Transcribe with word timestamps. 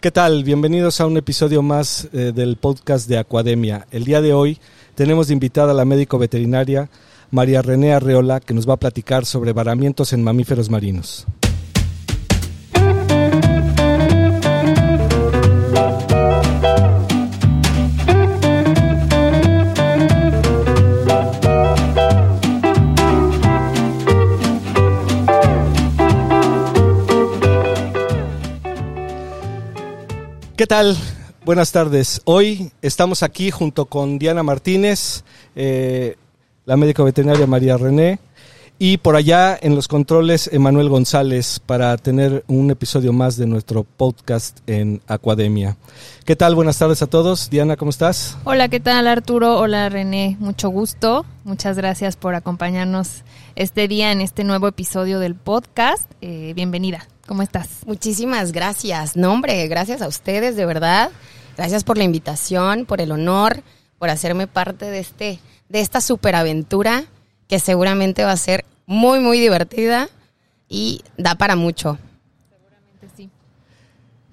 ¿Qué 0.00 0.10
tal? 0.10 0.44
Bienvenidos 0.44 0.98
a 1.02 1.06
un 1.06 1.18
episodio 1.18 1.60
más 1.60 2.08
eh, 2.14 2.32
del 2.34 2.56
podcast 2.56 3.06
de 3.06 3.18
Acuademia. 3.18 3.86
El 3.90 4.04
día 4.04 4.22
de 4.22 4.32
hoy 4.32 4.58
tenemos 4.94 5.26
de 5.26 5.34
invitada 5.34 5.72
a 5.72 5.74
la 5.74 5.84
médico 5.84 6.18
veterinaria 6.18 6.88
María 7.30 7.60
René 7.60 7.92
Arreola, 7.92 8.40
que 8.40 8.54
nos 8.54 8.66
va 8.66 8.74
a 8.74 8.78
platicar 8.78 9.26
sobre 9.26 9.52
varamientos 9.52 10.14
en 10.14 10.24
mamíferos 10.24 10.70
marinos. 10.70 11.26
¿Qué 30.60 30.66
tal? 30.66 30.94
Buenas 31.46 31.72
tardes. 31.72 32.20
Hoy 32.26 32.70
estamos 32.82 33.22
aquí 33.22 33.50
junto 33.50 33.86
con 33.86 34.18
Diana 34.18 34.42
Martínez, 34.42 35.24
eh, 35.56 36.16
la 36.66 36.76
médica 36.76 37.02
veterinaria 37.02 37.46
María 37.46 37.78
René, 37.78 38.18
y 38.78 38.98
por 38.98 39.16
allá 39.16 39.58
en 39.58 39.74
los 39.74 39.88
controles 39.88 40.50
Emanuel 40.52 40.90
González 40.90 41.60
para 41.64 41.96
tener 41.96 42.44
un 42.46 42.70
episodio 42.70 43.14
más 43.14 43.38
de 43.38 43.46
nuestro 43.46 43.84
podcast 43.84 44.58
en 44.66 45.00
Acuademia. 45.06 45.78
¿Qué 46.26 46.36
tal? 46.36 46.54
Buenas 46.54 46.76
tardes 46.76 47.00
a 47.00 47.06
todos. 47.06 47.48
Diana, 47.48 47.78
¿cómo 47.78 47.88
estás? 47.88 48.36
Hola, 48.44 48.68
¿qué 48.68 48.80
tal 48.80 49.06
Arturo? 49.06 49.58
Hola 49.58 49.88
René, 49.88 50.36
mucho 50.40 50.68
gusto. 50.68 51.24
Muchas 51.44 51.78
gracias 51.78 52.16
por 52.16 52.34
acompañarnos 52.34 53.22
este 53.56 53.88
día 53.88 54.12
en 54.12 54.20
este 54.20 54.44
nuevo 54.44 54.68
episodio 54.68 55.20
del 55.20 55.36
podcast. 55.36 56.10
Eh, 56.20 56.52
bienvenida. 56.54 57.08
¿Cómo 57.30 57.42
estás? 57.42 57.86
Muchísimas 57.86 58.50
gracias. 58.50 59.14
No, 59.14 59.32
hombre, 59.32 59.68
gracias 59.68 60.02
a 60.02 60.08
ustedes, 60.08 60.56
de 60.56 60.66
verdad. 60.66 61.12
Gracias 61.56 61.84
por 61.84 61.96
la 61.96 62.02
invitación, 62.02 62.86
por 62.86 63.00
el 63.00 63.12
honor, 63.12 63.62
por 64.00 64.10
hacerme 64.10 64.48
parte 64.48 64.86
de 64.86 64.98
este, 64.98 65.38
de 65.68 65.80
esta 65.80 66.00
superaventura 66.00 67.04
que 67.46 67.60
seguramente 67.60 68.24
va 68.24 68.32
a 68.32 68.36
ser 68.36 68.64
muy, 68.84 69.20
muy 69.20 69.38
divertida 69.38 70.08
y 70.68 71.02
da 71.18 71.36
para 71.36 71.54
mucho. 71.54 71.98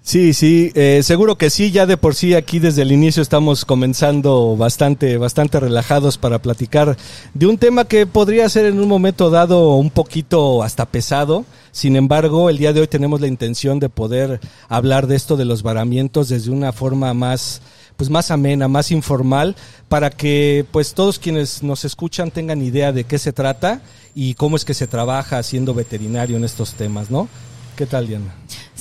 Sí, 0.07 0.33
sí, 0.33 0.71
eh, 0.73 1.01
seguro 1.03 1.37
que 1.37 1.49
sí, 1.49 1.69
ya 1.69 1.85
de 1.85 1.97
por 1.97 2.15
sí 2.15 2.33
aquí 2.33 2.59
desde 2.59 2.83
el 2.83 2.93
inicio 2.93 3.21
estamos 3.21 3.65
comenzando 3.65 4.55
bastante, 4.55 5.17
bastante 5.17 5.59
relajados 5.59 6.17
para 6.17 6.41
platicar 6.41 6.95
de 7.33 7.45
un 7.45 7.57
tema 7.57 7.83
que 7.83 8.07
podría 8.07 8.47
ser 8.47 8.67
en 8.67 8.79
un 8.79 8.87
momento 8.87 9.29
dado 9.29 9.75
un 9.75 9.89
poquito 9.89 10.63
hasta 10.63 10.85
pesado. 10.85 11.43
Sin 11.73 11.97
embargo, 11.97 12.49
el 12.49 12.57
día 12.57 12.71
de 12.71 12.79
hoy 12.79 12.87
tenemos 12.87 13.19
la 13.19 13.27
intención 13.27 13.81
de 13.81 13.89
poder 13.89 14.39
hablar 14.69 15.07
de 15.07 15.17
esto 15.17 15.35
de 15.35 15.43
los 15.43 15.61
varamientos 15.61 16.29
desde 16.29 16.51
una 16.51 16.71
forma 16.71 17.13
más, 17.13 17.61
pues 17.97 18.09
más 18.09 18.31
amena, 18.31 18.69
más 18.69 18.91
informal, 18.91 19.57
para 19.89 20.09
que 20.09 20.65
pues 20.71 20.93
todos 20.93 21.19
quienes 21.19 21.63
nos 21.63 21.83
escuchan 21.83 22.31
tengan 22.31 22.61
idea 22.61 22.93
de 22.93 23.03
qué 23.03 23.19
se 23.19 23.33
trata 23.33 23.81
y 24.15 24.35
cómo 24.35 24.55
es 24.55 24.63
que 24.63 24.73
se 24.73 24.87
trabaja 24.87 25.43
siendo 25.43 25.73
veterinario 25.73 26.37
en 26.37 26.45
estos 26.45 26.75
temas, 26.75 27.11
¿no? 27.11 27.27
¿Qué 27.75 27.85
tal, 27.85 28.07
Diana? 28.07 28.33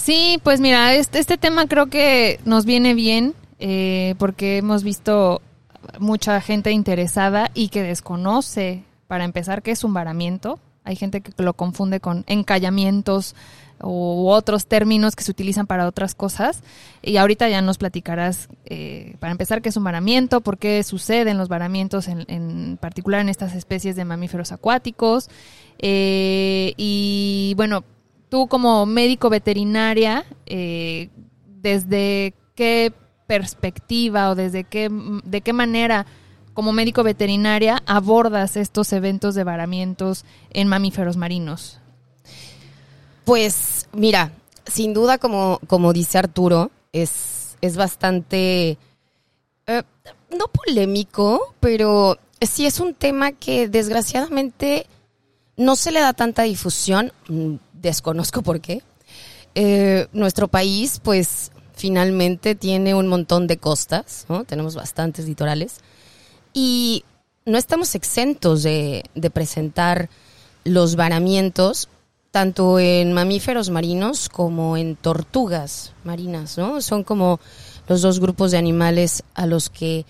Sí, 0.06 0.38
pues 0.44 0.60
mira, 0.60 0.94
este, 0.94 1.18
este 1.18 1.36
tema 1.36 1.66
creo 1.66 1.86
que 1.86 2.38
nos 2.44 2.64
viene 2.64 2.94
bien 2.94 3.34
eh, 3.58 4.14
porque 4.18 4.58
hemos 4.58 4.84
visto 4.84 5.42
mucha 5.98 6.40
gente 6.40 6.70
interesada 6.70 7.50
y 7.54 7.70
que 7.70 7.82
desconoce, 7.82 8.84
para 9.08 9.24
empezar, 9.24 9.62
qué 9.62 9.72
es 9.72 9.82
un 9.82 9.94
varamiento. 9.94 10.60
Hay 10.84 10.94
gente 10.94 11.22
que 11.22 11.32
lo 11.42 11.54
confunde 11.54 11.98
con 11.98 12.22
encallamientos 12.28 13.34
u 13.82 14.28
otros 14.28 14.66
términos 14.66 15.16
que 15.16 15.24
se 15.24 15.32
utilizan 15.32 15.66
para 15.66 15.88
otras 15.88 16.14
cosas. 16.14 16.62
Y 17.02 17.16
ahorita 17.16 17.48
ya 17.48 17.60
nos 17.60 17.76
platicarás, 17.76 18.48
eh, 18.64 19.16
para 19.18 19.32
empezar, 19.32 19.60
qué 19.60 19.70
es 19.70 19.76
un 19.76 19.82
varamiento, 19.82 20.40
por 20.40 20.56
qué 20.58 20.84
suceden 20.84 21.36
los 21.36 21.48
varamientos, 21.48 22.06
en, 22.06 22.24
en 22.28 22.78
particular 22.80 23.22
en 23.22 23.28
estas 23.28 23.56
especies 23.56 23.96
de 23.96 24.04
mamíferos 24.04 24.52
acuáticos. 24.52 25.30
Eh, 25.80 26.74
y 26.76 27.54
bueno, 27.56 27.82
tú 28.28 28.48
como 28.48 28.86
médico 28.86 29.30
veterinaria, 29.30 30.24
eh, 30.46 31.10
¿desde 31.46 32.34
qué 32.54 32.92
perspectiva 33.26 34.30
o 34.30 34.34
desde 34.34 34.64
qué, 34.64 34.88
de 35.24 35.40
qué 35.40 35.52
manera 35.52 36.06
como 36.54 36.72
médico 36.72 37.02
veterinaria 37.02 37.82
abordas 37.86 38.56
estos 38.56 38.92
eventos 38.92 39.34
de 39.34 39.44
varamientos 39.44 40.24
en 40.50 40.68
mamíferos 40.68 41.16
marinos? 41.16 41.80
Pues 43.24 43.88
mira, 43.92 44.32
sin 44.66 44.94
duda 44.94 45.18
como, 45.18 45.60
como 45.66 45.92
dice 45.92 46.18
Arturo, 46.18 46.70
es, 46.92 47.56
es 47.60 47.76
bastante, 47.76 48.78
eh, 49.66 49.82
no 50.30 50.46
polémico, 50.48 51.54
pero 51.60 52.18
sí 52.40 52.66
es 52.66 52.80
un 52.80 52.94
tema 52.94 53.32
que 53.32 53.68
desgraciadamente 53.68 54.86
no 55.56 55.76
se 55.76 55.90
le 55.90 56.00
da 56.00 56.12
tanta 56.12 56.42
difusión 56.42 57.12
desconozco 57.86 58.42
por 58.42 58.60
qué. 58.60 58.82
Eh, 59.54 60.06
nuestro 60.12 60.48
país, 60.48 61.00
pues, 61.02 61.50
finalmente 61.74 62.54
tiene 62.54 62.94
un 62.94 63.06
montón 63.06 63.46
de 63.46 63.58
costas. 63.58 64.26
Tenemos 64.46 64.74
bastantes 64.74 65.26
litorales. 65.26 65.78
Y 66.52 67.04
no 67.44 67.58
estamos 67.58 67.94
exentos 67.94 68.62
de, 68.62 69.04
presentar 69.32 70.08
los 70.64 70.96
varamientos 70.96 71.88
tanto 72.30 72.78
en 72.78 73.14
mamíferos 73.14 73.70
marinos 73.70 74.28
como 74.28 74.76
en 74.76 74.96
tortugas 74.96 75.94
marinas, 76.04 76.58
¿no? 76.58 76.82
Son 76.82 77.02
como 77.02 77.40
los 77.88 78.02
dos 78.02 78.20
grupos 78.20 78.50
de 78.50 78.58
animales 78.58 79.22
a 79.34 79.46
los 79.46 79.70
que 79.70 80.04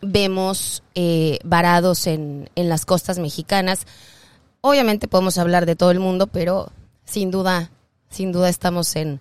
vemos 0.00 0.84
eh, 0.94 1.38
varados 1.42 2.06
en 2.06 2.48
las 2.54 2.84
costas 2.84 3.18
mexicanas. 3.18 3.84
Obviamente 4.60 5.08
podemos 5.08 5.38
hablar 5.38 5.66
de 5.66 5.76
todo 5.76 5.90
el 5.90 5.98
mundo, 5.98 6.26
pero 6.28 6.70
sin 7.06 7.30
duda, 7.30 7.70
sin 8.10 8.32
duda 8.32 8.48
estamos 8.48 8.94
en, 8.96 9.20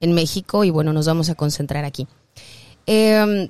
México 0.00 0.62
y 0.62 0.70
bueno, 0.70 0.92
nos 0.92 1.06
vamos 1.06 1.30
a 1.30 1.34
concentrar 1.34 1.84
aquí. 1.84 2.06
Em, 2.86 3.48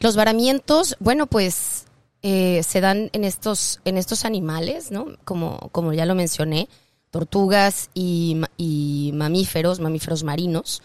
los 0.00 0.16
varamientos, 0.16 0.96
bueno, 0.98 1.26
pues 1.26 1.84
eh, 2.22 2.62
se 2.62 2.80
dan 2.80 3.10
en 3.12 3.24
estos, 3.24 3.80
en 3.84 3.98
estos 3.98 4.24
animales, 4.24 4.90
¿no? 4.90 5.08
Como, 5.24 5.68
como 5.70 5.92
ya 5.92 6.06
lo 6.06 6.14
mencioné, 6.14 6.70
tortugas 7.10 7.90
y, 7.92 8.40
y 8.56 9.10
mamíferos, 9.14 9.78
mamíferos 9.78 10.24
marinos. 10.24 10.82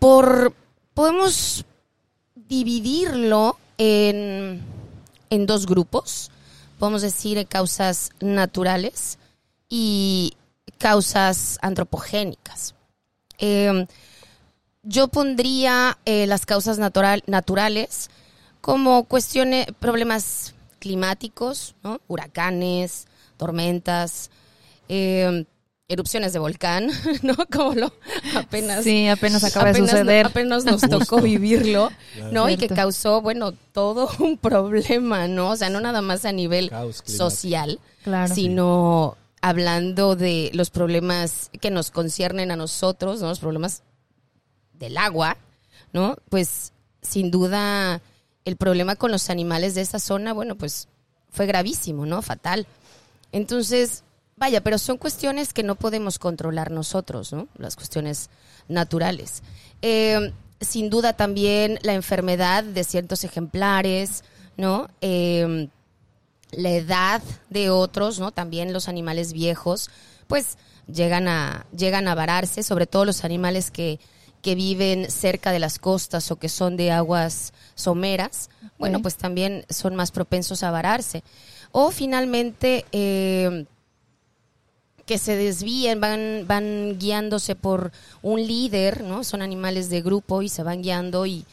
Por, 0.00 0.52
podemos 0.92 1.64
dividirlo 2.34 3.56
en, 3.78 4.62
en 5.30 5.46
dos 5.46 5.66
grupos, 5.66 6.32
podemos 6.80 7.02
decir 7.02 7.46
causas 7.46 8.10
naturales 8.20 9.18
y, 9.68 10.34
causas 10.80 11.58
antropogénicas. 11.60 12.74
Em, 13.38 13.86
yo 14.82 15.08
pondría 15.08 15.98
eh, 16.06 16.26
las 16.26 16.46
causas 16.46 16.78
natural, 16.78 17.22
naturales 17.26 18.08
como 18.62 19.04
cuestiones, 19.04 19.66
problemas 19.78 20.54
climáticos, 20.78 21.74
huracanes, 22.08 23.06
tormentas, 23.36 24.30
em, 24.88 25.44
erupciones 25.86 26.32
de 26.32 26.38
volcán, 26.38 26.88
¿no? 27.22 27.34
Como 27.52 27.74
lo 27.74 27.92
apenas. 28.34 28.82
Sí, 28.82 29.06
apenas 29.08 29.44
acaba 29.44 29.72
de 29.72 29.80
suceder. 29.80 30.26
Apenas 30.26 30.64
nos 30.64 30.80
tocó 30.80 31.20
vivirlo, 31.20 31.90
¿no? 32.32 32.48
Y 32.48 32.56
que 32.56 32.68
causó, 32.68 33.20
bueno, 33.20 33.52
todo 33.72 34.08
un 34.18 34.38
problema, 34.48 35.28
¿no? 35.28 35.50
O 35.50 35.56
sea, 35.56 35.68
no 35.68 35.80
nada 35.80 36.00
más 36.00 36.24
a 36.24 36.32
nivel 36.32 36.72
social, 37.04 37.80
sino 38.32 39.18
hablando 39.40 40.16
de 40.16 40.50
los 40.54 40.70
problemas 40.70 41.50
que 41.60 41.70
nos 41.70 41.90
conciernen 41.90 42.50
a 42.50 42.56
nosotros, 42.56 43.20
¿no? 43.20 43.28
los 43.28 43.40
problemas 43.40 43.82
del 44.74 44.96
agua, 44.96 45.36
¿no? 45.92 46.16
Pues 46.28 46.72
sin 47.02 47.30
duda 47.30 48.00
el 48.44 48.56
problema 48.56 48.96
con 48.96 49.10
los 49.10 49.30
animales 49.30 49.74
de 49.74 49.82
esa 49.82 49.98
zona, 49.98 50.32
bueno, 50.32 50.56
pues 50.56 50.88
fue 51.30 51.46
gravísimo, 51.46 52.06
¿no? 52.06 52.22
Fatal. 52.22 52.66
Entonces, 53.32 54.02
vaya, 54.36 54.62
pero 54.62 54.78
son 54.78 54.96
cuestiones 54.98 55.52
que 55.52 55.62
no 55.62 55.74
podemos 55.74 56.18
controlar 56.18 56.70
nosotros, 56.70 57.32
¿no? 57.32 57.48
Las 57.56 57.76
cuestiones 57.76 58.30
naturales. 58.68 59.42
Eh, 59.82 60.32
sin 60.60 60.90
duda 60.90 61.14
también 61.14 61.78
la 61.82 61.94
enfermedad 61.94 62.64
de 62.64 62.84
ciertos 62.84 63.24
ejemplares, 63.24 64.24
¿no? 64.56 64.88
Eh, 65.00 65.68
la 66.52 66.70
edad 66.70 67.22
de 67.48 67.70
otros, 67.70 68.18
¿no? 68.18 68.32
También 68.32 68.72
los 68.72 68.88
animales 68.88 69.32
viejos, 69.32 69.90
pues 70.26 70.58
llegan 70.92 71.28
a, 71.28 71.66
llegan 71.76 72.08
a 72.08 72.14
vararse, 72.14 72.62
sobre 72.62 72.86
todo 72.86 73.04
los 73.04 73.24
animales 73.24 73.70
que, 73.70 74.00
que 74.42 74.54
viven 74.54 75.10
cerca 75.10 75.52
de 75.52 75.58
las 75.58 75.78
costas 75.78 76.30
o 76.30 76.36
que 76.36 76.48
son 76.48 76.76
de 76.76 76.90
aguas 76.90 77.52
someras, 77.74 78.50
bueno, 78.78 79.02
pues 79.02 79.16
también 79.16 79.66
son 79.68 79.94
más 79.94 80.10
propensos 80.10 80.62
a 80.62 80.70
vararse. 80.70 81.22
O 81.72 81.90
finalmente, 81.90 82.86
eh, 82.92 83.66
que 85.04 85.18
se 85.18 85.36
desvíen, 85.36 86.00
van, 86.00 86.44
van 86.46 86.98
guiándose 86.98 87.54
por 87.56 87.92
un 88.22 88.46
líder, 88.46 89.02
¿no? 89.04 89.22
Son 89.24 89.42
animales 89.42 89.90
de 89.90 90.00
grupo 90.00 90.40
y 90.40 90.48
se 90.48 90.62
van 90.62 90.82
guiando 90.82 91.26
y, 91.26 91.44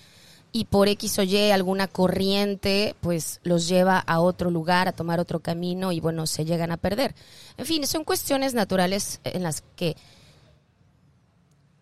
y 0.51 0.65
por 0.65 0.87
X 0.87 1.19
o 1.19 1.23
Y 1.23 1.51
alguna 1.51 1.87
corriente, 1.87 2.95
pues 3.01 3.39
los 3.43 3.67
lleva 3.67 3.99
a 3.99 4.19
otro 4.19 4.49
lugar, 4.49 4.87
a 4.87 4.93
tomar 4.93 5.19
otro 5.19 5.39
camino 5.39 5.91
y 5.91 5.99
bueno, 5.99 6.25
se 6.27 6.45
llegan 6.45 6.71
a 6.71 6.77
perder. 6.77 7.15
En 7.57 7.65
fin, 7.65 7.85
son 7.85 8.03
cuestiones 8.03 8.53
naturales 8.53 9.19
en 9.23 9.43
las 9.43 9.63
que, 9.75 9.95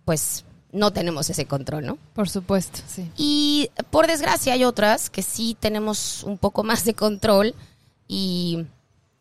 pues, 0.04 0.46
no 0.72 0.92
tenemos 0.92 1.30
ese 1.30 1.46
control, 1.46 1.86
¿no? 1.86 1.98
Por 2.14 2.28
supuesto, 2.28 2.82
sí. 2.86 3.10
Y 3.16 3.70
por 3.92 4.08
desgracia 4.08 4.54
hay 4.54 4.66
otras 4.66 5.10
que 5.10 5.22
sí 5.22 5.56
tenemos 5.58 6.24
un 6.24 6.38
poco 6.38 6.64
más 6.64 6.84
de 6.84 6.94
control 6.94 7.56
y 8.08 8.66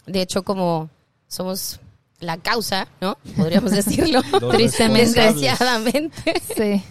de 0.07 0.21
hecho 0.21 0.43
como 0.43 0.91
somos 1.29 1.81
la 2.25 2.39
causa, 2.39 2.89
¿no? 3.01 3.17
Podríamos 3.37 3.71
decirlo. 3.73 4.23
Tristemente. 4.51 5.21
Desgraciadamente. 5.21 6.35
Sí. 6.57 6.83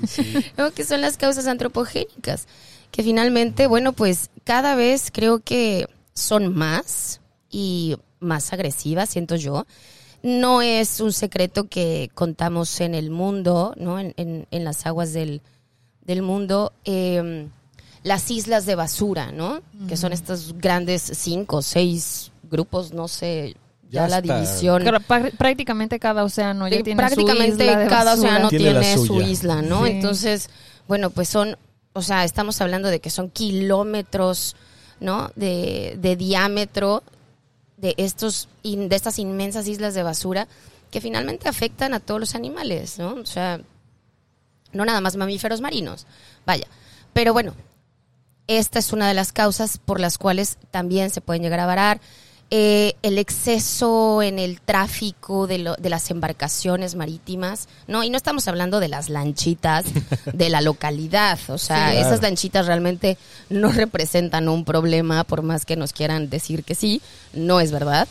¿no? 0.58 0.72
que 0.72 0.86
son 0.86 1.02
las 1.02 1.18
causas 1.18 1.48
antropogénicas, 1.48 2.48
que 2.92 3.04
finalmente, 3.04 3.68
bueno, 3.68 3.94
pues 3.94 4.30
cada 4.44 4.76
vez 4.76 5.10
creo 5.12 5.40
que 5.40 5.88
son 6.14 6.54
más 6.56 7.20
y 7.50 7.98
más 8.20 8.54
agresivas, 8.54 9.10
siento 9.10 9.36
yo. 9.36 9.66
No 10.22 10.62
es 10.62 11.02
un 11.02 11.12
secreto 11.12 11.66
que 11.68 12.10
contamos 12.14 12.80
en 12.80 12.96
el 12.96 13.10
mundo, 13.10 13.74
¿no? 13.78 14.00
En, 14.00 14.14
en- 14.18 14.48
en 14.52 14.64
las 14.64 14.86
aguas 14.86 15.12
del, 15.12 15.42
del 16.02 16.22
mundo. 16.22 16.72
eh, 16.86 17.48
las 18.04 18.30
islas 18.32 18.66
de 18.66 18.76
basura, 18.76 19.32
¿no? 19.32 19.62
Que 19.88 19.96
son 19.96 20.12
estos 20.12 20.56
grandes 20.58 21.02
cinco 21.16 21.58
o 21.58 21.62
seis 21.62 22.34
grupos, 22.52 22.92
no 22.92 23.08
sé, 23.08 23.56
ya, 23.94 24.08
Ya 24.08 24.08
la 24.08 24.22
división. 24.22 24.84
Prácticamente 25.38 26.00
cada 26.00 26.24
océano 26.24 26.68
ya 26.68 26.82
tiene 26.82 26.98
prácticamente 26.98 27.66
su 27.66 27.72
isla 27.72 27.88
cada 27.88 28.14
océano 28.14 28.50
Tiene 28.50 28.98
su 28.98 29.22
isla, 29.22 29.62
¿no? 29.62 29.86
Sí. 29.86 29.92
Entonces, 29.92 30.50
bueno, 30.88 31.12
pues 31.12 31.30
son, 31.30 31.58
o 31.94 32.02
sea, 32.02 32.24
estamos 32.24 32.60
hablando 32.60 32.90
de 32.90 33.00
que 33.00 33.10
son 33.10 33.30
kilómetros, 33.30 34.56
¿no? 35.00 35.32
De, 35.36 35.98
de 36.00 36.16
diámetro 36.16 37.04
de 37.78 37.94
estos 37.98 38.50
de 38.64 38.96
estas 38.96 39.20
inmensas 39.20 39.68
islas 39.68 39.94
de 39.94 40.04
basura 40.04 40.48
que 40.90 41.02
finalmente 41.02 41.50
afectan 41.50 41.94
a 41.94 42.00
todos 42.00 42.20
los 42.20 42.34
animales, 42.34 42.98
¿no? 42.98 43.14
O 43.16 43.26
sea, 43.26 43.60
no 44.72 44.86
nada 44.86 45.02
más 45.02 45.16
mamíferos 45.16 45.62
marinos. 45.62 46.08
Vaya. 46.46 46.68
Pero 47.14 47.34
bueno, 47.34 47.54
esta 48.48 48.80
es 48.80 48.94
una 48.94 49.08
de 49.08 49.14
las 49.14 49.32
causas 49.32 49.78
por 49.78 50.00
las 50.00 50.18
cuales 50.18 50.58
también 50.72 51.10
se 51.10 51.22
pueden 51.22 51.42
llegar 51.44 51.60
a 51.60 51.66
varar. 51.66 52.02
Eh, 52.56 52.94
el 53.02 53.18
exceso 53.18 54.22
en 54.22 54.38
el 54.38 54.62
tráfico 54.62 55.48
de, 55.48 55.58
lo- 55.58 55.76
de 55.76 55.90
las 55.90 56.12
embarcaciones 56.12 56.94
marítimas, 56.94 57.68
¿no? 57.88 58.04
Y 58.04 58.12
no 58.12 58.18
estamos 58.18 58.48
hablando 58.48 58.80
de 58.80 58.90
las 58.90 59.10
lanchitas 59.10 59.86
de 60.34 60.50
la 60.50 60.62
localidad, 60.62 61.40
o 61.48 61.58
sea, 61.58 61.88
Sí, 61.90 61.94
claro. 61.96 62.08
esas 62.08 62.22
lanchitas 62.22 62.68
realmente 62.68 63.18
no 63.50 63.72
representan 63.72 64.50
un 64.50 64.66
problema, 64.66 65.24
por 65.24 65.42
más 65.42 65.66
que 65.66 65.76
nos 65.76 65.94
quieran 65.94 66.30
decir 66.30 66.64
que 66.64 66.76
sí, 66.76 67.02
no 67.34 67.60
es 67.60 67.72
verdad. 67.72 68.08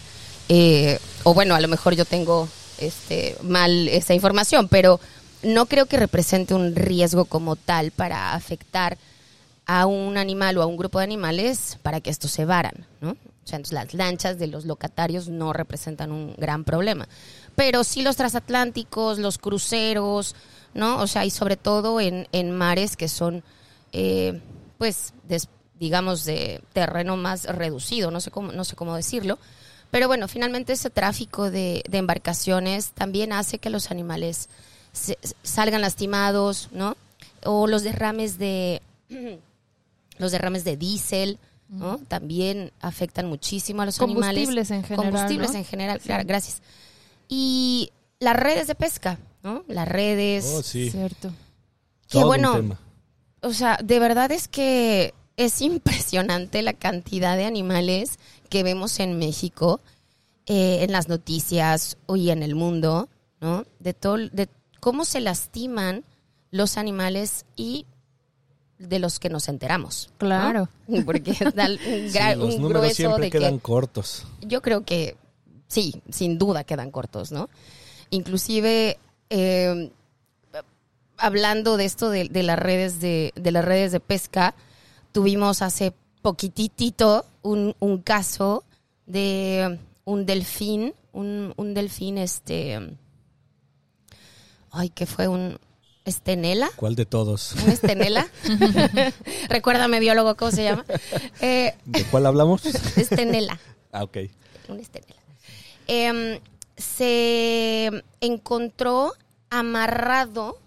Eh, 0.49 0.99
o 1.23 1.35
bueno, 1.35 1.55
a 1.55 1.61
lo 1.61 1.69
mejor 1.69 1.95
yo 1.95 2.05
tengo 2.05 2.49
este, 2.79 3.37
mal 3.45 3.87
esa 3.87 4.13
información, 4.13 4.67
pero 4.67 4.99
no 5.45 5.67
creo 5.67 5.87
que 5.87 5.97
represente 5.99 6.53
un 6.53 6.75
riesgo 6.75 7.27
como 7.27 7.55
tal 7.55 7.93
para 7.93 8.35
afectar 8.35 8.99
a 9.67 9.87
un 9.87 10.19
animal 10.19 10.59
o 10.59 10.63
a 10.63 10.67
un 10.67 10.77
grupo 10.77 10.99
de 10.99 11.05
animales 11.05 11.79
para 11.85 12.01
que 12.01 12.11
estos 12.11 12.33
se 12.33 12.45
varan, 12.45 12.87
¿no? 13.01 13.17
O 13.45 13.49
sea, 13.49 13.57
entonces 13.57 13.73
las 13.75 13.93
lanchas 13.95 14.39
de 14.39 14.47
los 14.47 14.65
locatarios 14.67 15.29
no 15.29 15.53
representan 15.53 16.13
un 16.13 16.35
gran 16.37 16.65
problema. 16.65 17.09
Pero 17.57 17.83
sí 17.85 18.03
los 18.03 18.17
transatlánticos, 18.17 19.19
los 19.19 19.39
cruceros, 19.39 20.35
¿no? 20.75 21.01
O 21.01 21.07
sea, 21.07 21.25
y 21.25 21.31
sobre 21.31 21.57
todo 21.57 22.01
en, 22.01 22.29
en 22.33 22.53
mares 22.53 22.97
que 22.97 23.09
son, 23.09 23.43
eh, 23.93 24.41
pues, 24.79 25.13
digamos, 25.79 26.25
de 26.25 26.63
terreno 26.73 27.17
más 27.17 27.45
reducido, 27.45 28.11
no 28.13 28.21
sé 28.21 28.31
cómo, 28.31 28.53
no 28.53 28.65
sé 28.65 28.77
cómo 28.77 28.95
decirlo. 28.95 29.39
Pero 29.91 30.07
bueno, 30.07 30.29
finalmente 30.29 30.73
ese 30.75 30.89
tráfico 30.89 31.51
de, 31.51 31.83
de 31.89 31.99
embarcaciones 31.99 32.93
también 32.93 33.33
hace 33.33 33.59
que 33.59 33.69
los 33.71 33.91
animales 33.91 34.49
se- 34.93 35.19
salgan 35.43 35.81
lastimados, 35.83 36.69
¿no? 36.73 36.97
O 37.45 37.67
los 37.67 37.83
derrames 37.83 38.39
de 38.39 38.81
los 40.19 40.33
derrames 40.33 40.65
de 40.65 40.77
diésel, 40.77 41.39
¿no? 41.73 41.99
También 41.99 42.71
afectan 42.81 43.27
muchísimo 43.27 43.83
a 43.83 43.87
los 43.87 44.01
animales. 44.01 44.27
Combustibles 44.47 44.71
en 44.71 44.83
general, 44.85 45.11
Combustibles 45.11 45.53
¿no? 45.53 45.59
en 45.59 45.65
general, 45.65 46.01
Sí. 46.01 46.07
claro, 46.07 46.25
gracias. 46.27 46.63
Y 47.29 47.91
las 48.21 48.37
redes 48.37 48.67
de 48.67 48.75
pesca, 48.75 49.19
¿no? 49.43 49.65
Las 49.69 49.89
redes. 49.89 50.45
Oh, 50.55 50.63
sí. 50.63 50.91
Cierto. 50.91 51.31
que 52.09 52.19
Todo 52.19 52.23
un 52.23 52.29
bueno, 52.29 52.55
tema. 52.57 52.81
o 53.41 53.53
sea, 53.55 53.79
de 53.83 53.99
verdad 53.99 54.31
es 54.33 54.49
que 54.49 55.15
es 55.37 55.61
impresionante 55.63 56.63
la 56.63 56.75
cantidad 56.75 57.37
de 57.37 57.47
animales 57.47 58.19
que 58.51 58.63
vemos 58.63 59.01
en 59.01 59.19
México, 59.19 59.81
eh, 60.47 60.79
en 60.83 60.93
las 60.93 61.09
noticias 61.09 61.97
y 62.15 62.31
en 62.31 62.43
el 62.43 62.55
mundo, 62.55 63.09
¿no? 63.41 63.65
De 63.79 63.95
todo, 63.95 64.19
de 64.19 64.49
cómo 64.81 65.05
se 65.07 65.21
lastiman 65.21 66.05
los 66.51 66.77
animales 66.77 67.47
y 67.57 67.87
de 68.89 68.99
los 68.99 69.19
que 69.19 69.29
nos 69.31 69.49
enteramos. 69.49 70.09
¿no? 70.13 70.19
Claro. 70.19 70.69
Porque 71.07 71.33
da 71.55 71.67
un, 71.69 71.79
Sí, 71.79 72.19
los 72.37 72.55
un 72.57 72.63
números 72.63 72.93
siempre 72.93 73.25
de 73.25 73.31
quedan 73.31 73.55
que 73.57 73.63
cortos. 73.63 74.27
yo 74.43 74.61
creo 74.63 74.85
que 74.85 75.17
sí, 75.69 76.03
sin 76.11 76.39
duda 76.39 76.65
quedan 76.65 76.91
cortos, 76.91 77.33
¿no? 77.33 77.49
Inclusive 78.11 78.99
eh, 79.31 79.91
hablando 81.17 81.77
de 81.77 81.85
esto 81.85 82.11
de, 82.11 82.29
de 82.29 82.43
las 82.43 82.59
redes 82.59 83.01
de, 83.01 83.33
de 83.37 83.51
las 83.53 83.65
redes 83.65 83.93
de 83.93 84.01
pesca, 84.01 84.55
tuvimos 85.13 85.63
hace 85.63 85.93
poquitito 86.21 87.25
un, 87.43 87.75
un 87.79 87.99
caso 88.03 88.65
de 89.07 89.79
un 90.05 90.27
delfín, 90.27 90.95
un, 91.13 91.55
un 91.57 91.75
delfín 91.75 92.19
este 92.19 92.97
ay 94.71 94.89
que 94.91 95.07
fue 95.07 95.29
un 95.29 95.59
estenela 96.05 96.69
¿Cuál 96.77 96.95
de 96.97 97.07
todos? 97.07 97.53
un 97.63 97.71
estenela 97.71 98.27
recuérdame 99.49 100.01
biólogo 100.01 100.37
cómo 100.37 100.51
se 100.51 100.65
llama 100.65 100.85
eh, 101.41 101.75
¿De 101.85 102.05
cuál 102.05 102.27
hablamos? 102.27 102.65
estenela 102.65 103.59
Ah, 103.93 104.05
ok. 104.05 104.17
un 104.69 104.81
estenela. 104.81 105.21
Em, 105.87 106.39
se 106.79 107.91
encontró 108.23 109.13
amarrado 109.51 110.59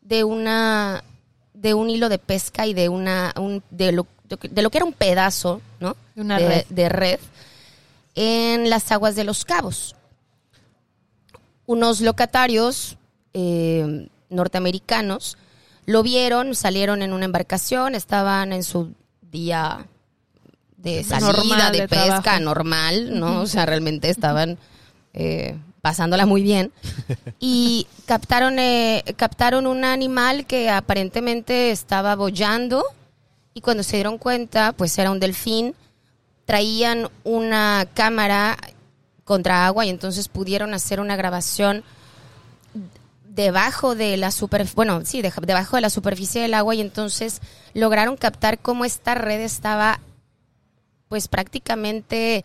de 0.00 0.24
una 0.24 1.04
de 1.52 1.74
un 1.74 1.90
hilo 1.90 2.08
de 2.08 2.18
pesca 2.18 2.66
y 2.66 2.72
de 2.72 2.88
una 2.88 3.34
un- 3.36 3.62
de, 3.70 3.92
lo, 3.92 4.06
de 4.40 4.62
lo 4.62 4.70
que 4.70 4.78
era 4.78 4.86
un 4.86 4.94
pedazo, 4.94 5.60
¿no? 5.78 5.94
De 6.14 6.22
una 6.22 6.38
de, 6.38 6.48
red. 6.48 6.64
de 6.70 6.88
red 6.88 7.20
en 8.14 8.70
las 8.70 8.90
aguas 8.92 9.14
de 9.14 9.24
los 9.24 9.44
cabos. 9.44 9.94
Unos 11.66 12.00
locatarios 12.00 12.96
eh, 13.34 14.08
norteamericanos 14.30 15.36
lo 15.86 16.02
vieron, 16.02 16.54
salieron 16.54 17.02
en 17.02 17.12
una 17.12 17.24
embarcación, 17.24 17.94
estaban 17.94 18.52
en 18.52 18.62
su 18.62 18.94
día 19.22 19.86
de 20.76 21.04
salida 21.04 21.32
Normal, 21.32 21.72
de, 21.72 21.80
de 21.80 21.88
pesca 21.88 22.20
trabajo. 22.22 22.44
normal, 22.44 23.18
¿no? 23.18 23.40
O 23.40 23.46
sea, 23.46 23.66
realmente 23.66 24.08
estaban 24.08 24.56
eh, 25.12 25.56
pasándola 25.80 26.26
muy 26.26 26.42
bien. 26.42 26.72
Y 27.40 27.86
captaron, 28.06 28.58
eh, 28.58 29.02
captaron 29.16 29.66
un 29.66 29.84
animal 29.84 30.46
que 30.46 30.70
aparentemente 30.70 31.70
estaba 31.70 32.14
bollando 32.16 32.84
y 33.54 33.60
cuando 33.62 33.82
se 33.82 33.96
dieron 33.96 34.18
cuenta, 34.18 34.72
pues 34.72 34.96
era 34.98 35.10
un 35.10 35.20
delfín. 35.20 35.74
Traían 36.44 37.08
una 37.24 37.86
cámara 37.94 38.56
contra 39.24 39.66
agua 39.66 39.86
y 39.86 39.88
entonces 39.88 40.28
pudieron 40.28 40.74
hacer 40.74 41.00
una 41.00 41.16
grabación 41.16 41.82
debajo 43.40 43.94
de 43.94 44.16
la 44.16 44.30
super, 44.30 44.66
bueno, 44.74 45.00
sí, 45.04 45.22
de- 45.22 45.32
debajo 45.42 45.76
de 45.76 45.82
la 45.82 45.90
superficie 45.90 46.40
del 46.42 46.54
agua 46.54 46.74
y 46.74 46.80
entonces 46.80 47.40
lograron 47.74 48.16
captar 48.16 48.58
cómo 48.58 48.84
esta 48.84 49.14
red 49.14 49.40
estaba 49.40 50.00
pues 51.08 51.26
prácticamente 51.28 52.44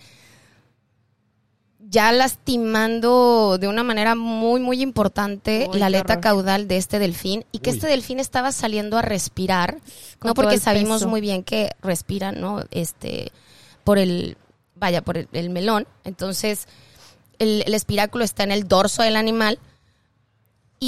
ya 1.87 2.11
lastimando 2.11 3.57
de 3.59 3.67
una 3.67 3.83
manera 3.83 4.15
muy 4.15 4.59
muy 4.59 4.81
importante 4.81 5.67
Uy, 5.71 5.77
la 5.79 5.85
aleta 5.87 6.19
caudal 6.19 6.67
de 6.67 6.77
este 6.77 6.97
delfín 6.99 7.45
y 7.51 7.59
que 7.59 7.69
Uy. 7.69 7.75
este 7.75 7.87
delfín 7.87 8.19
estaba 8.19 8.51
saliendo 8.51 8.97
a 8.97 9.01
respirar, 9.03 9.77
Con 10.19 10.29
no 10.29 10.33
porque 10.33 10.59
sabemos 10.59 10.99
peso. 11.01 11.09
muy 11.09 11.21
bien 11.21 11.43
que 11.43 11.71
respiran, 11.81 12.41
¿no? 12.41 12.63
Este 12.71 13.31
por 13.83 13.99
el 13.99 14.35
vaya 14.75 15.03
por 15.03 15.17
el, 15.17 15.27
el 15.31 15.49
melón, 15.51 15.87
entonces 16.03 16.67
el, 17.37 17.63
el 17.67 17.73
espiráculo 17.75 18.23
está 18.23 18.43
en 18.43 18.51
el 18.51 18.67
dorso 18.67 19.03
del 19.03 19.15
animal 19.15 19.59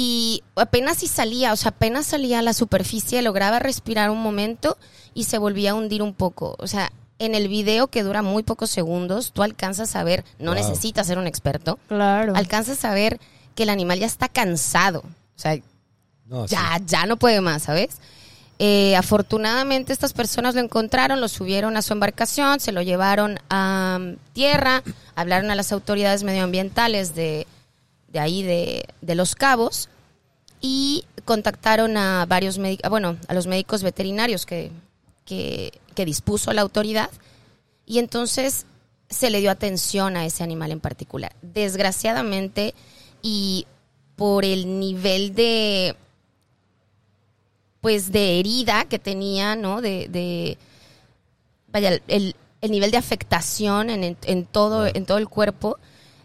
y 0.00 0.44
apenas 0.54 0.98
si 0.98 1.08
salía, 1.08 1.52
o 1.52 1.56
sea, 1.56 1.70
apenas 1.70 2.06
salía 2.06 2.38
a 2.38 2.42
la 2.42 2.52
superficie, 2.52 3.20
lograba 3.20 3.58
respirar 3.58 4.10
un 4.10 4.22
momento 4.22 4.78
y 5.12 5.24
se 5.24 5.38
volvía 5.38 5.72
a 5.72 5.74
hundir 5.74 6.02
un 6.02 6.14
poco. 6.14 6.54
O 6.60 6.68
sea, 6.68 6.92
en 7.18 7.34
el 7.34 7.48
video 7.48 7.88
que 7.88 8.04
dura 8.04 8.22
muy 8.22 8.44
pocos 8.44 8.70
segundos, 8.70 9.32
tú 9.32 9.42
alcanzas 9.42 9.96
a 9.96 10.04
ver, 10.04 10.24
no 10.38 10.52
Wow. 10.52 10.60
necesitas 10.60 11.08
ser 11.08 11.18
un 11.18 11.26
experto, 11.26 11.80
Claro. 11.88 12.32
alcanzas 12.36 12.84
a 12.84 12.94
ver 12.94 13.18
que 13.56 13.64
el 13.64 13.70
animal 13.70 13.98
ya 13.98 14.06
está 14.06 14.28
cansado. 14.28 15.00
O 15.00 15.40
sea, 15.40 15.58
No, 16.26 16.46
sí. 16.46 16.54
ya, 16.54 16.80
ya 16.86 17.04
no 17.06 17.16
puede 17.16 17.40
más, 17.40 17.64
¿sabes? 17.64 17.96
Eh, 18.60 18.94
afortunadamente 18.94 19.92
estas 19.92 20.12
personas 20.12 20.54
lo 20.54 20.60
encontraron, 20.60 21.20
lo 21.20 21.26
subieron 21.26 21.76
a 21.76 21.82
su 21.82 21.92
embarcación, 21.92 22.60
se 22.60 22.70
lo 22.70 22.82
llevaron 22.82 23.40
a 23.50 23.98
um, 24.00 24.16
tierra, 24.32 24.84
hablaron 25.16 25.50
a 25.50 25.56
las 25.56 25.72
autoridades 25.72 26.22
medioambientales 26.22 27.16
de, 27.16 27.48
de 28.08 28.18
ahí 28.18 28.42
de, 28.42 28.86
de 29.00 29.14
Los 29.14 29.34
Cabos 29.34 29.88
y 30.60 31.04
contactaron 31.24 31.96
a 31.96 32.26
varios 32.26 32.58
médicos, 32.58 32.90
bueno, 32.90 33.16
a 33.28 33.34
los 33.34 33.46
médicos 33.46 33.82
veterinarios 33.82 34.46
que, 34.46 34.70
que, 35.24 35.78
que 35.94 36.04
dispuso 36.04 36.52
la 36.52 36.62
autoridad 36.62 37.10
y 37.86 37.98
entonces 37.98 38.66
se 39.08 39.30
le 39.30 39.40
dio 39.40 39.50
atención 39.50 40.16
a 40.16 40.26
ese 40.26 40.42
animal 40.42 40.72
en 40.72 40.80
particular. 40.80 41.34
Desgraciadamente 41.42 42.74
y 43.22 43.66
por 44.16 44.44
el 44.44 44.80
nivel 44.80 45.34
de 45.34 45.96
pues 47.80 48.10
de 48.10 48.40
herida 48.40 48.86
que 48.86 48.98
tenía, 48.98 49.54
¿no? 49.54 49.80
De, 49.80 50.08
de 50.08 50.58
vaya, 51.68 52.00
el, 52.08 52.34
el 52.60 52.70
nivel 52.70 52.90
de 52.90 52.96
afectación 52.96 53.90
en, 53.90 54.16
en 54.22 54.46
todo, 54.46 54.86
en 54.86 55.06
todo 55.06 55.18
el 55.18 55.28
cuerpo, 55.28 55.78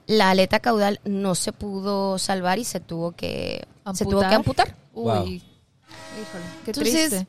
la 0.07 0.31
aleta 0.31 0.59
caudal 0.59 0.99
no 1.05 1.35
se 1.35 1.51
pudo 1.51 2.17
salvar 2.17 2.59
y 2.59 2.63
se 2.63 2.79
tuvo 2.79 3.11
que, 3.13 3.65
se 3.93 4.05
tuvo 4.05 4.19
que 4.21 4.35
amputar. 4.35 4.75
Uy. 4.93 5.03
Wow. 5.03 5.25
Híjole, 5.25 6.45
qué 6.65 6.71
Entonces, 6.71 7.09
triste. 7.09 7.27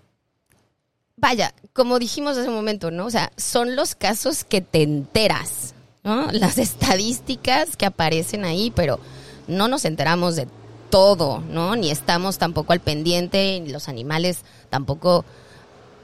Vaya, 1.16 1.54
como 1.72 1.98
dijimos 1.98 2.36
hace 2.36 2.48
un 2.48 2.54
momento, 2.54 2.90
¿no? 2.90 3.06
O 3.06 3.10
sea, 3.10 3.30
son 3.36 3.76
los 3.76 3.94
casos 3.94 4.44
que 4.44 4.60
te 4.60 4.82
enteras, 4.82 5.74
¿no? 6.02 6.30
Las 6.32 6.58
estadísticas 6.58 7.76
que 7.76 7.86
aparecen 7.86 8.44
ahí, 8.44 8.72
pero 8.74 8.98
no 9.46 9.68
nos 9.68 9.84
enteramos 9.84 10.36
de 10.36 10.48
todo, 10.90 11.40
¿no? 11.40 11.76
Ni 11.76 11.90
estamos 11.90 12.38
tampoco 12.38 12.72
al 12.72 12.80
pendiente, 12.80 13.60
ni 13.60 13.70
los 13.70 13.88
animales 13.88 14.42
tampoco, 14.70 15.24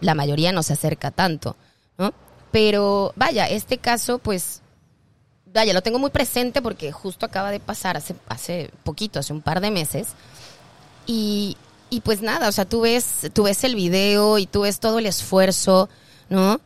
la 0.01 0.15
mayoría 0.15 0.53
no 0.53 0.63
se 0.63 0.75
acerca 0.75 1.11
tanto, 1.11 1.57
¿no? 1.99 2.13
Pero 2.51 3.13
vaya, 3.17 3.47
este 3.49 3.79
caso, 3.79 4.19
pues, 4.19 4.63
vaya, 5.53 5.73
lo 5.73 5.83
tengo 5.83 5.99
muy 5.99 6.11
presente 6.11 6.63
porque 6.63 6.93
justo 6.93 7.27
acaba 7.27 7.51
de 7.51 7.61
pasar 7.61 7.97
hace, 7.97 8.15
hace 8.29 8.71
poquito, 8.85 9.19
hace 9.19 9.33
un 9.33 9.43
par 9.43 9.61
de 9.61 9.71
meses. 9.71 10.09
Y, 11.07 11.57
y 11.89 12.01
pues 12.03 12.23
nada, 12.23 12.49
o 12.49 12.53
sea, 12.53 12.65
tú 12.65 12.83
ves, 12.83 13.31
tú 13.33 13.45
ves 13.45 13.65
el 13.65 13.75
video 13.75 14.39
y 14.39 14.47
tú 14.47 14.63
ves 14.63 14.81
todo 14.81 14.99
el 14.99 15.07
esfuerzo, 15.07 15.89
¿no? 16.29 16.61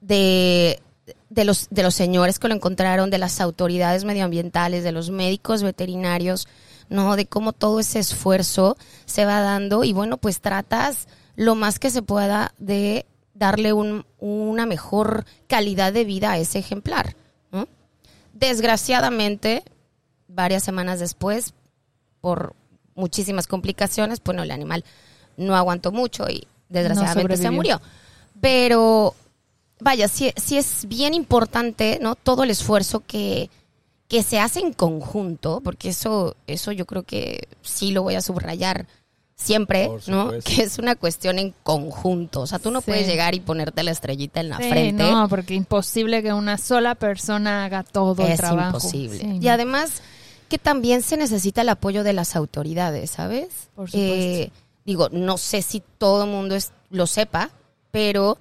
De, 0.00 0.80
de, 1.28 1.44
los, 1.44 1.68
de 1.70 1.82
los 1.82 1.94
señores 1.94 2.38
que 2.38 2.48
lo 2.48 2.54
encontraron, 2.54 3.10
de 3.10 3.18
las 3.18 3.40
autoridades 3.40 4.04
medioambientales, 4.04 4.82
de 4.82 4.92
los 4.92 5.10
médicos 5.10 5.62
veterinarios, 5.62 6.48
¿no? 6.88 7.16
De 7.16 7.26
cómo 7.26 7.52
todo 7.52 7.80
ese 7.80 7.98
esfuerzo 7.98 8.76
se 9.04 9.24
va 9.24 9.40
dando 9.40 9.84
y 9.84 9.92
bueno, 9.92 10.16
pues 10.16 10.40
tratas 10.40 11.06
lo 11.36 11.54
más 11.54 11.78
que 11.78 11.90
se 11.90 12.02
pueda 12.02 12.54
de 12.58 13.06
darle 13.34 13.72
un- 13.72 14.04
una 14.18 14.66
mejor 14.66 15.24
calidad 15.46 15.92
de 15.92 16.04
vida 16.04 16.32
a 16.32 16.38
ese 16.38 16.58
ejemplar. 16.58 17.14
Desgraciadamente, 18.32 19.62
varias 20.28 20.62
semanas 20.62 21.00
después, 21.00 21.54
por 22.20 22.54
muchísimas 22.94 23.46
complicaciones, 23.46 24.22
bueno, 24.22 24.42
el 24.42 24.50
animal 24.50 24.84
no 25.36 25.56
aguantó 25.56 25.92
mucho 25.92 26.28
y 26.28 26.46
desgraciadamente 26.68 27.36
se 27.36 27.50
murió. 27.50 27.80
Pero, 28.40 29.14
vaya, 29.80 30.08
sí, 30.08 30.32
sí 30.36 30.56
es 30.56 30.86
bien 30.86 31.14
importante, 31.14 31.98
¿no? 32.00 32.14
Todo 32.14 32.44
el 32.44 32.50
esfuerzo 32.50 33.00
que, 33.00 33.50
que 34.08 34.22
se 34.22 34.38
hace 34.38 34.60
en 34.60 34.72
conjunto, 34.72 35.60
porque 35.62 35.90
eso, 35.90 36.36
eso 36.46 36.72
yo 36.72 36.86
creo 36.86 37.02
que 37.02 37.48
sí 37.62 37.92
lo 37.92 38.02
voy 38.02 38.14
a 38.14 38.22
subrayar 38.22 38.86
siempre, 39.40 39.90
¿no? 40.06 40.32
Que 40.44 40.62
es 40.62 40.78
una 40.78 40.94
cuestión 40.96 41.38
en 41.38 41.54
conjunto. 41.62 42.42
O 42.42 42.46
sea, 42.46 42.58
tú 42.58 42.70
no 42.70 42.80
Sí. 42.80 42.86
puedes 42.86 43.06
llegar 43.06 43.34
y 43.34 43.40
ponerte 43.40 43.82
la 43.82 43.90
estrellita 43.90 44.40
en 44.40 44.50
la 44.50 44.58
Sí, 44.58 44.68
frente. 44.68 45.02
no, 45.02 45.28
porque 45.28 45.54
imposible 45.54 46.22
que 46.22 46.32
una 46.32 46.58
sola 46.58 46.94
persona 46.94 47.64
haga 47.64 47.82
todo 47.82 48.24
el 48.26 48.32
es 48.32 48.36
trabajo. 48.38 48.76
imposible. 48.76 49.18
Sí, 49.18 49.26
y 49.26 49.38
no. 49.46 49.50
además 49.52 50.02
que 50.48 50.58
también 50.58 51.02
se 51.02 51.16
necesita 51.16 51.62
el 51.62 51.68
apoyo 51.68 52.02
de 52.04 52.12
las 52.12 52.36
autoridades, 52.36 53.10
¿sabes? 53.10 53.48
Por 53.74 53.88
supuesto. 53.90 54.14
Eh, 54.14 54.50
digo, 54.84 55.08
no 55.10 55.38
sé 55.38 55.62
si 55.62 55.82
todo 55.98 56.24
el 56.24 56.30
mundo 56.30 56.54
es- 56.56 56.72
lo 56.90 57.06
sepa, 57.06 57.50
pero 57.90 58.36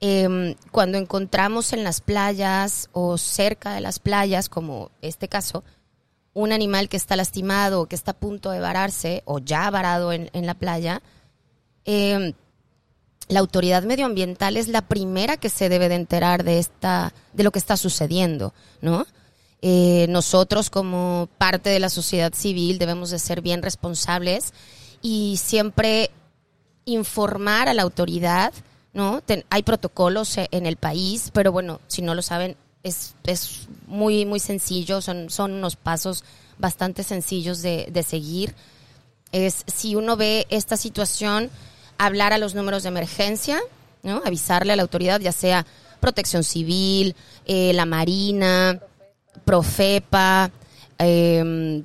em, 0.00 0.54
cuando 0.70 0.98
encontramos 0.98 1.72
en 1.72 1.82
las 1.84 2.00
playas 2.02 2.90
o 2.92 3.16
cerca 3.16 3.72
de 3.72 3.80
las 3.80 3.98
playas, 4.00 4.48
como 4.50 4.90
este 5.00 5.28
caso, 5.28 5.64
un 6.34 6.52
animal 6.52 6.88
que 6.88 6.96
está 6.96 7.16
lastimado 7.16 7.80
o 7.80 7.86
que 7.86 7.94
está 7.94 8.10
a 8.10 8.18
punto 8.18 8.50
de 8.50 8.60
vararse 8.60 9.22
o 9.24 9.38
ya 9.38 9.70
varado 9.70 10.12
en, 10.12 10.28
en 10.32 10.46
la 10.46 10.54
playa, 10.54 11.00
em, 11.84 12.34
la 13.28 13.40
autoridad 13.40 13.84
medioambiental 13.84 14.56
es 14.56 14.68
la 14.68 14.82
primera 14.82 15.36
que 15.36 15.48
se 15.48 15.68
debe 15.68 15.88
de 15.88 15.94
enterar 15.94 16.44
de 16.44 16.58
esta, 16.58 17.14
de 17.32 17.44
lo 17.44 17.52
que 17.52 17.58
está 17.58 17.76
sucediendo, 17.76 18.52
¿no? 18.80 19.06
Eh, 19.62 20.06
nosotros 20.10 20.68
como 20.68 21.28
parte 21.38 21.70
de 21.70 21.80
la 21.80 21.88
sociedad 21.88 22.34
civil 22.34 22.78
debemos 22.78 23.08
de 23.08 23.18
ser 23.18 23.40
bien 23.40 23.62
responsables 23.62 24.52
y 25.00 25.38
siempre 25.38 26.10
informar 26.84 27.70
a 27.70 27.74
la 27.74 27.82
autoridad, 27.82 28.52
¿no? 28.92 29.22
Hay 29.48 29.62
protocolos 29.62 30.36
eh, 30.36 30.48
en 30.50 30.66
el 30.66 30.76
país, 30.76 31.30
pero 31.32 31.50
bueno, 31.50 31.80
si 31.86 32.02
no 32.02 32.14
lo 32.14 32.20
saben, 32.20 32.58
es, 32.84 33.14
es 33.24 33.66
muy, 33.88 34.24
muy 34.24 34.38
sencillo, 34.38 35.00
son, 35.00 35.30
son 35.30 35.52
unos 35.52 35.74
pasos 35.74 36.22
bastante 36.58 37.02
sencillos 37.02 37.62
de, 37.62 37.88
de 37.90 38.02
seguir. 38.04 38.54
Es 39.32 39.64
si 39.66 39.96
uno 39.96 40.16
ve 40.16 40.46
esta 40.50 40.76
situación, 40.76 41.50
hablar 41.98 42.32
a 42.32 42.38
los 42.38 42.54
números 42.54 42.84
de 42.84 42.90
emergencia, 42.90 43.60
¿no? 44.02 44.22
Avisarle 44.24 44.72
a 44.72 44.76
la 44.76 44.82
autoridad, 44.82 45.20
ya 45.20 45.32
sea 45.32 45.66
protección 45.98 46.44
civil, 46.44 47.16
eh, 47.46 47.72
la 47.72 47.86
marina, 47.86 48.78
Profepa, 49.44 50.50
eh, 50.98 51.82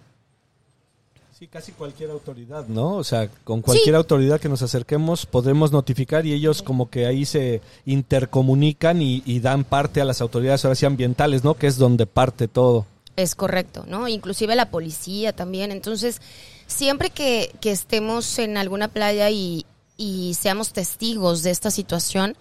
Sí, 1.40 1.48
casi 1.48 1.72
cualquier 1.72 2.10
autoridad, 2.10 2.68
¿no? 2.68 2.98
O 2.98 3.04
sea, 3.06 3.30
con 3.46 3.62
cualquier 3.62 3.96
autoridad 3.96 4.42
que 4.42 4.50
nos 4.50 4.62
acerquemos 4.62 5.26
podemos 5.26 5.72
notificar 5.72 6.26
y 6.26 6.34
ellos 6.34 6.62
como 6.62 6.90
que 6.90 7.06
ahí 7.06 7.24
se 7.24 7.62
intercomunican 7.86 9.02
y, 9.02 9.24
y 9.26 9.40
dan 9.40 9.64
parte 9.64 10.02
a 10.02 10.04
las 10.04 10.20
autoridades 10.20 10.66
ahora 10.66 10.76
sí 10.76 10.86
ambientales, 10.86 11.46
¿no? 11.46 11.54
Que 11.54 11.68
es 11.68 11.78
donde 11.78 12.06
parte 12.08 12.50
todo. 12.50 12.86
Es 13.16 13.36
correcto, 13.36 13.86
¿no? 13.88 14.10
Inclusive 14.10 14.54
la 14.58 14.70
policía 14.70 15.32
también. 15.32 15.72
Entonces, 15.72 16.22
siempre 16.68 17.10
que, 17.10 17.54
que 17.62 17.72
estemos 17.72 18.38
en 18.38 18.58
alguna 18.58 18.90
playa 18.90 19.30
y, 19.30 19.66
y 19.96 20.34
seamos 20.34 20.74
testigos 20.74 21.42
de 21.44 21.52
esta 21.52 21.72
situación, 21.72 22.36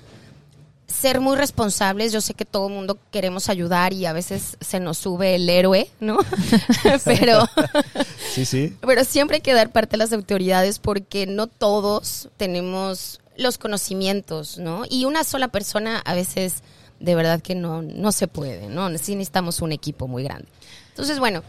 ser 0.88 1.20
muy 1.20 1.36
responsables. 1.36 2.12
Yo 2.12 2.20
sé 2.20 2.34
que 2.34 2.44
todo 2.44 2.68
el 2.68 2.74
mundo 2.74 2.98
queremos 3.12 3.48
ayudar 3.48 3.92
y 3.92 4.06
a 4.06 4.12
veces 4.12 4.56
se 4.60 4.80
nos 4.80 4.98
sube 4.98 5.34
el 5.34 5.48
héroe, 5.48 5.88
¿no? 6.00 6.18
pero, 7.04 7.46
Sí, 8.34 8.44
sí. 8.44 8.74
pero 8.80 9.04
siempre 9.04 9.36
hay 9.36 9.42
que 9.42 9.54
dar 9.54 9.70
parte 9.70 9.96
a 9.96 9.98
las 9.98 10.12
autoridades 10.12 10.78
porque 10.78 11.26
no 11.26 11.46
todos 11.46 12.28
tenemos 12.36 13.20
los 13.36 13.58
conocimientos, 13.58 14.58
¿no? 14.58 14.82
Y 14.88 15.04
una 15.04 15.22
sola 15.24 15.48
persona 15.48 16.00
a 16.04 16.14
veces 16.14 16.62
de 16.98 17.14
verdad 17.14 17.40
que 17.40 17.54
no, 17.54 17.82
no 17.82 18.10
se 18.10 18.26
puede, 18.26 18.68
¿no? 18.68 18.88
Sí 18.98 19.14
necesitamos 19.14 19.60
un 19.60 19.72
equipo 19.72 20.08
muy 20.08 20.24
grande. 20.24 20.48
Entonces, 20.90 21.20
bueno, 21.20 21.44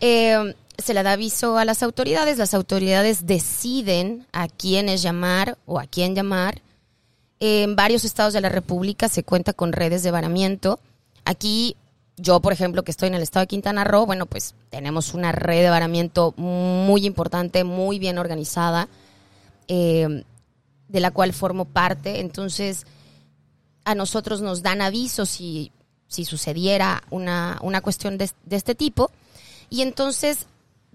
eh, 0.00 0.54
se 0.76 0.94
le 0.94 1.02
da 1.02 1.12
aviso 1.12 1.56
a 1.58 1.64
las 1.64 1.82
autoridades, 1.82 2.38
las 2.38 2.54
autoridades 2.54 3.26
deciden 3.26 4.26
a 4.32 4.48
quiénes 4.48 5.02
llamar 5.02 5.56
o 5.66 5.78
a 5.78 5.86
quién 5.86 6.14
llamar. 6.14 6.60
En 7.40 7.74
varios 7.74 8.04
estados 8.04 8.34
de 8.34 8.42
la 8.42 8.50
República 8.50 9.08
se 9.08 9.24
cuenta 9.24 9.54
con 9.54 9.72
redes 9.72 10.02
de 10.02 10.10
varamiento. 10.10 10.78
Aquí, 11.24 11.74
yo, 12.18 12.40
por 12.40 12.52
ejemplo, 12.52 12.82
que 12.82 12.90
estoy 12.90 13.08
en 13.08 13.14
el 13.14 13.22
estado 13.22 13.44
de 13.44 13.48
Quintana 13.48 13.82
Roo, 13.82 14.04
bueno, 14.04 14.26
pues 14.26 14.54
tenemos 14.68 15.14
una 15.14 15.32
red 15.32 15.62
de 15.62 15.70
varamiento 15.70 16.34
muy 16.36 17.06
importante, 17.06 17.64
muy 17.64 17.98
bien 17.98 18.18
organizada, 18.18 18.88
eh, 19.68 20.22
de 20.88 21.00
la 21.00 21.12
cual 21.12 21.32
formo 21.32 21.64
parte. 21.64 22.20
Entonces, 22.20 22.84
a 23.84 23.94
nosotros 23.94 24.42
nos 24.42 24.62
dan 24.62 24.82
avisos 24.82 25.30
si, 25.30 25.72
si 26.08 26.26
sucediera 26.26 27.02
una, 27.08 27.58
una 27.62 27.80
cuestión 27.80 28.18
de, 28.18 28.30
de 28.44 28.56
este 28.56 28.74
tipo. 28.74 29.10
Y 29.70 29.80
entonces 29.80 30.46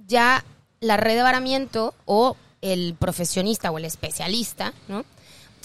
ya 0.05 0.45
la 0.79 0.97
red 0.97 1.15
de 1.15 1.23
varamiento 1.23 1.95
o 2.05 2.37
el 2.61 2.93
profesionista 2.99 3.71
o 3.71 3.79
el 3.79 3.85
especialista, 3.85 4.73
¿no? 4.87 5.05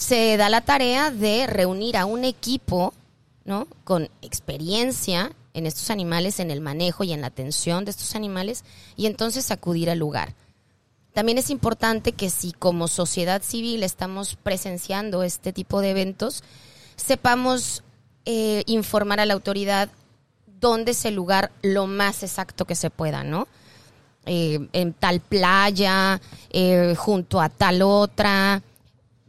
Se 0.01 0.35
da 0.35 0.49
la 0.49 0.61
tarea 0.61 1.11
de 1.11 1.45
reunir 1.45 1.95
a 1.95 2.05
un 2.05 2.23
equipo, 2.23 2.91
¿no? 3.45 3.67
Con 3.83 4.09
experiencia 4.23 5.31
en 5.53 5.67
estos 5.67 5.91
animales, 5.91 6.39
en 6.39 6.49
el 6.49 6.59
manejo 6.59 7.03
y 7.03 7.13
en 7.13 7.21
la 7.21 7.27
atención 7.27 7.85
de 7.85 7.91
estos 7.91 8.15
animales, 8.15 8.63
y 8.95 9.05
entonces 9.05 9.51
acudir 9.51 9.91
al 9.91 9.99
lugar. 9.99 10.33
También 11.13 11.37
es 11.37 11.51
importante 11.51 12.13
que 12.13 12.31
si 12.31 12.51
como 12.51 12.87
sociedad 12.87 13.43
civil 13.43 13.83
estamos 13.83 14.37
presenciando 14.41 15.21
este 15.21 15.53
tipo 15.53 15.81
de 15.81 15.91
eventos, 15.91 16.43
sepamos 16.95 17.83
eh, 18.25 18.63
informar 18.65 19.19
a 19.19 19.27
la 19.27 19.35
autoridad 19.35 19.87
dónde 20.59 20.93
es 20.93 21.05
el 21.05 21.13
lugar 21.13 21.51
lo 21.61 21.85
más 21.85 22.23
exacto 22.23 22.65
que 22.65 22.73
se 22.73 22.89
pueda, 22.89 23.23
¿no? 23.23 23.47
Eh, 24.25 24.67
en 24.73 24.93
tal 24.93 25.19
playa, 25.19 26.19
eh, 26.49 26.95
junto 26.97 27.39
a 27.39 27.49
tal 27.49 27.83
otra. 27.83 28.63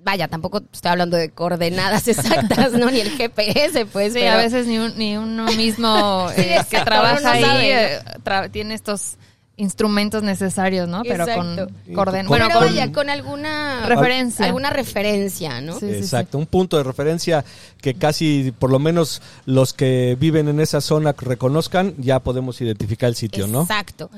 Vaya, 0.04 0.26
tampoco 0.26 0.62
estoy 0.72 0.90
hablando 0.90 1.16
de 1.16 1.30
coordenadas 1.30 2.08
exactas, 2.08 2.72
¿no? 2.72 2.90
Ni 2.90 3.00
el 3.00 3.10
GPS, 3.10 3.86
pues. 3.86 4.12
Sí, 4.12 4.18
pero- 4.20 4.32
a 4.32 4.36
veces 4.36 4.66
ni, 4.66 4.78
un- 4.78 4.96
ni 4.98 5.16
uno 5.16 5.44
mismo 5.46 6.28
Sí, 6.36 6.42
eh, 6.42 6.60
que 6.68 6.80
trabaja 6.80 7.20
no 7.20 7.28
ahí 7.30 7.70
eh, 7.70 7.98
tra- 8.24 8.50
tiene 8.50 8.74
estos 8.74 9.16
instrumentos 9.62 10.22
necesarios, 10.24 10.88
¿no? 10.88 11.02
Pero 11.04 11.24
Exacto. 11.24 11.66
con 11.86 11.94
Con- 11.94 12.26
bueno, 12.26 12.28
pero 12.28 12.48
con 12.50 12.66
vaya, 12.66 12.90
con 12.92 13.08
alguna 13.10 13.86
referencia. 13.86 14.44
alguna 14.46 14.70
referencia, 14.70 15.60
¿no? 15.60 15.74
Sí, 15.78 15.86
sí, 15.86 15.92
sí. 15.94 15.98
Exacto, 16.00 16.36
un 16.36 16.46
punto 16.46 16.76
de 16.76 16.82
referencia 16.82 17.44
que 17.80 17.94
casi, 17.94 18.52
por 18.58 18.70
lo 18.70 18.78
menos 18.80 19.22
los 19.46 19.72
que 19.72 20.16
viven 20.18 20.48
en 20.48 20.58
esa 20.60 20.80
zona 20.80 21.12
reconozcan, 21.16 21.94
ya 21.98 22.18
podemos 22.18 22.60
identificar 22.60 23.08
el 23.08 23.14
sitio, 23.16 23.46
¿no? 23.46 23.62
Exacto. 23.62 24.10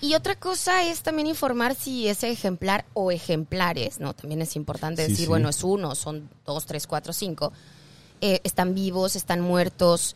Y 0.00 0.14
otra 0.14 0.36
cosa 0.36 0.84
es 0.84 1.02
también 1.02 1.26
informar 1.26 1.74
si 1.74 2.06
ese 2.06 2.30
ejemplar 2.30 2.84
o 2.94 3.10
ejemplares, 3.10 3.98
¿no? 3.98 4.14
También 4.14 4.42
es 4.42 4.54
importante 4.54 5.02
Sí, 5.04 5.10
decir, 5.10 5.24
sí. 5.24 5.28
bueno, 5.28 5.48
es 5.48 5.64
uno, 5.64 5.94
son 5.96 6.28
dos, 6.46 6.66
tres, 6.66 6.86
cuatro, 6.86 7.12
cinco. 7.12 7.52
eh, 8.20 8.40
están 8.44 8.74
vivos, 8.74 9.16
están 9.16 9.40
muertos, 9.40 10.14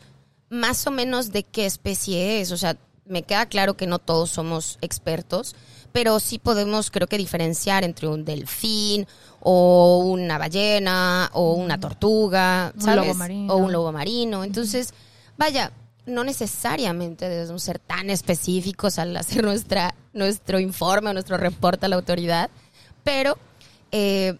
más 0.49 0.87
o 0.87 0.91
menos 0.91 1.31
de 1.31 1.43
qué 1.43 1.65
especie 1.67 2.39
es. 2.41 2.51
O 2.51 2.57
sea, 2.57 2.75
me 3.09 3.23
queda 3.23 3.47
claro 3.47 3.75
que 3.75 3.87
no 3.87 3.99
todos 3.99 4.29
somos 4.29 4.77
expertos, 4.81 5.55
pero 5.91 6.19
sí 6.19 6.37
podemos, 6.37 6.91
creo 6.91 7.07
que, 7.07 7.17
diferenciar 7.17 7.83
entre 7.83 8.07
un 8.07 8.23
delfín 8.23 9.07
o 9.41 10.03
una 10.05 10.37
ballena 10.37 11.29
o 11.33 11.53
una 11.53 11.79
tortuga, 11.79 12.71
Un 12.75 12.81
¿sabes? 12.81 13.07
lobo 13.07 13.13
marino. 13.15 13.53
O 13.53 13.57
un 13.57 13.71
lobo 13.71 13.91
marino. 13.91 14.43
Entonces, 14.43 14.93
vaya, 15.37 15.71
no 16.05 16.23
necesariamente 16.23 17.27
debemos 17.27 17.63
ser 17.63 17.79
tan 17.79 18.09
específicos 18.09 18.99
al 18.99 19.17
hacer 19.17 19.43
nuestra, 19.43 19.95
nuestro 20.13 20.59
informe 20.59 21.09
o 21.09 21.13
nuestro 21.13 21.37
reporte 21.37 21.87
a 21.87 21.89
la 21.89 21.95
autoridad, 21.95 22.49
pero 23.03 23.37
eh, 23.91 24.37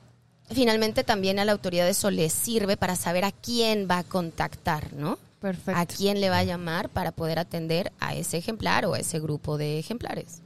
finalmente 0.51 1.03
también 1.03 1.39
a 1.39 1.45
la 1.45 1.53
autoridad 1.53 1.87
eso 1.87 2.11
le 2.11 2.29
sirve 2.29 2.77
para 2.77 2.95
saber 2.95 3.25
a 3.25 3.31
quién 3.31 3.87
va 3.89 3.99
a 3.99 4.03
contactar, 4.03 4.93
¿no? 4.93 5.17
Perfecto. 5.39 5.79
A 5.79 5.85
quién 5.85 6.19
le 6.21 6.29
va 6.29 6.39
a 6.39 6.43
llamar 6.43 6.89
para 6.89 7.11
poder 7.11 7.39
atender 7.39 7.91
a 7.99 8.13
ese 8.13 8.37
ejemplar 8.37 8.85
o 8.85 8.93
a 8.93 8.99
ese 8.99 9.19
grupo 9.19 9.57
de 9.57 9.79
ejemplares. 9.79 10.41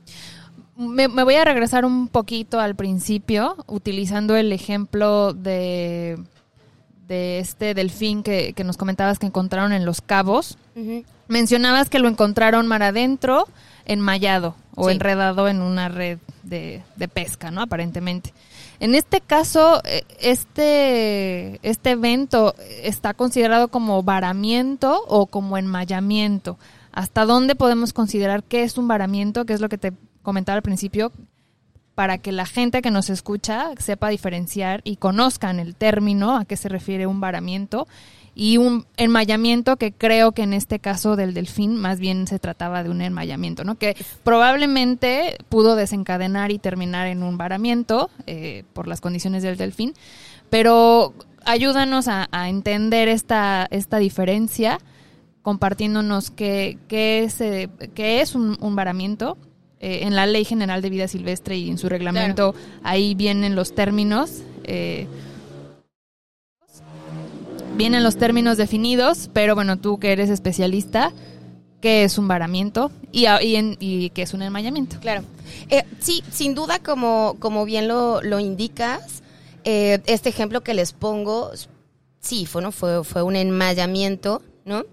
Me, 0.76 1.08
me 1.08 1.24
voy 1.24 1.36
a 1.36 1.44
regresar 1.46 1.86
un 1.86 2.08
poquito 2.08 2.60
al 2.60 2.76
principio, 2.76 3.56
utilizando 3.68 4.36
el 4.36 4.52
ejemplo 4.52 5.34
de, 5.34 6.18
de 7.08 7.40
este 7.40 7.74
delfín 7.74 8.24
que, 8.24 8.54
que 8.54 8.64
nos 8.64 8.78
comentabas 8.78 9.20
que 9.20 9.26
encontraron 9.28 9.72
en 9.74 9.86
Los 9.86 10.02
Cabos. 10.02 10.58
Mencionabas 11.28 11.90
que 11.90 12.00
lo 12.00 12.08
encontraron 12.08 12.68
mar 12.68 12.84
adentro, 12.84 13.48
enmayado 13.86 14.56
o 14.76 14.88
Sí. 14.90 14.96
enredado 14.96 15.48
en 15.48 15.62
una 15.62 15.90
red 15.90 16.18
de, 16.44 16.82
de 16.96 17.08
pesca, 17.08 17.52
¿no? 17.52 17.62
Aparentemente. 17.62 18.34
En 18.84 18.96
este 18.96 19.22
caso, 19.22 19.82
eh, 19.86 20.04
este, 20.20 21.58
este 21.66 21.92
evento 21.92 22.54
está 22.82 23.13
considerado 23.13 23.70
como 23.70 24.04
varamiento 24.04 25.06
o 25.08 25.25
como 25.25 25.58
enmayamiento. 25.58 26.60
¿Hasta 26.92 27.24
dónde 27.24 27.56
podemos 27.56 27.94
considerar 27.94 28.44
qué 28.44 28.63
es 28.63 28.78
un 28.78 28.90
varamiento? 28.90 29.46
Que 29.46 29.54
es 29.54 29.62
lo 29.62 29.70
que 29.70 29.78
te 29.78 29.94
comentaba 30.22 30.58
al 30.58 30.63
principio, 30.63 31.13
para 31.96 32.18
que 32.18 32.34
la 32.34 32.46
gente 32.46 32.82
que 32.82 32.92
nos 32.92 33.10
escucha 33.10 33.70
sepa 33.80 34.10
diferenciar 34.10 34.82
y 34.84 34.98
conozcan 34.98 35.62
el 35.62 35.75
término 35.75 36.36
a 36.36 36.44
qué 36.44 36.58
se 36.58 36.68
refiere 36.68 37.08
un 37.08 37.22
varamiento 37.22 37.88
y 38.36 38.58
un 38.58 38.86
enmayamiento 38.98 39.78
que 39.78 39.92
creo 39.92 40.32
que 40.32 40.42
en 40.44 40.54
este 40.54 40.80
caso 40.80 41.16
del 41.16 41.34
delfín 41.34 41.75
más 41.75 42.00
bien 42.00 42.25
se 42.28 42.40
trataba 42.40 42.84
de 42.84 42.90
un 42.90 43.02
enmayamiento, 43.02 43.63
¿no? 43.63 43.75
Que 43.75 43.96
probablemente 44.24 45.38
pudo 45.50 45.75
desencadenar 45.75 46.52
y 46.52 46.58
terminar 46.60 47.08
en 47.08 47.24
un 47.24 47.38
varamiento 47.38 48.10
eh, 48.25 48.63
por 48.74 48.88
las 48.88 49.02
condiciones 49.02 49.44
del 49.44 49.58
delfín, 49.58 49.94
pero 50.50 51.13
ayúdanos 51.46 52.08
a, 52.08 52.28
a 52.32 52.50
entender 52.50 53.08
esta, 53.08 53.67
esta 53.69 53.98
diferencia 53.98 54.80
compartiéndonos 55.41 56.32
qué, 56.32 56.78
qué 56.88 57.24
es, 57.24 57.39
eh, 57.41 57.69
qué 57.93 58.22
es 58.22 58.34
un, 58.36 58.58
un 58.62 58.76
varamiento. 58.76 59.38
Eh, 59.86 60.08
en 60.08 60.15
la 60.15 60.26
Ley 60.26 60.46
General 60.46 60.82
de 60.82 60.89
Vida 60.89 61.10
Silvestre 61.10 61.58
y 61.58 61.69
en 61.69 61.78
su 61.78 61.89
reglamento 61.89 62.56
ahí 62.84 63.15
vienen 63.15 63.54
los 63.54 63.76
términos. 63.76 64.41
eh, 64.63 65.08
vienen 67.76 68.04
los 68.04 68.18
términos 68.18 68.58
definidos, 68.58 69.30
pero 69.34 69.56
bueno, 69.56 69.78
tú 69.78 70.00
que 70.00 70.12
eres 70.12 70.30
especialista, 70.30 71.12
¿qué 71.82 72.04
es 72.04 72.18
un 72.18 72.28
varamiento 72.28 72.92
y, 73.12 73.26
y, 73.42 73.56
en- 73.56 73.78
y 73.80 74.10
qué 74.12 74.22
es 74.24 74.34
un 74.34 74.42
enmayamiento? 74.42 75.00
Claro. 75.00 75.24
Eh, 75.70 75.84
sí, 76.00 76.24
sin 76.32 76.56
duda, 76.56 76.80
como, 76.80 77.36
como 77.40 77.66
bien 77.66 77.88
lo, 77.88 78.22
lo 78.22 78.40
indicas, 78.40 79.24
eh, 79.64 80.00
este 80.06 80.30
ejemplo 80.30 80.62
que 80.62 80.74
les 80.74 80.94
pongo, 80.94 81.52
sí, 82.20 82.46
fue, 82.46 82.62
¿no? 82.62 82.72
fue, 82.72 83.04
fue 83.04 83.22
un 83.24 83.36
enmayamiento, 83.36 84.42
¿no? 84.66 84.84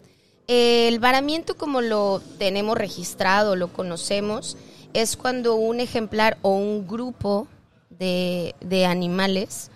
El 0.48 0.98
varamiento, 0.98 1.56
como 1.56 1.80
lo 1.80 2.20
tenemos 2.38 2.76
registrado, 2.76 3.54
lo 3.54 3.68
conocemos, 3.72 4.56
es 4.94 5.16
cuando 5.16 5.54
un 5.54 5.78
ejemplar 5.78 6.38
o 6.42 6.56
un 6.56 6.88
grupo 6.88 7.46
de, 7.88 8.56
de 8.60 8.84
animales 8.84 9.69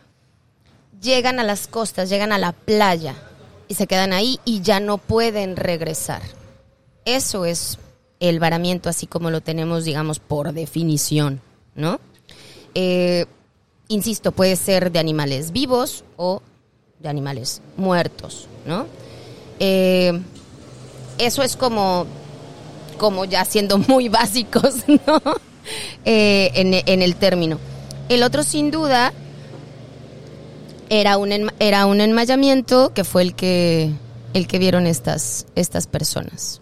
llegan 1.05 1.38
a 1.38 1.45
las 1.45 1.69
costas, 1.69 2.09
llegan 2.09 2.33
a 2.33 2.38
la 2.38 2.53
playa 2.53 3.14
y 3.69 3.75
se 3.75 3.87
quedan 3.87 4.12
ahí 4.12 4.40
y 4.45 4.62
ya 4.62 4.81
no 4.81 4.99
pueden 4.99 5.55
regresar. 5.55 6.23
Eso 7.05 7.45
es 7.45 7.79
el 8.19 8.40
varamiento, 8.40 8.88
así 8.88 9.07
como 9.07 9.31
lo 9.31 9.43
tenemos, 9.43 9.85
digamos, 9.85 10.19
por 10.19 10.53
definición, 10.53 11.40
¿no? 11.77 12.01
Eh, 12.75 13.27
insisto, 13.88 14.33
puede 14.33 14.57
ser 14.57 14.90
de 14.90 14.99
animales 14.99 15.53
vivos 15.53 16.05
o 16.17 16.43
de 16.99 17.09
animales 17.09 17.61
muertos, 17.77 18.49
¿no? 18.67 18.87
Eh, 19.61 20.19
eso 21.19 21.43
es 21.43 21.55
como, 21.57 22.07
como 22.99 23.27
ya 23.27 23.45
siendo 23.45 23.77
muy 23.79 24.09
básicos, 24.21 24.77
¿no? 24.88 25.21
Eh, 26.05 26.51
en, 26.55 26.75
en 26.75 27.03
el 27.03 27.17
término. 27.17 27.59
El 28.09 28.23
otro, 28.23 28.43
sin 28.43 28.71
duda, 28.71 29.12
era 31.00 31.16
un, 31.18 31.50
era 31.59 31.87
un 31.87 32.00
enmayamiento 32.00 32.92
que 32.94 33.04
fue 33.04 33.22
el 33.22 33.35
que, 33.35 33.90
el 34.33 34.46
que 34.46 34.59
vieron 34.59 34.87
estas, 34.87 35.46
estas 35.54 35.87
personas. 35.87 36.61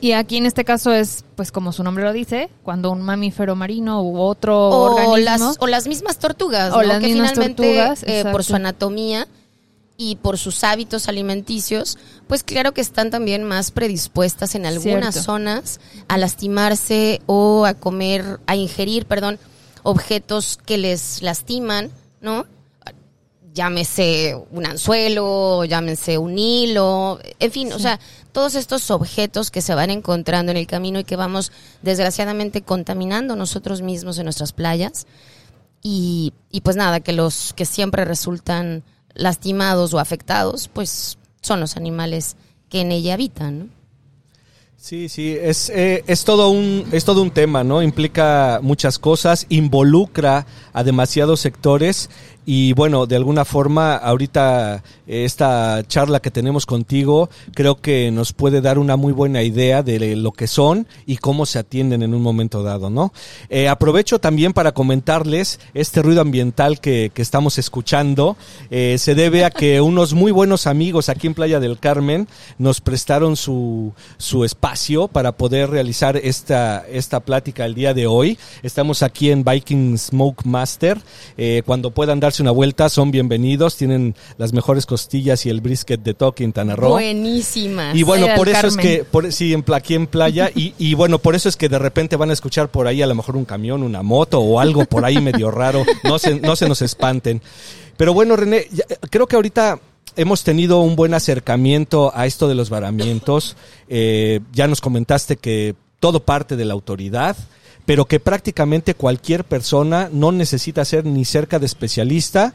Y 0.00 0.12
aquí 0.12 0.36
en 0.36 0.44
este 0.46 0.64
caso 0.64 0.92
es, 0.92 1.24
pues 1.34 1.50
como 1.50 1.72
su 1.72 1.82
nombre 1.82 2.04
lo 2.04 2.12
dice, 2.12 2.50
cuando 2.62 2.90
un 2.90 3.00
mamífero 3.02 3.56
marino 3.56 4.02
u 4.02 4.18
otro 4.20 4.68
o 4.68 4.94
organismo 5.12 5.48
las, 5.48 5.56
o 5.60 5.66
las 5.66 5.86
mismas 5.86 6.18
tortugas, 6.18 6.72
O 6.72 6.76
¿no? 6.76 6.82
las 6.82 7.00
que 7.00 7.06
mismas 7.06 7.30
finalmente 7.30 7.62
tortugas, 7.62 8.02
eh, 8.06 8.24
por 8.30 8.44
su 8.44 8.54
anatomía 8.54 9.26
y 9.96 10.16
por 10.16 10.36
sus 10.36 10.62
hábitos 10.64 11.08
alimenticios, 11.08 11.96
pues 12.26 12.42
claro 12.42 12.72
que 12.72 12.80
están 12.80 13.10
también 13.10 13.44
más 13.44 13.70
predispuestas 13.70 14.54
en 14.54 14.66
algunas 14.66 15.14
Cierto. 15.14 15.22
zonas 15.22 15.80
a 16.08 16.18
lastimarse 16.18 17.22
o 17.26 17.64
a 17.64 17.74
comer, 17.74 18.40
a 18.46 18.56
ingerir, 18.56 19.06
perdón, 19.06 19.38
objetos 19.84 20.58
que 20.66 20.76
les 20.76 21.22
lastiman, 21.22 21.90
¿no? 22.20 22.46
Llámese 23.54 24.36
un 24.50 24.66
anzuelo, 24.66 25.64
llámese 25.64 26.18
un 26.18 26.38
hilo, 26.38 27.20
en 27.38 27.52
fin, 27.52 27.72
o 27.72 27.78
sea, 27.78 28.00
todos 28.32 28.56
estos 28.56 28.90
objetos 28.90 29.52
que 29.52 29.62
se 29.62 29.74
van 29.76 29.90
encontrando 29.90 30.50
en 30.50 30.58
el 30.58 30.66
camino 30.66 30.98
y 30.98 31.04
que 31.04 31.14
vamos 31.14 31.52
desgraciadamente 31.80 32.62
contaminando 32.62 33.36
nosotros 33.36 33.80
mismos 33.80 34.18
en 34.18 34.24
nuestras 34.24 34.52
playas. 34.52 35.06
Y, 35.82 36.32
y 36.50 36.62
pues 36.62 36.76
nada, 36.76 37.00
que 37.00 37.12
los 37.12 37.52
que 37.54 37.64
siempre 37.64 38.04
resultan 38.04 38.82
lastimados 39.14 39.94
o 39.94 40.00
afectados, 40.00 40.68
pues 40.68 41.18
son 41.40 41.60
los 41.60 41.76
animales 41.76 42.36
que 42.68 42.80
en 42.80 42.90
ella 42.90 43.14
habitan, 43.14 43.58
¿no? 43.58 43.84
Sí, 44.84 45.08
sí, 45.08 45.34
es, 45.40 45.70
eh, 45.70 46.04
es, 46.06 46.24
todo 46.24 46.50
un, 46.50 46.84
es 46.92 47.06
todo 47.06 47.22
un 47.22 47.30
tema, 47.30 47.64
¿no? 47.64 47.80
Implica 47.80 48.60
muchas 48.62 48.98
cosas, 48.98 49.46
involucra 49.48 50.46
a 50.74 50.84
demasiados 50.84 51.40
sectores 51.40 52.10
y 52.46 52.74
bueno, 52.74 53.06
de 53.06 53.16
alguna 53.16 53.44
forma, 53.44 53.96
ahorita 53.96 54.82
eh, 55.06 55.24
esta 55.24 55.82
charla 55.86 56.20
que 56.20 56.30
tenemos 56.30 56.66
contigo 56.66 57.30
creo 57.54 57.80
que 57.80 58.10
nos 58.10 58.32
puede 58.32 58.60
dar 58.60 58.78
una 58.78 58.96
muy 58.96 59.12
buena 59.12 59.42
idea 59.42 59.82
de 59.82 60.14
lo 60.16 60.32
que 60.32 60.46
son 60.46 60.86
y 61.06 61.16
cómo 61.16 61.46
se 61.46 61.58
atienden 61.58 62.02
en 62.02 62.14
un 62.14 62.20
momento 62.20 62.62
dado, 62.62 62.90
¿no? 62.90 63.12
Eh, 63.48 63.68
aprovecho 63.68 64.18
también 64.18 64.52
para 64.52 64.72
comentarles 64.72 65.58
este 65.72 66.02
ruido 66.02 66.20
ambiental 66.20 66.80
que, 66.80 67.10
que 67.14 67.22
estamos 67.22 67.58
escuchando. 67.58 68.36
eh, 68.70 68.96
se 68.98 69.14
debe 69.14 69.44
a 69.44 69.50
que 69.50 69.80
unos 69.80 70.12
muy 70.12 70.32
buenos 70.32 70.66
amigos 70.66 71.08
aquí 71.08 71.26
en 71.26 71.34
Playa 71.34 71.60
del 71.60 71.78
Carmen 71.78 72.28
nos 72.58 72.80
prestaron 72.80 73.36
su, 73.36 73.92
su 74.18 74.44
espacio 74.44 75.08
para 75.08 75.32
poder 75.32 75.70
realizar 75.70 76.16
esta, 76.16 76.84
esta 76.88 77.20
plática 77.20 77.64
el 77.64 77.74
día 77.74 77.94
de 77.94 78.06
hoy. 78.06 78.38
Estamos 78.62 79.02
aquí 79.02 79.30
en 79.30 79.44
Viking 79.44 79.96
Smoke 79.96 80.44
Master. 80.44 81.00
Cuando 81.64 81.90
puedan 81.90 82.20
darse 82.34 82.42
una 82.42 82.50
vuelta, 82.50 82.88
son 82.88 83.12
bienvenidos. 83.12 83.76
Tienen 83.76 84.16
las 84.38 84.52
mejores 84.52 84.86
costillas 84.86 85.46
y 85.46 85.50
el 85.50 85.60
brisket 85.60 86.00
de 86.02 86.14
Toque 86.14 86.42
Quintana 86.42 86.74
Roo. 86.74 86.90
Buenísimas. 86.90 87.94
Y 87.94 88.02
bueno, 88.02 88.26
por 88.34 88.48
eso 88.48 88.66
es 88.66 88.76
que, 88.76 89.04
por, 89.04 89.32
sí, 89.32 89.52
en, 89.52 89.64
aquí 89.72 89.94
en 89.94 90.08
playa, 90.08 90.50
y, 90.52 90.74
y 90.78 90.94
bueno, 90.94 91.20
por 91.20 91.36
eso 91.36 91.48
es 91.48 91.56
que 91.56 91.68
de 91.68 91.78
repente 91.78 92.16
van 92.16 92.30
a 92.30 92.32
escuchar 92.32 92.70
por 92.70 92.88
ahí 92.88 93.02
a 93.02 93.06
lo 93.06 93.14
mejor 93.14 93.36
un 93.36 93.44
camión, 93.44 93.84
una 93.84 94.02
moto 94.02 94.40
o 94.40 94.58
algo 94.58 94.84
por 94.84 95.04
ahí 95.04 95.20
medio 95.20 95.52
raro. 95.52 95.84
No 96.02 96.18
se, 96.18 96.40
no 96.40 96.56
se 96.56 96.68
nos 96.68 96.82
espanten. 96.82 97.40
Pero 97.96 98.12
bueno, 98.12 98.34
René, 98.34 98.66
ya- 98.72 98.84
creo 99.10 99.28
que 99.28 99.36
ahorita 99.36 99.78
hemos 100.16 100.42
tenido 100.42 100.80
un 100.80 100.96
buen 100.96 101.14
acercamiento 101.14 102.10
a 102.16 102.26
esto 102.26 102.48
de 102.48 102.56
los 102.56 102.68
varamientos. 102.68 103.56
Eh, 103.88 104.40
ya 104.52 104.66
nos 104.66 104.80
comentaste 104.80 105.36
que 105.36 105.76
todo 106.00 106.24
parte 106.24 106.56
de 106.56 106.64
la 106.64 106.74
autoridad 106.74 107.36
pero 107.86 108.06
que 108.06 108.20
prácticamente 108.20 108.94
cualquier 108.94 109.44
persona 109.44 110.08
no 110.12 110.32
necesita 110.32 110.84
ser 110.84 111.04
ni 111.04 111.24
cerca 111.24 111.58
de 111.58 111.66
especialista, 111.66 112.54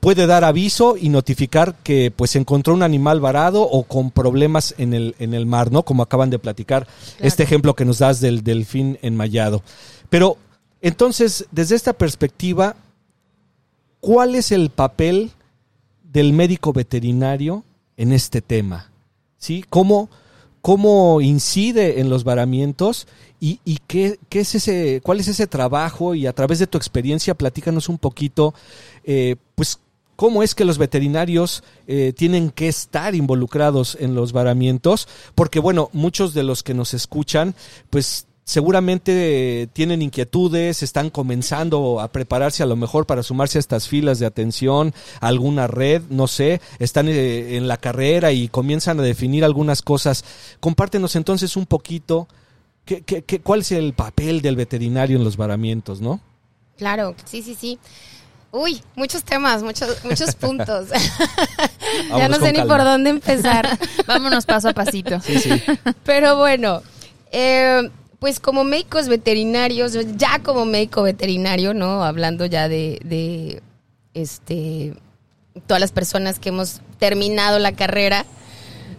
puede 0.00 0.26
dar 0.26 0.44
aviso 0.44 0.96
y 0.96 1.10
notificar 1.10 1.74
que 1.82 2.10
pues 2.10 2.34
encontró 2.34 2.74
un 2.74 2.82
animal 2.82 3.20
varado 3.20 3.62
o 3.62 3.84
con 3.84 4.10
problemas 4.10 4.74
en 4.78 4.94
el, 4.94 5.14
en 5.18 5.34
el 5.34 5.46
mar, 5.46 5.70
¿no? 5.70 5.84
Como 5.84 6.02
acaban 6.02 6.30
de 6.30 6.38
platicar 6.38 6.86
este 7.18 7.42
ejemplo 7.42 7.74
que 7.74 7.84
nos 7.84 7.98
das 7.98 8.20
del 8.20 8.42
delfín 8.42 8.98
enmayado. 9.02 9.62
Pero 10.08 10.38
entonces, 10.80 11.46
desde 11.50 11.76
esta 11.76 11.92
perspectiva, 11.92 12.76
¿cuál 14.00 14.34
es 14.34 14.50
el 14.50 14.70
papel 14.70 15.30
del 16.02 16.32
médico 16.32 16.72
veterinario 16.72 17.64
en 17.96 18.12
este 18.12 18.40
tema? 18.40 18.90
¿Sí? 19.36 19.64
¿Cómo, 19.68 20.08
cómo 20.62 21.20
incide 21.20 22.00
en 22.00 22.08
los 22.08 22.24
varamientos 22.24 23.06
y, 23.40 23.58
y 23.64 23.78
qué, 23.86 24.18
qué 24.28 24.40
es 24.40 24.54
ese, 24.54 25.00
cuál 25.02 25.18
es 25.18 25.28
ese 25.28 25.46
trabajo 25.46 26.14
y 26.14 26.26
a 26.26 26.32
través 26.32 26.58
de 26.58 26.66
tu 26.66 26.76
experiencia 26.78 27.34
platícanos 27.34 27.88
un 27.88 27.98
poquito, 27.98 28.54
eh, 29.04 29.36
pues 29.54 29.80
cómo 30.14 30.42
es 30.42 30.54
que 30.54 30.66
los 30.66 30.76
veterinarios 30.76 31.64
eh, 31.86 32.12
tienen 32.14 32.50
que 32.50 32.68
estar 32.68 33.14
involucrados 33.14 33.96
en 33.98 34.14
los 34.14 34.32
varamientos, 34.32 35.08
porque 35.34 35.58
bueno, 35.58 35.88
muchos 35.94 36.34
de 36.34 36.42
los 36.42 36.62
que 36.62 36.74
nos 36.74 36.92
escuchan, 36.92 37.54
pues 37.88 38.26
seguramente 38.44 39.70
tienen 39.72 40.02
inquietudes, 40.02 40.82
están 40.82 41.08
comenzando 41.08 42.00
a 42.00 42.08
prepararse 42.08 42.62
a 42.62 42.66
lo 42.66 42.76
mejor 42.76 43.06
para 43.06 43.22
sumarse 43.22 43.56
a 43.56 43.60
estas 43.60 43.88
filas 43.88 44.18
de 44.18 44.26
atención, 44.26 44.92
a 45.20 45.28
alguna 45.28 45.68
red, 45.68 46.02
no 46.10 46.26
sé, 46.26 46.60
están 46.78 47.08
eh, 47.08 47.56
en 47.56 47.68
la 47.68 47.78
carrera 47.78 48.32
y 48.32 48.48
comienzan 48.48 49.00
a 49.00 49.04
definir 49.04 49.44
algunas 49.44 49.80
cosas. 49.80 50.24
Compártenos 50.58 51.16
entonces 51.16 51.56
un 51.56 51.64
poquito 51.64 52.28
qué, 52.84 53.02
qué, 53.02 53.22
qué- 53.22 53.40
cuál 53.40 53.60
es 53.60 53.72
el 53.72 53.92
papel 53.94 54.40
del 54.42 54.56
veterinario 54.56 55.16
en 55.16 55.24
los 55.24 55.36
varamientos, 55.36 56.00
¿no? 56.00 56.20
Claro, 56.76 57.14
sí, 57.24 57.42
sí, 57.42 57.56
sí. 57.58 57.78
Uy, 58.52 58.82
muchos 58.96 59.22
temas, 59.22 59.62
muchos, 59.62 60.04
muchos 60.04 60.34
puntos. 60.40 60.88
ya 62.16 62.28
no 62.28 62.38
sé 62.38 62.52
ni 62.52 62.58
calma. 62.58 62.76
por 62.76 62.84
dónde 62.84 63.10
empezar. 63.10 63.78
Vámonos 64.06 64.44
paso 64.46 64.68
a 64.70 64.72
pasito. 64.72 65.20
Sí, 65.20 65.38
sí. 65.38 65.50
Pero 66.04 66.36
bueno, 66.36 66.82
eh, 67.30 67.88
pues 68.18 68.40
como 68.40 68.64
médicos 68.64 69.08
veterinarios, 69.08 69.96
ya 70.16 70.40
como 70.42 70.64
médico 70.64 71.02
veterinario, 71.02 71.74
¿no? 71.74 72.02
Hablando 72.02 72.44
ya 72.46 72.68
de, 72.68 73.00
de 73.04 73.62
este 74.14 74.94
todas 75.66 75.80
las 75.80 75.92
personas 75.92 76.38
que 76.38 76.48
hemos 76.48 76.80
terminado 76.98 77.58
la 77.60 77.72
carrera, 77.72 78.24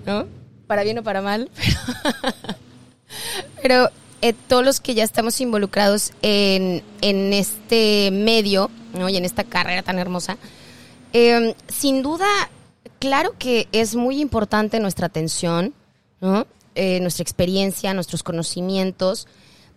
¿no? 0.05 0.27
Para 0.67 0.83
bien 0.83 0.97
o 0.99 1.03
para 1.03 1.21
mal. 1.21 1.49
Pero 1.55 2.60
eh, 4.21 4.33
todos 4.47 4.63
los 4.63 4.79
que 4.79 4.93
ya 4.93 5.03
estamos 5.03 5.41
involucrados 5.41 6.11
en, 6.21 6.83
en 7.01 7.33
este 7.33 8.09
medio, 8.11 8.69
¿no? 8.93 9.09
Y 9.09 9.17
en 9.17 9.25
esta 9.25 9.43
carrera 9.43 9.81
tan 9.83 9.99
hermosa, 9.99 10.37
eh, 11.13 11.55
sin 11.67 12.03
duda, 12.03 12.27
claro 12.99 13.33
que 13.37 13.67
es 13.71 13.95
muy 13.95 14.21
importante 14.21 14.79
nuestra 14.79 15.07
atención, 15.07 15.73
¿no? 16.19 16.45
Eh, 16.75 16.99
nuestra 17.01 17.23
experiencia, 17.23 17.93
nuestros 17.93 18.23
conocimientos, 18.23 19.27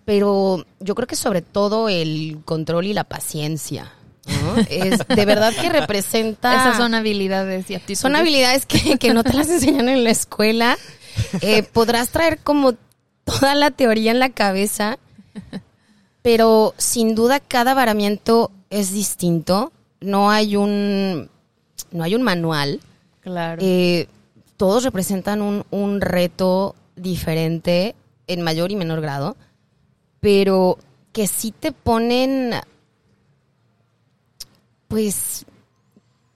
pero 0.04 0.64
yo 0.78 0.94
creo 0.94 1.08
que 1.08 1.16
sobre 1.16 1.42
todo 1.42 1.88
el 1.88 2.38
control 2.44 2.86
y 2.86 2.92
la 2.92 3.04
paciencia. 3.04 3.90
¿no? 4.26 4.56
Es 4.70 5.00
de 5.08 5.24
verdad 5.24 5.52
que 5.60 5.68
representa. 5.70 6.54
Esas 6.60 6.76
son 6.76 6.94
habilidades 6.94 7.68
y 7.68 7.74
aptitudes. 7.74 7.98
Son 7.98 8.14
habilidades 8.14 8.64
que, 8.64 8.96
que 8.98 9.12
no 9.12 9.24
te 9.24 9.32
las 9.32 9.48
enseñan 9.48 9.88
en 9.88 10.04
la 10.04 10.10
escuela. 10.10 10.78
Eh, 11.40 11.62
podrás 11.64 12.10
traer 12.10 12.38
como 12.38 12.74
toda 13.24 13.54
la 13.54 13.70
teoría 13.70 14.10
en 14.10 14.18
la 14.18 14.30
cabeza, 14.30 14.98
pero 16.22 16.74
sin 16.78 17.14
duda 17.14 17.40
cada 17.40 17.74
varamiento 17.74 18.50
es 18.70 18.92
distinto. 18.92 19.72
No 20.00 20.30
hay 20.30 20.56
un, 20.56 21.30
no 21.90 22.04
hay 22.04 22.14
un 22.14 22.22
manual. 22.22 22.80
Claro. 23.20 23.62
Eh, 23.64 24.08
todos 24.56 24.84
representan 24.84 25.42
un, 25.42 25.64
un 25.70 26.00
reto 26.00 26.74
diferente 26.96 27.94
en 28.26 28.42
mayor 28.42 28.70
y 28.70 28.76
menor 28.76 29.00
grado, 29.00 29.36
pero 30.20 30.78
que 31.12 31.26
sí 31.26 31.52
te 31.52 31.72
ponen, 31.72 32.52
pues, 34.88 35.46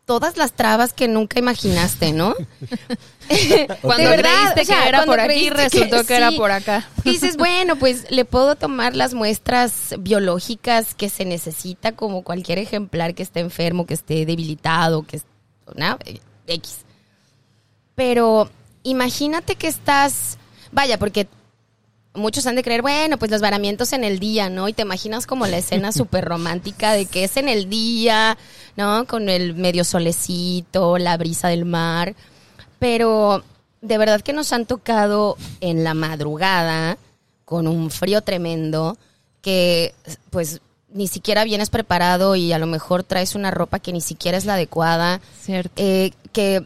todas 0.09 0.39
las 0.39 0.55
trabas 0.55 0.95
que 0.95 1.07
nunca 1.07 1.39
imaginaste, 1.39 2.15
¿no? 2.15 2.35
Cuando 3.83 4.09
de 4.09 4.17
verdad, 4.17 4.55
creíste 4.55 4.63
o 4.63 4.65
sea, 4.65 4.83
que 4.83 4.89
era 4.89 5.05
por 5.05 5.21
aquí, 5.21 5.51
resultó 5.51 6.03
que, 6.07 6.17
era 6.17 6.31
sí. 6.31 6.39
por 6.39 6.51
acá. 6.51 6.89
Dices, 7.05 7.37
bueno, 7.37 7.77
pues 7.77 8.11
le 8.11 8.25
puedo 8.25 8.55
tomar 8.57 8.97
las 8.97 9.13
muestras 9.13 9.95
biológicas 9.99 10.95
que 10.95 11.11
se 11.11 11.27
necesita 11.27 11.93
como 11.93 12.23
cualquier 12.23 12.59
ejemplar 12.59 13.15
que 13.15 13.23
esté 13.23 13.41
enfermo, 13.41 13.85
que 13.85 13.93
esté 13.93 14.25
debilitado, 14.25 15.03
que 15.03 15.19
es 15.19 15.25
¿no? 15.77 15.99
X. 16.47 16.79
Pero 17.95 18.49
imagínate 18.85 19.57
que 19.57 19.69
estás, 19.69 20.39
vaya, 20.73 20.99
porque 20.99 21.29
muchos 22.19 22.47
han 22.47 22.57
de 22.57 22.63
creer, 22.63 22.83
bueno, 22.83 23.19
pues 23.19 23.31
los 23.31 23.41
varamientos 23.41 23.93
en 23.93 24.05
el 24.05 24.19
día, 24.19 24.51
¿no? 24.51 24.69
Y 24.69 24.73
te 24.73 24.83
imaginas 24.83 25.27
como 25.27 25.47
la 25.47 25.59
escena 25.59 25.93
súper 25.93 26.25
romántica 26.25 26.93
de 26.93 27.07
que 27.07 27.25
es 27.25 27.37
en 27.37 27.49
el 27.49 27.69
día, 27.71 28.37
¿no? 28.77 29.07
Con 29.07 29.29
el 29.29 29.55
medio 29.55 29.85
solecito, 29.85 30.99
la 30.99 31.17
brisa 31.17 31.49
del 31.49 31.65
mar. 31.65 32.15
Pero 32.79 33.43
de 33.81 33.99
verdad 33.99 34.21
que 34.21 34.33
nos 34.33 34.53
han 34.53 34.67
tocado 34.67 35.37
en 35.61 35.85
la 35.85 35.95
madrugada, 35.95 36.99
con 37.45 37.67
un 37.67 37.91
frío 37.91 38.21
tremendo, 38.23 38.97
que 39.41 39.95
pues 40.31 40.61
ni 40.93 41.07
siquiera 41.07 41.45
vienes 41.45 41.71
preparado 41.71 42.35
y 42.35 42.53
a 42.53 42.59
lo 42.59 42.67
mejor 42.67 43.03
traes 43.05 43.35
una 43.35 43.51
ropa 43.51 43.79
que 43.79 43.93
ni 43.93 44.01
siquiera 44.01 44.39
es 44.39 44.45
la 44.47 44.55
adecuada, 44.55 45.21
Cierto. 45.43 45.73
eh, 45.77 46.13
que 46.33 46.65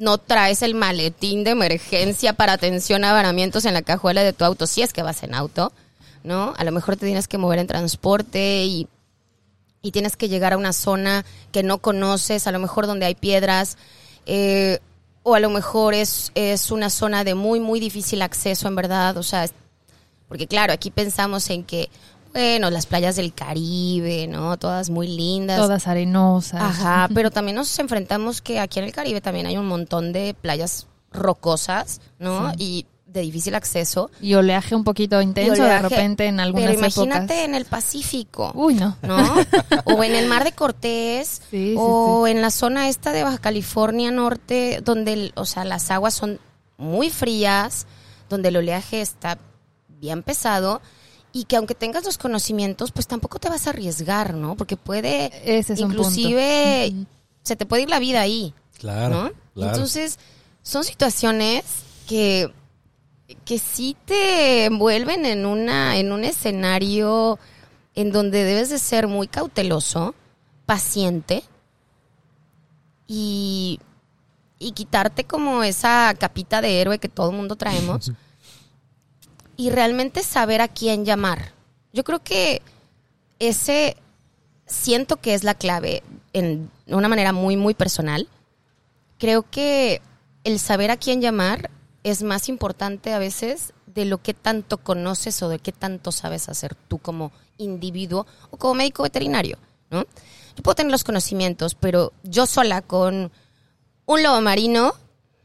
no 0.00 0.16
traes 0.16 0.62
el 0.62 0.74
maletín 0.74 1.44
de 1.44 1.50
emergencia 1.50 2.32
para 2.32 2.54
atención 2.54 3.04
a 3.04 3.12
varamientos 3.12 3.66
en 3.66 3.74
la 3.74 3.82
cajuela 3.82 4.22
de 4.22 4.32
tu 4.32 4.44
auto, 4.44 4.66
si 4.66 4.80
es 4.80 4.94
que 4.94 5.02
vas 5.02 5.22
en 5.22 5.34
auto, 5.34 5.72
¿no? 6.24 6.54
A 6.56 6.64
lo 6.64 6.72
mejor 6.72 6.96
te 6.96 7.04
tienes 7.04 7.28
que 7.28 7.36
mover 7.36 7.58
en 7.58 7.66
transporte 7.66 8.64
y, 8.64 8.88
y 9.82 9.90
tienes 9.90 10.16
que 10.16 10.30
llegar 10.30 10.54
a 10.54 10.56
una 10.56 10.72
zona 10.72 11.26
que 11.52 11.62
no 11.62 11.78
conoces, 11.78 12.46
a 12.46 12.52
lo 12.52 12.58
mejor 12.58 12.86
donde 12.86 13.04
hay 13.04 13.14
piedras, 13.14 13.76
eh, 14.24 14.78
o 15.22 15.34
a 15.34 15.40
lo 15.40 15.50
mejor 15.50 15.92
es, 15.92 16.32
es 16.34 16.70
una 16.70 16.88
zona 16.88 17.22
de 17.22 17.34
muy, 17.34 17.60
muy 17.60 17.78
difícil 17.78 18.22
acceso, 18.22 18.68
en 18.68 18.76
verdad, 18.76 19.18
o 19.18 19.22
sea, 19.22 19.46
porque 20.28 20.46
claro, 20.46 20.72
aquí 20.72 20.90
pensamos 20.90 21.50
en 21.50 21.62
que, 21.62 21.90
bueno, 22.32 22.70
las 22.70 22.86
playas 22.86 23.16
del 23.16 23.32
Caribe, 23.34 24.26
¿no? 24.26 24.56
Todas 24.58 24.90
muy 24.90 25.08
lindas. 25.08 25.58
Todas 25.58 25.86
arenosas. 25.88 26.60
Ajá, 26.62 27.08
pero 27.14 27.30
también 27.30 27.56
nos 27.56 27.78
enfrentamos 27.78 28.40
que 28.40 28.60
aquí 28.60 28.78
en 28.78 28.84
el 28.84 28.92
Caribe 28.92 29.20
también 29.20 29.46
hay 29.46 29.56
un 29.56 29.66
montón 29.66 30.12
de 30.12 30.34
playas 30.40 30.86
rocosas, 31.12 32.00
¿no? 32.18 32.52
Y 32.56 32.86
de 33.06 33.22
difícil 33.22 33.56
acceso. 33.56 34.10
Y 34.20 34.34
oleaje 34.34 34.76
un 34.76 34.84
poquito 34.84 35.20
intenso 35.20 35.62
oleaje, 35.64 35.82
de 35.82 35.88
repente 35.88 36.26
en 36.26 36.38
algunas 36.38 36.68
Pero 36.68 36.78
imagínate 36.78 37.24
épocas. 37.24 37.44
en 37.44 37.54
el 37.56 37.64
Pacífico. 37.64 38.52
Uy, 38.54 38.74
no. 38.74 38.96
¿no? 39.02 39.34
O 39.84 40.04
en 40.04 40.14
el 40.14 40.28
mar 40.28 40.44
de 40.44 40.52
Cortés, 40.52 41.42
Sí, 41.50 41.72
sí, 41.72 41.74
o 41.76 42.28
en 42.28 42.40
la 42.40 42.50
zona 42.50 42.88
esta 42.88 43.10
de 43.10 43.24
Baja 43.24 43.38
California 43.38 44.12
Norte, 44.12 44.80
donde, 44.84 45.32
o 45.34 45.44
sea, 45.44 45.64
las 45.64 45.90
aguas 45.90 46.14
son 46.14 46.38
muy 46.78 47.10
frías, 47.10 47.86
donde 48.28 48.50
el 48.50 48.58
oleaje 48.58 49.00
está 49.00 49.38
bien 49.88 50.22
pesado 50.22 50.80
y 51.32 51.44
que 51.44 51.56
aunque 51.56 51.74
tengas 51.74 52.04
los 52.04 52.18
conocimientos, 52.18 52.90
pues 52.92 53.06
tampoco 53.06 53.38
te 53.38 53.48
vas 53.48 53.66
a 53.66 53.70
arriesgar, 53.70 54.34
¿no? 54.34 54.56
Porque 54.56 54.76
puede, 54.76 55.26
Ese 55.58 55.74
es 55.74 55.80
un 55.80 55.88
punto. 55.88 56.02
inclusive, 56.02 56.92
se 57.42 57.56
te 57.56 57.66
puede 57.66 57.82
ir 57.82 57.90
la 57.90 57.98
vida 57.98 58.20
ahí, 58.20 58.52
Claro. 58.78 59.24
¿no? 59.24 59.32
claro. 59.54 59.72
Entonces, 59.74 60.18
son 60.62 60.84
situaciones 60.84 61.64
que 62.08 62.52
que 63.44 63.58
sí 63.60 63.96
te 64.06 64.64
envuelven 64.64 65.24
en 65.24 65.46
una 65.46 65.96
en 65.98 66.10
un 66.10 66.24
escenario 66.24 67.38
en 67.94 68.10
donde 68.10 68.42
debes 68.42 68.70
de 68.70 68.78
ser 68.80 69.06
muy 69.06 69.28
cauteloso, 69.28 70.14
paciente 70.66 71.44
y 73.06 73.78
y 74.58 74.72
quitarte 74.72 75.24
como 75.24 75.62
esa 75.62 76.12
capita 76.18 76.60
de 76.60 76.80
héroe 76.80 76.98
que 76.98 77.08
todo 77.08 77.30
el 77.30 77.36
mundo 77.36 77.56
traemos. 77.56 78.12
y 79.60 79.68
realmente 79.68 80.22
saber 80.22 80.62
a 80.62 80.68
quién 80.68 81.04
llamar. 81.04 81.52
Yo 81.92 82.02
creo 82.02 82.22
que 82.22 82.62
ese 83.38 83.94
siento 84.64 85.18
que 85.18 85.34
es 85.34 85.44
la 85.44 85.54
clave 85.54 86.02
en 86.32 86.70
una 86.86 87.08
manera 87.08 87.34
muy, 87.34 87.58
muy 87.58 87.74
personal. 87.74 88.26
Creo 89.18 89.42
que 89.42 90.00
el 90.44 90.58
saber 90.58 90.90
a 90.90 90.96
quién 90.96 91.20
llamar 91.20 91.70
es 92.04 92.22
más 92.22 92.48
importante 92.48 93.12
a 93.12 93.18
veces 93.18 93.74
de 93.84 94.06
lo 94.06 94.22
que 94.22 94.32
tanto 94.32 94.78
conoces 94.78 95.42
o 95.42 95.50
de 95.50 95.58
qué 95.58 95.72
tanto 95.72 96.10
sabes 96.10 96.48
hacer 96.48 96.74
tú 96.74 96.96
como 96.96 97.30
individuo 97.58 98.26
o 98.50 98.56
como 98.56 98.72
médico 98.72 99.02
veterinario, 99.02 99.58
¿no? 99.90 100.06
Yo 100.56 100.62
puedo 100.62 100.76
tener 100.76 100.90
los 100.90 101.04
conocimientos, 101.04 101.74
pero 101.74 102.14
yo 102.22 102.46
sola 102.46 102.80
con 102.80 103.30
un 104.06 104.22
lobo 104.22 104.40
marino, 104.40 104.94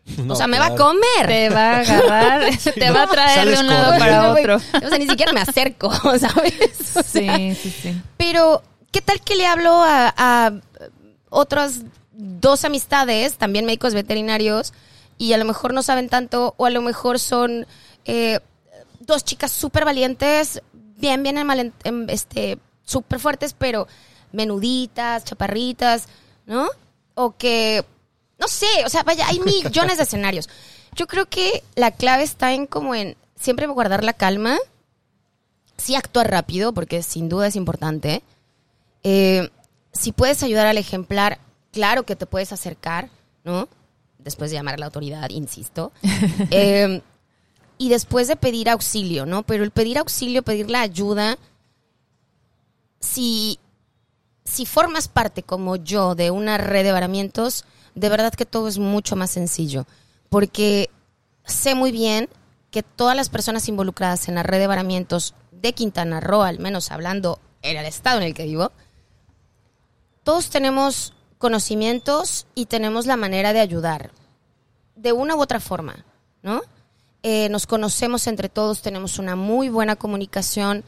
o 0.27 0.35
sea, 0.35 0.47
me 0.47 0.59
va 0.59 0.67
a 0.67 0.75
comer. 0.75 1.27
Te 1.27 1.49
va 1.49 1.71
a 1.73 1.79
agarrar, 1.79 2.43
te 2.75 2.91
va 2.91 3.03
a 3.03 3.07
traer 3.07 3.47
de 3.47 3.59
un 3.59 3.67
lado 3.67 3.93
corriendo. 3.93 3.99
para 3.99 4.31
otro. 4.31 4.55
O 4.85 4.89
sea, 4.89 4.97
ni 4.97 5.07
siquiera 5.07 5.33
me 5.33 5.41
acerco, 5.41 5.91
¿sabes? 5.91 6.95
O 6.95 7.03
sea, 7.03 7.35
Sí, 7.37 7.55
sí, 7.55 7.71
sí. 7.81 8.01
pero, 8.17 8.61
¿qué 8.91 9.01
tal 9.01 9.21
que 9.21 9.35
le 9.35 9.47
hablo 9.47 9.71
a, 9.83 10.13
a 10.17 10.53
otras 11.29 11.81
dos 12.11 12.63
amistades, 12.65 13.35
también 13.37 13.65
médicos 13.65 13.93
veterinarios, 13.93 14.73
y 15.17 15.33
a 15.33 15.37
lo 15.37 15.45
mejor 15.45 15.73
no 15.73 15.81
saben 15.81 16.09
tanto, 16.09 16.53
o 16.57 16.65
a 16.65 16.69
lo 16.69 16.81
mejor 16.81 17.19
son 17.19 17.65
eh, 18.05 18.39
dos 18.99 19.23
chicas 19.23 19.51
súper 19.51 19.85
valientes, 19.85 20.61
bien, 20.73 21.23
bien, 21.23 21.37
este, 22.07 22.57
súper 22.83 23.19
fuertes, 23.19 23.55
pero 23.57 23.87
menuditas, 24.31 25.23
chaparritas, 25.23 26.07
¿no? 26.45 26.67
O 27.15 27.35
que, 27.37 27.85
no 28.39 28.47
sé, 28.47 28.67
o 28.85 28.89
sea, 28.89 29.03
vaya, 29.03 29.27
hay 29.27 29.39
millones 29.39 29.97
de 29.97 30.03
escenarios. 30.03 30.49
Yo 30.95 31.07
creo 31.07 31.25
que 31.27 31.63
la 31.75 31.91
clave 31.91 32.23
está 32.23 32.53
en 32.53 32.67
como 32.67 32.95
en 32.95 33.15
siempre 33.39 33.67
guardar 33.67 34.03
la 34.03 34.13
calma, 34.13 34.57
sí 35.77 35.95
actuar 35.95 36.29
rápido, 36.29 36.73
porque 36.73 37.03
sin 37.03 37.29
duda 37.29 37.47
es 37.47 37.55
importante. 37.55 38.23
Eh, 39.03 39.49
si 39.93 40.11
puedes 40.11 40.41
ayudar 40.43 40.67
al 40.67 40.77
ejemplar, 40.77 41.39
claro 41.71 42.03
que 42.03 42.15
te 42.15 42.25
puedes 42.25 42.51
acercar, 42.51 43.09
¿no? 43.43 43.69
Después 44.19 44.49
de 44.51 44.57
llamar 44.57 44.75
a 44.75 44.77
la 44.77 44.85
autoridad, 44.87 45.29
insisto. 45.29 45.91
Eh, 46.51 47.01
y 47.77 47.89
después 47.89 48.27
de 48.27 48.37
pedir 48.37 48.69
auxilio, 48.69 49.25
¿no? 49.25 49.43
Pero 49.43 49.63
el 49.63 49.71
pedir 49.71 49.97
auxilio, 49.97 50.43
pedir 50.43 50.69
la 50.69 50.81
ayuda, 50.81 51.37
si, 53.01 53.59
si 54.45 54.65
formas 54.65 55.07
parte 55.09 55.43
como 55.43 55.75
yo 55.75 56.15
de 56.15 56.31
una 56.31 56.57
red 56.57 56.85
de 56.85 56.93
varamientos, 56.93 57.65
de 57.95 58.09
verdad 58.09 58.33
que 58.33 58.45
todo 58.45 58.67
es 58.67 58.77
mucho 58.77 59.15
más 59.15 59.31
sencillo. 59.31 59.87
Porque 60.29 60.89
sé 61.45 61.75
muy 61.75 61.91
bien 61.91 62.29
que 62.69 62.83
todas 62.83 63.15
las 63.15 63.29
personas 63.29 63.67
involucradas 63.69 64.27
en 64.27 64.35
la 64.35 64.43
red 64.43 64.59
de 64.59 64.67
varamientos 64.67 65.33
de 65.51 65.73
Quintana 65.73 66.19
Roo, 66.19 66.43
al 66.43 66.59
menos 66.59 66.91
hablando 66.91 67.39
en 67.61 67.77
el 67.77 67.85
estado 67.85 68.17
en 68.17 68.27
el 68.27 68.33
que 68.33 68.45
vivo, 68.45 68.71
todos 70.23 70.49
tenemos 70.49 71.13
conocimientos 71.37 72.47
y 72.53 72.65
tenemos 72.65 73.05
la 73.05 73.17
manera 73.17 73.53
de 73.53 73.59
ayudar 73.61 74.11
de 74.95 75.11
una 75.13 75.35
u 75.35 75.41
otra 75.41 75.59
forma, 75.59 76.05
¿no? 76.41 76.61
Eh, 77.23 77.49
nos 77.49 77.65
conocemos 77.65 78.27
entre 78.27 78.49
todos, 78.49 78.81
tenemos 78.81 79.19
una 79.19 79.35
muy 79.35 79.69
buena 79.69 79.95
comunicación 79.95 80.83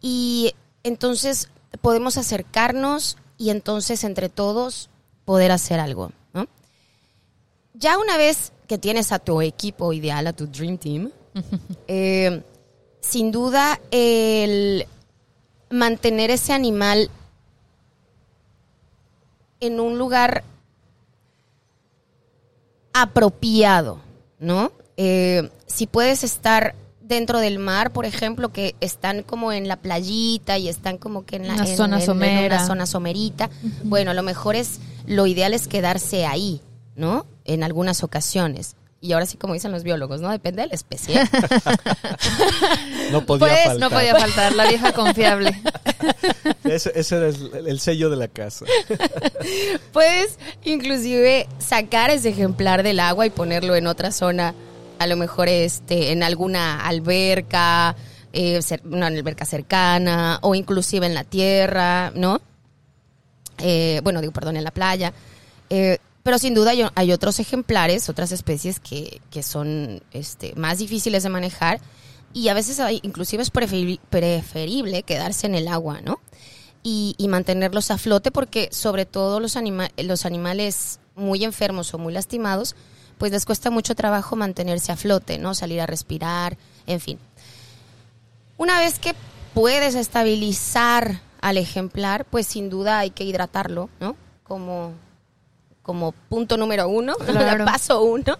y 0.00 0.54
entonces 0.82 1.48
podemos 1.80 2.16
acercarnos 2.18 3.16
y 3.38 3.50
entonces 3.50 4.04
entre 4.04 4.28
todos 4.28 4.90
poder 5.26 5.52
hacer 5.52 5.78
algo, 5.80 6.12
¿no? 6.32 6.46
Ya 7.74 7.98
una 7.98 8.16
vez 8.16 8.52
que 8.66 8.78
tienes 8.78 9.12
a 9.12 9.18
tu 9.18 9.42
equipo 9.42 9.92
ideal, 9.92 10.26
a 10.26 10.32
tu 10.32 10.46
Dream 10.46 10.78
Team, 10.78 11.10
eh, 11.88 12.42
sin 13.00 13.30
duda 13.30 13.78
el 13.90 14.86
mantener 15.68 16.30
ese 16.30 16.52
animal 16.54 17.10
en 19.60 19.80
un 19.80 19.98
lugar 19.98 20.42
apropiado, 22.92 23.98
¿no? 24.38 24.72
Eh, 24.96 25.50
si 25.66 25.86
puedes 25.86 26.24
estar 26.24 26.74
dentro 27.00 27.38
del 27.40 27.58
mar, 27.58 27.92
por 27.92 28.04
ejemplo, 28.06 28.48
que 28.52 28.74
están 28.80 29.22
como 29.22 29.52
en 29.52 29.68
la 29.68 29.76
playita 29.76 30.58
y 30.58 30.68
están 30.68 30.98
como 30.98 31.24
que 31.24 31.36
en 31.36 31.46
la 31.46 31.54
Una 31.54 31.68
en- 31.68 31.76
zona 31.76 31.96
en- 31.96 32.00
en 32.02 32.06
somera. 32.06 32.56
una 32.56 32.66
zona 32.66 32.86
somerita, 32.86 33.50
bueno, 33.84 34.10
a 34.10 34.14
lo 34.14 34.22
mejor 34.22 34.56
es 34.56 34.80
lo 35.06 35.26
ideal 35.26 35.54
es 35.54 35.68
quedarse 35.68 36.26
ahí, 36.26 36.60
¿no? 36.94 37.26
En 37.44 37.62
algunas 37.62 38.02
ocasiones. 38.02 38.76
Y 39.00 39.12
ahora 39.12 39.26
sí, 39.26 39.36
como 39.36 39.52
dicen 39.54 39.70
los 39.72 39.82
biólogos, 39.84 40.20
¿no? 40.20 40.30
Depende 40.30 40.62
de 40.62 40.68
la 40.68 40.74
especie. 40.74 41.20
No 43.12 43.24
podía 43.24 43.46
Pues, 43.46 43.64
faltar. 43.64 43.78
No 43.78 43.90
podía 43.90 44.16
faltar, 44.16 44.52
la 44.54 44.66
vieja 44.66 44.92
confiable. 44.92 45.54
Ese, 46.64 46.90
ese 46.96 47.16
era 47.16 47.28
el, 47.28 47.66
el 47.68 47.78
sello 47.80 48.10
de 48.10 48.16
la 48.16 48.26
casa. 48.26 48.64
Puedes 49.92 50.38
inclusive 50.64 51.46
sacar 51.58 52.10
ese 52.10 52.30
ejemplar 52.30 52.82
del 52.82 52.98
agua 52.98 53.24
y 53.26 53.30
ponerlo 53.30 53.76
en 53.76 53.86
otra 53.86 54.10
zona, 54.10 54.52
a 54.98 55.06
lo 55.06 55.16
mejor 55.16 55.48
este, 55.48 56.10
en 56.10 56.24
alguna 56.24 56.84
alberca, 56.84 57.94
eh, 58.32 58.60
una 58.84 59.06
alberca 59.06 59.44
cercana, 59.44 60.38
o 60.42 60.56
inclusive 60.56 61.06
en 61.06 61.14
la 61.14 61.22
tierra, 61.24 62.10
¿no? 62.16 62.40
Eh, 63.58 64.00
bueno, 64.04 64.20
digo, 64.20 64.32
perdón, 64.32 64.56
en 64.56 64.64
la 64.64 64.70
playa. 64.70 65.12
Eh, 65.70 65.98
pero 66.22 66.38
sin 66.38 66.54
duda 66.54 66.72
hay, 66.72 66.82
hay 66.94 67.12
otros 67.12 67.38
ejemplares, 67.38 68.08
otras 68.08 68.32
especies 68.32 68.80
que, 68.80 69.20
que 69.30 69.42
son 69.42 70.02
este, 70.12 70.54
más 70.56 70.78
difíciles 70.78 71.22
de 71.22 71.28
manejar 71.28 71.80
y 72.32 72.48
a 72.48 72.54
veces 72.54 72.80
inclusive 73.02 73.42
es 73.42 73.52
preferi- 73.52 74.00
preferible 74.10 75.04
quedarse 75.04 75.46
en 75.46 75.54
el 75.54 75.68
agua, 75.68 76.00
¿no? 76.02 76.18
Y, 76.82 77.14
y 77.18 77.28
mantenerlos 77.28 77.90
a 77.90 77.98
flote 77.98 78.30
porque 78.30 78.68
sobre 78.72 79.06
todo 79.06 79.40
los, 79.40 79.56
anima- 79.56 79.90
los 79.96 80.26
animales 80.26 80.98
muy 81.14 81.44
enfermos 81.44 81.94
o 81.94 81.98
muy 81.98 82.12
lastimados, 82.12 82.74
pues 83.18 83.32
les 83.32 83.44
cuesta 83.46 83.70
mucho 83.70 83.94
trabajo 83.94 84.36
mantenerse 84.36 84.92
a 84.92 84.96
flote, 84.96 85.38
¿no? 85.38 85.54
Salir 85.54 85.80
a 85.80 85.86
respirar, 85.86 86.58
en 86.86 87.00
fin. 87.00 87.18
Una 88.58 88.78
vez 88.80 88.98
que 88.98 89.14
puedes 89.54 89.94
estabilizar 89.94 91.20
al 91.40 91.56
ejemplar, 91.58 92.24
pues 92.24 92.46
sin 92.46 92.70
duda 92.70 92.98
hay 92.98 93.10
que 93.10 93.24
hidratarlo, 93.24 93.88
¿no? 94.00 94.16
Como, 94.42 94.92
como 95.82 96.12
punto 96.12 96.56
número 96.56 96.88
uno, 96.88 97.14
Claro. 97.26 97.64
paso 97.66 98.02
uno, 98.02 98.38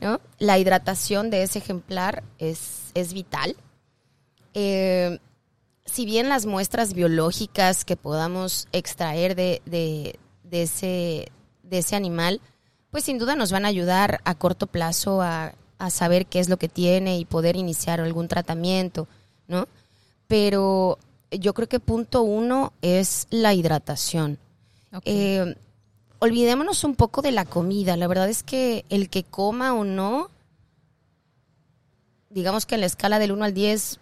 ¿no? 0.00 0.20
La 0.38 0.58
hidratación 0.58 1.30
de 1.30 1.42
ese 1.42 1.58
ejemplar 1.58 2.22
es, 2.38 2.90
es 2.94 3.12
vital. 3.12 3.56
Eh, 4.54 5.18
si 5.84 6.04
bien 6.04 6.28
las 6.28 6.46
muestras 6.46 6.92
biológicas 6.94 7.84
que 7.84 7.96
podamos 7.96 8.68
extraer 8.72 9.34
de, 9.34 9.62
de- 9.64 10.18
de 10.44 10.62
ese, 10.62 11.32
de 11.62 11.78
ese 11.78 11.94
animal, 11.96 12.40
pues 12.90 13.04
sin 13.04 13.18
duda 13.18 13.34
nos 13.36 13.52
van 13.52 13.64
a 13.64 13.68
ayudar 13.68 14.20
a 14.24 14.34
corto 14.34 14.66
plazo 14.66 15.20
a, 15.20 15.52
a 15.78 15.90
saber 15.90 16.26
qué 16.26 16.40
es 16.40 16.48
lo 16.48 16.56
que 16.56 16.68
tiene 16.68 17.18
y 17.18 17.24
poder 17.26 17.56
iniciar 17.56 18.00
algún 18.00 18.28
tratamiento, 18.28 19.06
¿no? 19.46 19.68
Pero 20.26 20.98
yo 21.30 21.54
creo 21.54 21.68
que 21.68 21.80
punto 21.80 22.22
uno 22.22 22.72
es 22.82 23.26
la 23.30 23.54
hidratación. 23.54 24.38
Eh, 25.04 25.54
olvidémonos 26.20 26.84
un 26.84 26.94
poco 26.94 27.20
de 27.22 27.32
la 27.32 27.44
comida. 27.44 27.96
La 27.96 28.06
verdad 28.06 28.28
es 28.28 28.42
que 28.42 28.84
el 28.88 29.08
que 29.10 29.24
coma 29.24 29.74
o 29.74 29.84
no, 29.84 30.30
digamos 32.30 32.66
que 32.66 32.74
en 32.76 32.80
la 32.82 32.86
escala 32.86 33.18
del 33.18 33.32
1 33.32 33.44
al 33.44 33.54
10, 33.54 34.00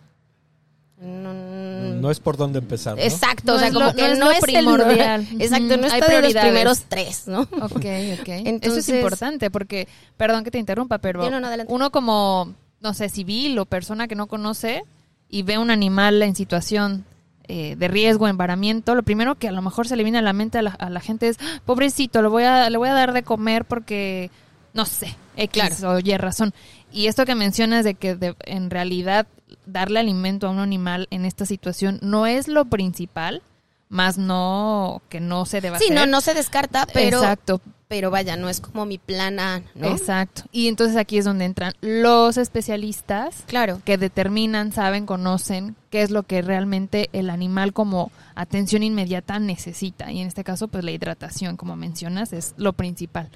no, 1.01 1.35
No 1.35 2.11
es 2.11 2.21
por 2.21 2.37
dónde 2.37 2.59
empezar. 2.61 2.97
¿no? 2.97 3.03
Exacto, 3.03 3.53
No 3.53 3.55
o 3.55 3.59
sea, 3.59 3.69
es 3.69 3.75
como 3.75 3.87
lo- 3.87 3.95
que 3.95 4.03
no 4.03 4.09
es 4.13 4.19
no, 4.19 4.25
lo 4.27 4.31
es 4.31 4.41
primordial. 4.41 5.27
El, 5.33 5.41
exacto, 5.43 5.77
no 5.77 5.87
hay 5.89 6.01
está 6.01 6.09
de 6.09 6.23
los 6.23 6.33
primeros 6.43 6.83
tres, 6.89 7.29
¿no? 7.29 7.41
Ok, 7.43 7.51
ok. 7.61 7.79
Eso 7.85 8.19
es 8.19 8.47
Entonces- 8.47 8.89
importante 8.89 9.51
porque, 9.51 9.89
perdón 10.17 10.45
que 10.45 10.51
te 10.51 10.59
interrumpa, 10.59 10.99
pero 10.99 11.23
No, 11.23 11.31
no, 11.31 11.41
no, 11.41 11.47
adelante. 11.49 11.73
uno 11.73 11.91
como, 11.91 12.55
no 12.81 12.95
sé, 12.95 13.09
civil 13.11 13.59
o 13.59 13.67
persona 13.67 14.09
que 14.09 14.15
no 14.15 14.27
conoce 14.27 14.85
y 15.29 15.43
ve 15.43 15.59
un 15.59 15.71
animal 15.71 16.23
en 16.23 16.35
situación 16.35 17.05
eh, 17.49 17.77
de 17.77 17.89
riesgo, 17.89 18.29
embaramiento, 18.29 18.95
lo 18.95 19.03
primero 19.03 19.35
que 19.37 19.49
a 19.49 19.53
lo 19.53 19.63
mejor 19.63 19.87
se 19.89 19.97
le 19.97 20.03
viene 20.03 20.19
a 20.19 20.23
la 20.23 20.33
mente 20.33 20.59
a 20.59 20.63
la, 20.63 20.71
a 20.71 20.91
la 20.91 21.01
gente 21.01 21.29
es, 21.29 21.37
"Ah, 21.41 21.61
pobrecito, 21.65 22.23
lo 22.23 22.31
voy 22.31 22.45
a, 22.45 22.69
le 22.71 22.79
voy 22.79 22.89
a 22.89 22.93
dar 22.95 23.13
de 23.13 23.23
comer 23.23 23.65
porque, 23.65 24.31
no 24.75 24.85
sé, 24.87 25.17
X 25.37 25.83
o 25.85 25.99
Y 25.99 26.17
razón. 26.17 26.53
Y 26.93 27.07
esto 27.07 27.25
que 27.27 27.35
mencionas 27.35 27.85
de 27.85 27.95
que 27.95 28.15
de- 28.17 28.35
en 28.45 28.71
realidad 28.71 29.27
darle 29.67 30.01
alimento 30.01 30.47
a 30.47 30.51
un 30.51 30.59
animal 30.61 31.07
en 31.11 31.25
esta 31.25 31.47
situación 31.47 31.99
no 32.03 32.27
es 32.27 32.49
lo 32.49 32.65
principal, 32.65 33.43
más 33.89 34.19
no 34.19 35.03
que 35.09 35.21
no 35.21 35.45
se 35.47 35.61
deba 35.61 35.79
Sí, 35.79 35.85
hacer. 35.87 35.97
no, 35.97 36.07
no 36.07 36.21
se 36.21 36.35
descarta, 36.35 36.87
pero, 36.93 37.19
Exacto, 37.19 37.61
pero 37.89 38.11
vaya, 38.11 38.37
no 38.37 38.49
es 38.49 38.61
como 38.61 38.85
mi 38.85 38.99
plan 38.99 39.39
A, 39.39 39.63
¿no? 39.75 39.89
Exacto. 39.89 40.43
Y 40.51 40.69
entonces 40.69 40.97
aquí 40.97 41.19
es 41.19 41.25
donde 41.25 41.45
entran 41.45 41.73
los 41.81 42.37
especialistas 42.37 43.45
Claro. 43.47 43.81
que 43.85 43.97
determinan, 43.99 44.73
saben, 44.73 45.07
conocen 45.07 45.77
qué 45.91 46.03
es 46.03 46.11
lo 46.11 46.25
que 46.25 46.43
realmente 46.43 47.09
el 47.13 47.31
animal 47.31 47.73
como 47.73 48.11
atención 48.35 48.83
inmediata 48.83 49.39
necesita. 49.39 50.11
Y 50.11 50.21
en 50.21 50.29
este 50.29 50.43
caso, 50.45 50.69
pues 50.69 50.85
la 50.85 50.91
hidratación, 50.91 51.57
como 51.57 51.77
mencionas, 51.77 52.33
es 52.33 52.55
lo 52.57 52.73
principal. 52.73 53.29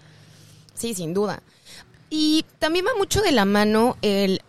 Sí, 0.74 0.94
sin 0.94 1.14
duda. 1.14 1.42
Y 2.08 2.44
también 2.58 2.84
va 2.86 2.98
mucho 2.98 3.22
de 3.22 3.32
la 3.32 3.44
mano 3.44 3.96
el 4.02 4.40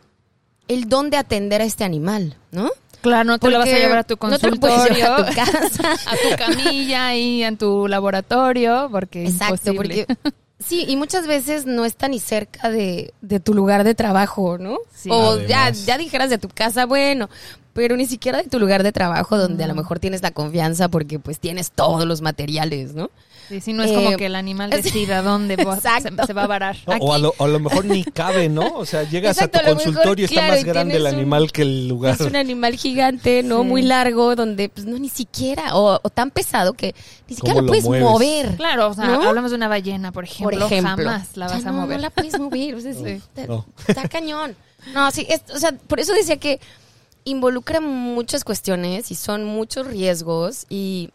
el 0.67 0.87
don 0.87 1.09
de 1.09 1.17
atender 1.17 1.61
a 1.61 1.65
este 1.65 1.83
animal, 1.83 2.37
¿no? 2.51 2.69
Claro, 3.01 3.23
no 3.25 3.39
te 3.39 3.49
lo 3.49 3.57
vas 3.57 3.67
a 3.67 3.71
Porque 3.71 3.81
llevar 3.81 3.97
a 3.97 4.03
tu 4.03 4.13
no 4.21 4.39
te 4.39 4.49
lo 4.49 4.57
consultorio, 4.59 4.95
llevar 4.95 5.19
a 5.21 5.25
tu 5.25 5.35
casa. 5.35 5.91
a 6.07 6.15
tu 6.15 6.37
camilla 6.37 7.15
y 7.15 7.43
en 7.43 7.57
tu 7.57 7.87
laboratorio, 7.87 8.89
porque 8.91 9.23
es 9.23 9.33
Exacto, 9.33 9.71
imposible. 9.71 10.05
porque 10.07 10.31
sí, 10.59 10.85
y 10.87 10.95
muchas 10.95 11.27
veces 11.27 11.65
no 11.65 11.85
está 11.85 12.07
ni 12.07 12.19
cerca 12.19 12.69
de, 12.69 13.13
de 13.21 13.39
tu 13.39 13.53
lugar 13.53 13.83
de 13.83 13.95
trabajo, 13.95 14.57
¿no? 14.57 14.77
Sí. 14.95 15.09
O 15.11 15.39
ya, 15.47 15.69
ya 15.71 15.97
dijeras 15.97 16.29
de 16.29 16.37
tu 16.37 16.47
casa, 16.49 16.85
bueno, 16.85 17.29
pero 17.73 17.95
ni 17.95 18.05
siquiera 18.05 18.41
de 18.41 18.49
tu 18.49 18.59
lugar 18.59 18.83
de 18.83 18.91
trabajo 18.91 19.37
donde 19.37 19.63
a 19.63 19.67
lo 19.67 19.75
mejor 19.75 19.99
tienes 19.99 20.21
la 20.21 20.31
confianza 20.31 20.89
porque 20.89 21.19
pues 21.19 21.39
tienes 21.39 21.71
todos 21.71 22.05
los 22.05 22.21
materiales, 22.21 22.93
¿no? 22.93 23.09
Sí, 23.51 23.61
sí, 23.61 23.73
no 23.73 23.83
es 23.83 23.91
Eh, 23.91 23.93
como 23.95 24.17
que 24.17 24.25
el 24.25 24.35
animal 24.35 24.69
decida 24.69 25.21
dónde 25.21 25.57
va- 25.57 25.79
se, 25.79 26.33
va 26.33 26.43
a 26.43 26.47
varar. 26.47 26.77
No, 26.87 26.95
o, 26.95 27.13
a 27.13 27.17
lo, 27.17 27.33
o 27.37 27.43
a 27.43 27.47
lo 27.47 27.59
mejor 27.59 27.85
ni 27.85 28.03
cabe, 28.03 28.49
¿no? 28.49 28.75
O 28.75 28.85
sea, 28.85 29.03
llegas 29.03 29.35
Exacto, 29.37 29.59
a 29.59 29.61
a 29.61 29.65
tu 29.65 29.75
consultorio 29.75 30.23
y 30.23 30.25
está 30.25 30.35
claro, 30.41 30.53
más 30.53 30.63
grande 30.63 30.95
el 30.95 31.01
un- 31.01 31.07
animal 31.07 31.51
que 31.51 31.61
el 31.63 31.87
lugar. 31.87 32.15
Es 32.15 32.21
un 32.21 32.35
animal 32.35 32.75
gigante, 32.75 33.43
¿no? 33.43 33.61
Sí. 33.61 33.67
Muy 33.67 33.81
largo, 33.81 34.35
donde 34.35 34.69
pues 34.69 34.85
no 34.87 34.97
ni 34.97 35.09
siquiera, 35.09 35.75
o, 35.75 35.99
o 36.01 36.09
tan 36.09 36.31
pesado 36.31 36.73
que 36.73 36.95
ni 37.27 37.35
siquiera 37.35 37.55
¿Cómo 37.55 37.61
lo 37.61 37.65
lo 37.67 37.71
puedes 37.71 37.83
mueves? 37.85 38.03
mover. 38.09 38.55
Claro, 38.55 38.89
o 38.89 38.93
sea, 38.93 39.05
¿No? 39.07 39.21
hablamos 39.29 39.51
de 39.51 39.57
una 39.57 39.67
ballena, 39.67 40.11
por 40.11 40.23
ejemplo, 40.23 40.57
por 40.59 40.67
ejemplo. 40.71 40.89
jamás 41.05 41.35
la 41.35 41.45
O 41.47 41.49
sea, 41.49 41.57
vas 41.57 41.65
a 41.67 41.71
no, 41.71 41.81
mover. 41.81 41.97
No 41.97 42.01
la 42.03 42.09
puedes 42.09 42.39
mover. 42.39 42.75
o 42.75 42.79
sea, 42.81 42.91
es- 42.91 42.97
Sí. 42.97 43.03
está, 43.09 43.47
No. 43.47 43.65
está 43.87 44.07
cañón. 44.07 44.55
No, 44.93 45.11
sí, 45.11 45.27
es- 45.29 45.43
o 45.53 45.59
sea, 45.59 45.73
por 45.73 45.99
eso 45.99 46.13
decía 46.13 46.37
que 46.37 46.59
involucra 47.23 47.81
muchas 47.81 48.43
cuestiones 48.43 49.11
y 49.11 49.15
son 49.15 49.45
muchos 49.45 49.85
riesgos 49.87 50.65
y, 50.69 51.09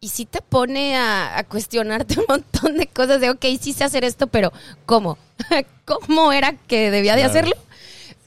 y 0.00 0.08
sí 0.08 0.26
te 0.26 0.40
pone 0.42 0.96
a, 0.96 1.38
a 1.38 1.44
cuestionarte 1.44 2.20
un 2.20 2.26
montón 2.28 2.76
de 2.76 2.86
cosas 2.86 3.20
de, 3.20 3.30
ok, 3.30 3.44
sí 3.60 3.72
sé 3.72 3.84
hacer 3.84 4.04
esto, 4.04 4.26
pero 4.26 4.52
¿cómo? 4.86 5.18
¿Cómo 5.84 6.32
era 6.32 6.52
que 6.52 6.90
debía 6.90 7.16
de 7.16 7.24
hacerlo? 7.24 7.54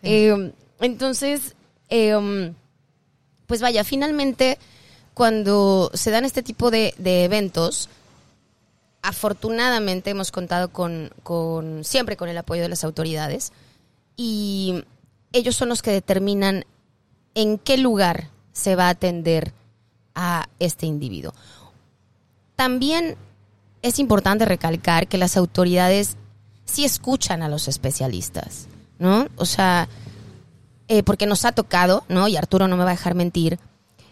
Eh, 0.04 0.52
entonces, 0.80 1.56
eh, 1.90 2.54
pues 3.48 3.62
vaya, 3.62 3.84
finalmente, 3.84 4.58
cuando 5.14 5.92
se 5.94 6.12
dan 6.12 6.26
este 6.26 6.44
tipo 6.44 6.72
de, 6.72 6.94
de 6.98 7.24
eventos, 7.24 7.90
afortunadamente 9.02 10.10
hemos 10.10 10.32
contado 10.32 10.70
con, 10.70 11.12
con 11.24 11.84
siempre 11.84 12.18
con 12.18 12.30
el 12.30 12.38
apoyo 12.38 12.62
de 12.62 12.70
las 12.70 12.84
autoridades 12.84 13.52
y 14.16 14.84
ellos 15.34 15.56
son 15.56 15.70
los 15.70 15.82
que 15.82 15.92
determinan 15.92 16.66
en 17.36 17.58
qué 17.58 17.78
lugar 17.78 18.30
se 18.54 18.76
va 18.76 18.88
a 18.88 18.90
atender 18.90 19.54
a 20.14 20.48
este 20.60 20.86
individuo. 20.86 21.34
También 22.62 23.16
es 23.82 23.98
importante 23.98 24.46
recalcar 24.46 25.08
que 25.08 25.18
las 25.18 25.36
autoridades 25.36 26.16
sí 26.64 26.86
escuchan 26.86 27.42
a 27.42 27.50
los 27.50 27.68
especialistas, 27.68 28.68
¿no? 29.00 29.26
O 29.36 29.46
sea, 29.46 29.90
eh, 30.88 31.02
porque 31.02 31.26
nos 31.26 31.44
ha 31.44 31.54
tocado, 31.54 32.04
¿no? 32.08 32.28
Y 32.28 32.38
Arturo 32.38 32.68
no 32.68 32.78
me 32.78 32.84
va 32.84 32.92
a 32.92 32.94
dejar 32.94 33.16
mentir. 33.16 33.58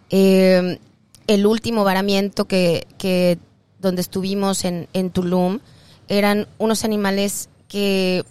eh, 0.09 0.79
el 1.27 1.45
último 1.45 1.83
varamiento 1.83 2.45
que, 2.45 2.87
que 2.97 3.37
donde 3.77 4.01
estuvimos 4.01 4.65
en, 4.65 4.87
en 4.93 5.11
Tulum 5.11 5.59
eran 6.07 6.47
unos 6.57 6.83
animales 6.83 7.49
que 7.67 8.25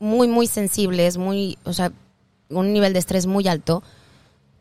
muy, 0.00 0.26
muy 0.26 0.48
sensibles, 0.48 1.16
muy, 1.16 1.58
o 1.62 1.72
sea, 1.72 1.92
un 2.48 2.72
nivel 2.72 2.92
de 2.92 2.98
estrés 2.98 3.26
muy 3.26 3.46
alto, 3.46 3.84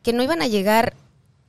que 0.03 0.13
no 0.13 0.21
iban 0.21 0.43
a 0.43 0.47
llegar 0.47 0.93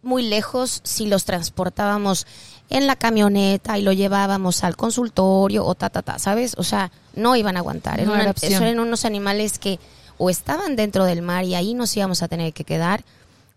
muy 0.01 0.23
lejos 0.23 0.81
si 0.85 1.07
los 1.07 1.25
transportábamos 1.25 2.27
en 2.71 2.87
la 2.87 2.97
camioneta 2.97 3.79
y 3.79 3.83
lo 3.83 3.93
llevábamos 3.93 4.65
al 4.65 4.77
consultorio 4.77 5.65
o 5.65 5.75
ta, 5.75 5.91
ta, 5.91 6.03
ta, 6.03 6.19
¿sabes? 6.19 6.55
O 6.59 6.63
sea, 6.65 6.91
no 7.15 7.37
iban 7.37 7.57
a 7.57 7.61
aguantar. 7.61 8.03
No 8.05 8.15
Eran, 8.15 8.35
eso 8.41 8.63
eran 8.63 8.81
unos 8.81 9.05
animales 9.05 9.59
que 9.59 9.79
o 10.19 10.31
estaban 10.31 10.77
dentro 10.77 11.05
del 11.05 11.23
mar 11.23 11.45
y 11.45 11.55
ahí 11.55 11.75
nos 11.75 11.97
íbamos 11.97 12.23
a 12.23 12.29
tener 12.29 12.53
que 12.53 12.65
quedar, 12.65 13.05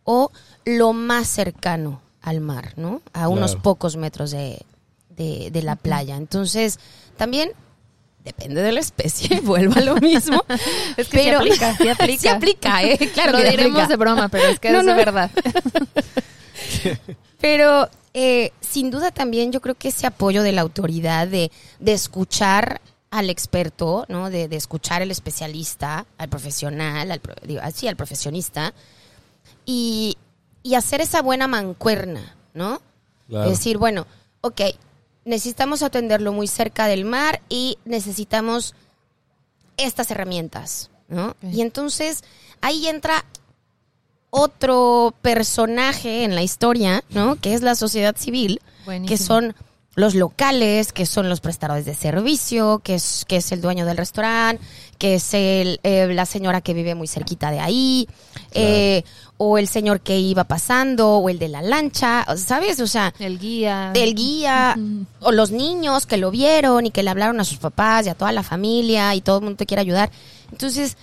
o 0.03 0.31
lo 0.65 0.93
más 0.93 1.27
cercano 1.27 2.01
al 2.21 2.41
mar, 2.41 2.73
¿no? 2.77 3.01
A 3.13 3.27
unos 3.27 3.51
Claro. 3.51 3.61
pocos 3.63 3.95
metros 3.95 4.31
de, 4.31 4.61
de, 5.15 5.49
de 5.51 5.61
la 5.61 5.75
playa. 5.75 6.15
Entonces, 6.17 6.79
también 7.15 7.51
depende 8.25 8.61
de 8.61 8.71
la 8.73 8.79
especie, 8.81 9.39
vuelvo 9.43 9.75
a 9.77 9.81
lo 9.83 9.95
mismo. 9.97 10.43
Es 10.97 11.07
que 11.09 11.31
aplica, 11.33 11.75
sí 11.77 11.87
aplica. 11.87 12.17
Sí 12.21 12.27
aplica, 12.27 12.83
¿eh? 12.83 12.97
Claro 13.13 13.33
Lo 13.33 13.37
que 13.37 13.51
diremos 13.51 13.71
aplica. 13.83 13.87
de 13.87 13.95
broma, 13.97 14.27
pero 14.29 14.45
es 14.47 14.59
que 14.59 14.71
No, 14.71 14.79
es 14.79 14.85
no. 14.85 14.91
de 14.91 14.97
verdad. 14.97 15.31
Pero 17.39 17.89
eh, 18.19 18.51
sin 18.61 18.89
duda 18.89 19.11
también 19.11 19.51
yo 19.51 19.61
creo 19.61 19.75
que 19.75 19.89
ese 19.89 20.07
apoyo 20.07 20.41
de 20.41 20.51
la 20.51 20.61
autoridad 20.61 21.27
de, 21.27 21.51
de 21.79 21.93
escuchar 21.93 22.81
al 23.11 23.29
experto, 23.29 24.05
¿no? 24.09 24.31
De, 24.31 24.47
de 24.47 24.55
escuchar 24.55 25.03
al 25.03 25.11
especialista, 25.11 26.07
al 26.17 26.27
profesional, 26.27 27.11
al, 27.11 27.19
pro- 27.19 27.35
digo, 27.43 27.61
así, 27.63 27.87
al 27.87 27.95
profesionista, 27.95 28.73
y, 29.65 30.17
y 30.63 30.73
hacer 30.73 30.99
esa 31.01 31.21
buena 31.21 31.47
mancuerna, 31.47 32.35
¿no? 32.55 32.81
Claro. 33.29 33.51
Es 33.51 33.59
decir, 33.59 33.77
bueno, 33.77 34.07
ok, 34.41 34.61
necesitamos 35.25 35.83
atenderlo 35.83 36.33
muy 36.33 36.47
cerca 36.47 36.87
del 36.87 37.05
mar 37.05 37.41
y 37.49 37.77
necesitamos 37.85 38.73
estas 39.77 40.09
herramientas, 40.09 40.89
¿no? 41.07 41.35
Y 41.43 41.61
entonces 41.61 42.23
ahí 42.61 42.87
entra 42.87 43.25
otro 44.29 45.13
personaje 45.21 46.23
en 46.23 46.35
la 46.35 46.43
historia, 46.43 47.03
¿no? 47.09 47.35
Que 47.37 47.53
es 47.53 47.61
la 47.61 47.75
sociedad 47.75 48.15
civil, 48.17 48.61
Buenísimo. 48.85 49.07
que 49.07 49.17
son 49.23 49.55
los 49.95 50.13
locales, 50.13 50.93
que 50.93 51.07
son 51.07 51.27
los 51.27 51.41
prestadores 51.41 51.85
de 51.85 51.95
servicio, 51.95 52.81
que 52.83 52.93
es, 52.95 53.25
que 53.27 53.37
es 53.37 53.51
el 53.51 53.61
dueño 53.61 53.83
del 53.87 53.97
restaurante, 53.97 54.63
que 54.99 55.15
es 55.15 55.33
el, 55.33 55.79
eh, 55.81 56.07
la 56.13 56.27
señora 56.27 56.61
que 56.61 56.75
vive 56.75 56.93
muy 56.93 57.07
cerquita 57.07 57.49
de 57.49 57.59
ahí, 57.59 58.07
eh, 58.51 59.01
o 59.37 59.57
el 59.57 59.67
señor 59.67 60.01
que 60.01 60.19
iba 60.19 60.43
pasando, 60.43 61.15
o 61.17 61.29
el 61.29 61.39
de 61.39 61.47
la 61.47 61.63
lancha, 61.63 62.25
¿sabes? 62.37 62.79
O 62.79 62.85
sea, 62.85 63.11
El 63.17 63.39
guía. 63.39 63.91
el 63.95 64.13
guía, 64.13 64.77
o 65.19 65.31
los 65.31 65.49
niños 65.49 66.05
que 66.05 66.17
lo 66.17 66.29
vieron 66.29 66.85
y 66.85 66.91
que 66.91 67.01
le 67.01 67.09
hablaron 67.09 67.39
a 67.39 67.43
sus 67.43 67.57
papás 67.57 68.05
y 68.05 68.09
a 68.09 68.15
toda 68.15 68.31
la 68.31 68.43
familia 68.43 69.15
y 69.15 69.21
todo 69.21 69.37
el 69.37 69.45
mundo 69.45 69.57
te 69.57 69.65
quiere 69.65 69.81
ayudar. 69.81 70.11
Entonces, 70.51 70.95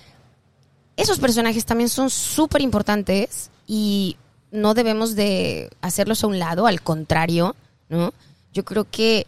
esos 0.96 1.18
personajes 1.18 1.64
también 1.64 1.88
son 1.88 2.10
súper 2.10 2.62
importantes 2.62 3.50
y 3.66 4.16
no 4.50 4.74
debemos 4.74 5.14
de 5.16 5.70
hacerlos 5.80 6.22
a 6.22 6.26
un 6.28 6.38
lado, 6.38 6.66
al 6.66 6.80
contrario, 6.82 7.56
¿no? 7.88 8.12
Yo 8.52 8.64
creo 8.64 8.86
que 8.88 9.26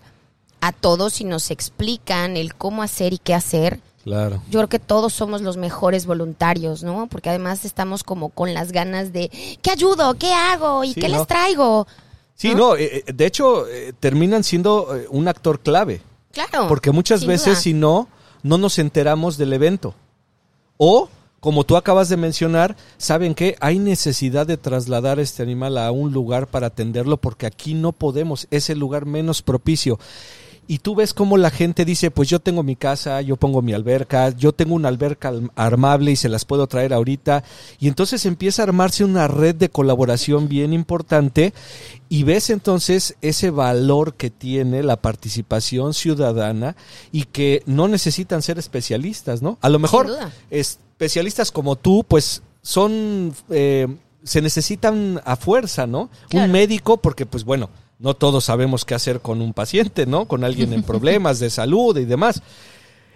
a 0.61 0.73
todos 0.73 1.15
si 1.15 1.25
nos 1.25 1.51
explican 1.51 2.37
el 2.37 2.55
cómo 2.55 2.83
hacer 2.83 3.13
y 3.13 3.19
qué 3.19 3.35
hacer, 3.35 3.81
Claro. 4.05 4.41
yo 4.51 4.61
creo 4.61 4.69
que 4.69 4.79
todos 4.79 5.13
somos 5.13 5.43
los 5.43 5.57
mejores 5.57 6.07
voluntarios, 6.07 6.85
¿no? 6.85 7.09
Porque 7.09 7.29
además 7.31 7.65
estamos 7.65 8.05
como 8.05 8.29
con 8.29 8.55
las 8.55 8.71
ganas 8.71 9.13
de 9.13 9.31
¿qué 9.63 9.71
ayudo? 9.73 10.15
¿Qué 10.15 10.33
hago? 10.33 10.85
¿Y 10.85 10.93
Sí, 10.95 11.01
qué 11.01 11.09
¿no? 11.09 11.19
les 11.19 11.27
traigo? 11.27 11.89
Sí, 12.37 12.51
¿No? 12.51 12.57
no, 12.59 12.77
eh, 12.77 13.03
eh, 13.07 13.13
de 13.13 13.27
hecho, 13.27 13.67
eh, 13.67 13.93
terminan 13.99 14.45
siendo 14.45 14.95
eh, 14.97 15.07
un 15.11 15.27
actor 15.27 15.59
clave. 15.61 16.03
Claro. 16.33 16.69
Porque 16.69 16.93
muchas 16.93 17.25
veces, 17.27 17.47
duda. 17.55 17.61
si 17.61 17.73
no, 17.73 18.09
no 18.45 18.59
nos 18.59 18.79
enteramos 18.79 19.39
del 19.39 19.53
evento. 19.55 19.95
O, 20.77 21.09
como 21.41 21.65
tú 21.65 21.77
acabas 21.77 22.09
de 22.09 22.17
mencionar, 22.17 22.77
¿saben 22.99 23.35
qué? 23.35 23.57
Hay 23.61 23.79
necesidad 23.79 24.47
de 24.47 24.57
trasladar 24.57 25.21
este 25.21 25.43
animal 25.43 25.79
a 25.79 25.91
un 25.91 26.13
lugar 26.13 26.47
para 26.47 26.69
atenderlo 26.69 27.19
porque 27.19 27.47
aquí 27.47 27.75
no 27.75 27.93
podemos, 27.93 28.49
es 28.51 28.71
el 28.71 28.79
lugar 28.79 29.07
menos 29.07 29.43
propicio. 29.43 29.99
Y 30.69 30.79
tú 30.79 30.95
ves 30.97 31.15
cómo 31.15 31.37
la 31.37 31.51
gente 31.51 31.85
dice, 31.85 32.11
pues 32.11 32.29
yo 32.29 32.41
tengo 32.41 32.63
mi 32.65 32.75
casa, 32.75 33.21
yo 33.21 33.37
pongo 33.37 33.63
mi 33.63 33.73
alberca, 33.73 34.31
yo 34.31 34.53
tengo 34.53 34.75
una 34.75 34.89
alberca 34.89 35.29
al- 35.29 35.51
armable 35.55 36.11
y 36.11 36.17
se 36.17 36.29
las 36.29 36.45
puedo 36.45 36.67
traer 36.67 36.93
ahorita. 36.93 37.45
Y 37.79 37.87
entonces 37.89 38.27
empieza 38.27 38.63
a 38.63 38.65
armarse 38.65 39.05
una 39.05 39.29
red 39.29 39.55
de 39.55 39.69
colaboración 39.69 40.49
bien 40.49 40.73
importante 40.73 41.53
y 42.09 42.25
ves 42.25 42.51
entonces 42.51 43.15
ese 43.21 43.51
valor 43.51 44.15
que 44.15 44.31
tiene 44.31 44.83
la 44.83 44.97
participación 45.01 45.95
ciudadana 45.95 46.75
y 47.13 47.25
que 47.25 47.63
no 47.67 47.87
necesitan 47.87 48.43
ser 48.43 48.59
especialistas, 48.59 49.43
¿no? 49.43 49.59
A 49.61 49.69
lo 49.69 49.79
mejor 49.79 50.09
especialistas 50.51 51.53
como 51.53 51.77
tú, 51.77 52.05
pues 52.09 52.43
son, 52.63 53.33
eh, 53.51 53.87
se 54.25 54.43
necesitan 54.43 55.21
a 55.25 55.37
fuerza, 55.37 55.87
¿no? 55.87 56.11
Claro. 56.29 56.47
Un 56.47 56.53
médico, 56.53 56.97
porque 56.97 57.27
pues 57.27 57.45
bueno, 57.45 57.71
no 57.99 58.15
todos 58.15 58.45
sabemos 58.45 58.85
qué 58.85 58.95
hacer 58.95 59.21
con 59.21 59.41
un 59.41 59.53
paciente, 59.53 60.07
¿no? 60.07 60.27
Con 60.27 60.45
alguien 60.45 60.73
en 60.73 60.83
problemas 60.85 61.39
de 61.39 61.51
salud 61.51 61.97
y 61.99 62.05
demás. 62.05 62.43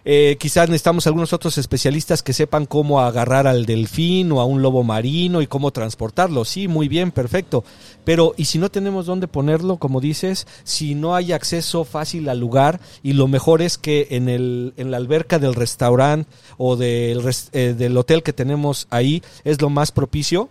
Eh, 0.05 0.37
quizás 0.41 0.69
necesitamos 0.69 1.07
algunos 1.07 1.33
otros 1.33 1.59
especialistas 1.59 2.23
que 2.23 2.33
sepan 2.33 2.67
cómo 2.67 3.01
agarrar 3.01 3.47
al 3.47 3.67
delfín 3.67 4.33
o 4.33 4.41
a 4.41 4.45
un 4.45 4.63
lobo 4.63 4.83
marino 4.83 5.43
y 5.43 5.47
cómo 5.47 5.73
transportarlo. 5.73 6.45
Sí, 6.45 6.69
muy 6.69 6.89
bien, 6.89 7.13
perfecto. 7.13 7.65
Pero, 8.05 8.35
¿y 8.37 8.47
si 8.47 8.59
no 8.59 8.71
tenemos 8.71 9.07
dónde 9.07 9.29
ponerlo, 9.29 9.77
como 9.77 10.01
dices? 10.01 10.47
Si 10.65 10.95
no 10.95 11.15
hay 11.15 11.33
acceso 11.33 11.85
fácil 11.85 12.29
al 12.29 12.41
lugar 12.41 12.81
y 13.03 13.13
lo 13.13 13.29
mejor 13.29 13.63
es 13.63 13.77
que 13.77 14.09
en, 14.11 14.29
el, 14.29 14.73
en 14.77 14.91
la 14.91 14.97
alberca 14.97 15.39
del 15.39 15.55
restaurante 15.55 16.31
o 16.57 16.77
del, 16.77 17.23
eh, 17.53 17.75
del 17.77 17.97
hotel 17.97 18.23
que 18.23 18.33
tenemos 18.33 18.87
ahí 18.91 19.23
es 19.45 19.61
lo 19.61 19.69
más 19.69 19.93
propicio, 19.93 20.49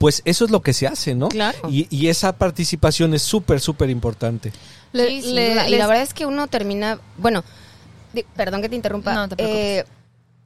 pues 0.00 0.22
eso 0.24 0.46
es 0.46 0.50
lo 0.50 0.62
que 0.62 0.72
se 0.72 0.86
hace, 0.86 1.14
¿no? 1.14 1.28
Claro. 1.28 1.58
Y, 1.68 1.86
y 1.94 2.08
esa 2.08 2.32
participación 2.38 3.12
es 3.12 3.20
súper, 3.20 3.60
súper 3.60 3.90
importante. 3.90 4.50
Le- 4.92 5.06
Sí, 5.08 5.20
sin 5.22 5.34
le- 5.34 5.50
duda. 5.50 5.68
Y 5.68 5.76
la 5.76 5.86
verdad 5.86 6.02
es 6.02 6.14
que 6.14 6.24
uno 6.24 6.46
termina, 6.46 6.98
bueno, 7.18 7.44
di- 8.14 8.24
perdón 8.34 8.62
que 8.62 8.70
te 8.70 8.76
interrumpa. 8.76 9.12
No, 9.14 9.28
te 9.28 9.36
preocupes. 9.36 9.60
eh, 9.60 9.84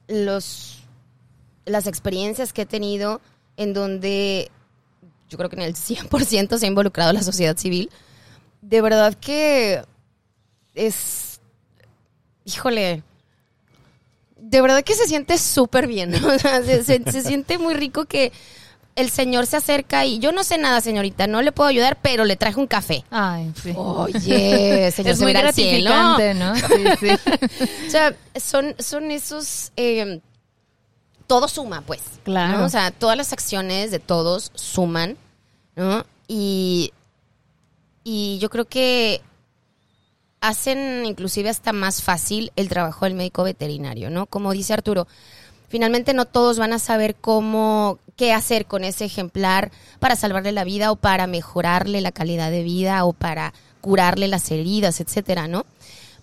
los 0.09 0.83
las 1.65 1.87
experiencias 1.87 2.51
que 2.51 2.63
he 2.63 2.65
tenido 2.65 3.21
en 3.55 3.73
donde 3.73 4.51
yo 5.29 5.37
creo 5.37 5.49
que 5.49 5.55
en 5.55 5.61
el 5.61 5.73
100% 5.75 6.57
se 6.59 6.65
ha 6.65 6.67
involucrado 6.67 7.13
la 7.13 7.23
sociedad 7.23 7.55
civil, 7.57 7.89
de 8.61 8.81
verdad 8.81 9.13
que 9.15 9.83
es, 10.75 11.39
híjole, 12.43 13.03
de 14.37 14.61
verdad 14.61 14.83
que 14.83 14.95
se 14.95 15.07
siente 15.07 15.37
súper 15.37 15.87
bien, 15.87 16.11
¿no? 16.11 16.27
O 16.35 16.39
sea, 16.39 16.61
se, 16.61 16.83
se- 16.83 17.09
se 17.09 17.23
siente 17.23 17.57
muy 17.57 17.73
rico 17.73 18.03
que 18.05 18.33
el 18.95 19.09
señor 19.09 19.45
se 19.45 19.57
acerca 19.57 20.05
y 20.05 20.19
yo 20.19 20.31
no 20.31 20.43
sé 20.43 20.57
nada, 20.57 20.79
señorita, 20.81 21.27
no 21.27 21.41
le 21.41 21.51
puedo 21.51 21.69
ayudar, 21.69 21.97
pero 22.01 22.23
le 22.25 22.35
traje 22.37 22.59
un 22.59 22.67
café. 22.67 23.03
Ay, 23.11 23.51
sí. 23.61 23.73
Oye, 23.75 24.91
señor, 24.95 25.11
es 25.11 25.17
se 25.19 25.23
muy 25.23 25.33
gratificante, 25.33 26.33
¿no? 26.33 26.55
Sí, 26.55 26.63
sí. 26.99 27.07
O 27.87 27.89
sea, 27.89 28.15
son, 28.39 28.75
son 28.79 29.11
esos... 29.11 29.71
eh, 29.75 30.21
todo 31.27 31.47
suma, 31.47 31.81
pues. 31.81 32.01
Claro. 32.23 32.59
¿no? 32.59 32.65
O 32.65 32.69
sea, 32.69 32.91
todas 32.91 33.17
las 33.17 33.33
acciones 33.33 33.91
de 33.91 33.99
todos 33.99 34.51
suman, 34.53 35.17
¿no? 35.75 36.05
Y, 36.27 36.93
y 38.03 38.37
yo 38.39 38.49
creo 38.49 38.65
que 38.65 39.21
hacen 40.41 41.05
inclusive 41.05 41.49
hasta 41.49 41.73
más 41.73 42.03
fácil 42.03 42.51
el 42.55 42.69
trabajo 42.69 43.05
del 43.05 43.15
médico 43.15 43.43
veterinario, 43.43 44.09
¿no? 44.09 44.27
Como 44.27 44.51
dice 44.51 44.73
Arturo, 44.73 45.07
finalmente 45.67 46.13
no 46.13 46.25
todos 46.25 46.57
van 46.57 46.73
a 46.73 46.79
saber 46.79 47.15
cómo, 47.15 47.99
qué 48.15 48.33
hacer 48.33 48.65
con 48.65 48.83
ese 48.83 49.05
ejemplar 49.05 49.71
para 49.99 50.15
salvarle 50.15 50.51
la 50.51 50.63
vida 50.63 50.91
o 50.91 50.95
para 50.95 51.27
mejorarle 51.27 52.01
la 52.01 52.11
calidad 52.11 52.51
de 52.51 52.63
vida 52.63 53.03
o 53.05 53.13
para 53.13 53.53
curarle 53.81 54.27
las 54.27 54.49
heridas, 54.51 54.99
etcétera, 54.99 55.47
¿no? 55.47 55.65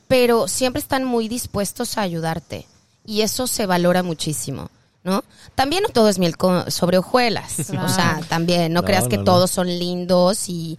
Pero 0.08 0.48
siempre 0.48 0.80
están 0.80 1.04
muy 1.04 1.28
dispuestos 1.28 1.96
a 1.96 2.02
ayudarte 2.02 2.66
y 3.04 3.22
eso 3.22 3.46
se 3.46 3.66
valora 3.66 4.02
muchísimo, 4.02 4.68
¿no? 5.04 5.24
También 5.54 5.82
no 5.82 5.88
todo 5.88 6.08
es 6.08 6.18
miel 6.18 6.34
sobre 6.68 6.98
hojuelas, 6.98 7.54
Claro. 7.70 7.86
o 7.86 7.88
sea, 7.88 8.20
también 8.28 8.72
no, 8.72 8.80
No, 8.80 8.86
creas 8.86 9.08
que 9.08 9.16
no, 9.16 9.22
no. 9.22 9.32
todos 9.32 9.50
son 9.50 9.66
lindos 9.68 10.48
y 10.48 10.78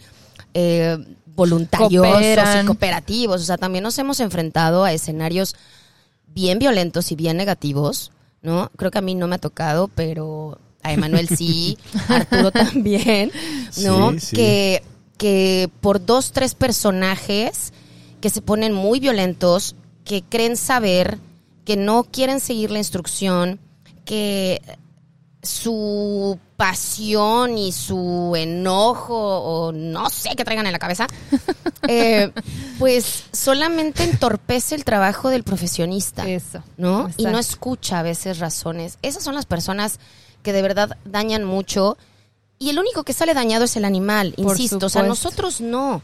eh, 0.54 0.98
voluntarios 1.36 2.06
Cooperan. 2.06 2.64
y 2.64 2.68
cooperativos, 2.68 3.42
o 3.42 3.44
sea, 3.46 3.58
también 3.58 3.84
nos 3.84 3.98
hemos 3.98 4.20
enfrentado 4.20 4.84
a 4.84 4.94
escenarios 4.94 5.56
bien 6.28 6.60
violentos 6.60 7.12
y 7.12 7.16
bien 7.16 7.38
negativos, 7.38 8.12
¿no? 8.44 8.70
Creo 8.78 8.92
que 8.92 9.00
a 9.00 9.02
mí 9.02 9.16
no 9.16 9.28
me 9.28 9.36
ha 9.36 9.40
tocado, 9.40 9.88
pero 9.88 10.60
a 10.84 10.94
Emanuel 10.94 11.30
sí, 11.30 11.78
a 12.08 12.16
Arturo 12.18 12.52
también, 12.52 13.32
¿no? 13.84 14.12
Sí, 14.12 14.20
sí. 14.20 14.36
Que, 14.36 14.84
que 15.18 15.70
por 15.82 16.06
dos, 16.06 16.32
tres 16.32 16.54
personajes 16.54 17.74
que 18.22 18.30
se 18.30 18.42
ponen 18.42 18.74
muy 18.74 19.00
violentos, 19.00 19.76
que 20.06 20.22
creen 20.22 20.58
saber, 20.58 21.18
que 21.66 21.78
no 21.78 22.04
quieren 22.04 22.40
seguir 22.40 22.72
la 22.72 22.78
instrucción, 22.78 23.60
que 24.06 24.62
su 25.44 26.40
pasión 26.56 27.58
y 27.58 27.74
su 27.74 28.34
enojo 28.38 29.16
o 29.16 29.72
no 29.74 30.10
sé 30.10 30.36
qué 30.38 30.46
traigan 30.46 30.66
en 30.66 30.72
la 30.72 30.80
cabeza, 30.80 31.06
eh, 31.90 32.32
pues 32.80 33.26
solamente 33.34 34.06
entorpece 34.06 34.76
el 34.76 34.86
trabajo 34.86 35.30
del 35.30 35.44
profesionista. 35.44 36.28
Eso. 36.28 36.64
¿no? 36.78 37.10
Y 37.18 37.26
no 37.26 37.38
escucha 37.38 38.00
a 38.00 38.04
veces 38.04 38.40
razones. 38.40 38.98
Esas 39.02 39.24
son 39.24 39.36
las 39.36 39.46
personas 39.46 40.00
que 40.42 40.54
de 40.54 40.62
verdad 40.62 40.98
dañan 41.04 41.44
mucho. 41.44 41.98
Y 42.58 42.70
el 42.70 42.80
único 42.80 43.04
que 43.04 43.12
sale 43.12 43.34
dañado 43.34 43.66
es 43.66 43.76
el 43.76 43.84
animal, 43.84 44.34
Por 44.38 44.54
insisto. 44.54 44.86
O 44.86 44.90
sea, 44.90 45.04
nosotros 45.04 45.60
no. 45.60 46.02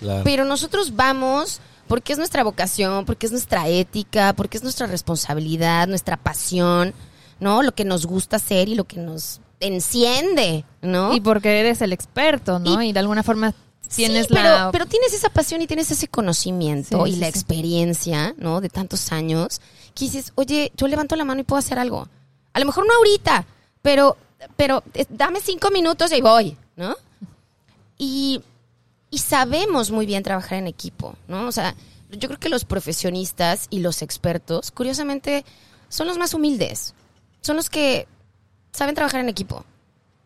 Claro. 0.00 0.22
Pero 0.24 0.44
nosotros 0.46 0.96
vamos 0.96 1.60
porque 1.86 2.14
es 2.14 2.18
nuestra 2.18 2.42
vocación, 2.42 3.04
porque 3.04 3.26
es 3.26 3.32
nuestra 3.32 3.68
ética, 3.68 4.32
porque 4.32 4.56
es 4.56 4.62
nuestra 4.62 4.86
responsabilidad, 4.86 5.86
nuestra 5.88 6.16
pasión, 6.16 6.94
¿no? 7.42 7.62
Lo 7.62 7.74
que 7.74 7.84
nos 7.84 8.06
gusta 8.06 8.36
hacer 8.36 8.68
y 8.68 8.76
lo 8.76 8.84
que 8.84 8.98
nos 8.98 9.40
enciende, 9.58 10.64
¿no? 10.80 11.12
Y 11.12 11.20
porque 11.20 11.58
eres 11.60 11.82
el 11.82 11.92
experto, 11.92 12.60
¿no? 12.60 12.80
Y, 12.82 12.92
de 12.92 13.00
alguna 13.00 13.22
forma 13.24 13.52
tienes 13.94 14.26
Sí, 14.28 14.34
pero, 14.34 14.48
la... 14.48 14.70
pero 14.70 14.86
tienes 14.86 15.12
esa 15.12 15.28
pasión 15.28 15.60
y 15.60 15.66
tienes 15.66 15.90
ese 15.90 16.08
conocimiento 16.08 17.04
Sí, 17.04 17.10
y 17.10 17.14
sí, 17.14 17.20
la 17.20 17.28
experiencia, 17.28 18.34
¿no? 18.38 18.60
De 18.60 18.68
tantos 18.68 19.12
años, 19.12 19.60
que 19.94 20.04
dices, 20.04 20.32
oye, 20.36 20.72
yo 20.76 20.86
levanto 20.86 21.16
la 21.16 21.24
mano 21.24 21.40
y 21.40 21.44
puedo 21.44 21.58
hacer 21.58 21.78
algo. 21.78 22.08
A 22.52 22.60
lo 22.60 22.66
mejor 22.66 22.86
no 22.86 22.94
ahorita, 22.94 23.44
pero, 23.82 24.16
pero 24.56 24.84
eh, 24.94 25.04
dame 25.08 25.40
cinco 25.40 25.70
minutos 25.70 26.12
y 26.12 26.20
voy, 26.20 26.56
¿no? 26.76 26.94
Y, 27.98 28.40
y 29.10 29.18
sabemos 29.18 29.90
muy 29.90 30.06
bien 30.06 30.22
trabajar 30.22 30.58
en 30.58 30.68
equipo, 30.68 31.16
¿no? 31.26 31.48
O 31.48 31.52
sea, 31.52 31.74
yo 32.10 32.28
creo 32.28 32.38
que 32.38 32.48
los 32.48 32.64
profesionistas 32.64 33.66
y 33.68 33.80
los 33.80 34.00
expertos, 34.00 34.70
curiosamente, 34.70 35.44
son 35.88 36.06
los 36.06 36.18
más 36.18 36.34
humildes. 36.34 36.94
Son 37.42 37.56
los 37.56 37.68
que 37.70 38.06
saben 38.72 38.94
trabajar 38.94 39.20
en 39.20 39.28
equipo. 39.28 39.64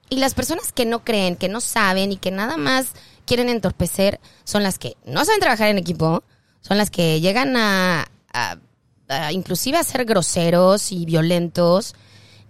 Y 0.09 0.17
las 0.17 0.35
personas 0.35 0.73
que 0.73 0.87
no 0.87 1.03
creen, 1.03 1.35
que 1.37 1.49
no 1.49 1.61
saben 1.61 2.13
y 2.13 2.17
que 2.17 2.31
nada 2.31 2.57
más 2.57 2.93
quieren 3.25 3.49
entorpecer, 3.49 4.21
son 4.45 4.63
las 4.63 4.79
que 4.79 4.97
no 5.05 5.25
saben 5.25 5.41
trabajar 5.41 5.69
en 5.69 5.79
equipo, 5.79 6.23
son 6.61 6.79
las 6.79 6.91
que 6.91 7.21
llegan 7.21 7.57
a, 7.57 8.07
a- 8.33 8.57
a 9.09 9.33
inclusive 9.33 9.79
a 9.79 9.83
ser 9.85 10.05
groseros 10.05 10.93
y 10.93 11.05
violentos 11.07 11.95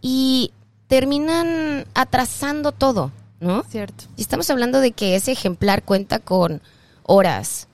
y 0.02 0.52
terminan 0.88 1.86
atrasando 1.94 2.72
todo, 2.72 3.10
¿no? 3.40 3.62
Cierto. 3.64 4.04
Y 4.16 4.22
estamos 4.22 4.48
hablando 4.50 4.80
de 4.80 4.92
que 4.92 5.16
ese 5.16 5.32
ejemplar 5.32 5.82
cuenta 5.82 6.18
con 6.18 6.60
horas, 7.04 7.68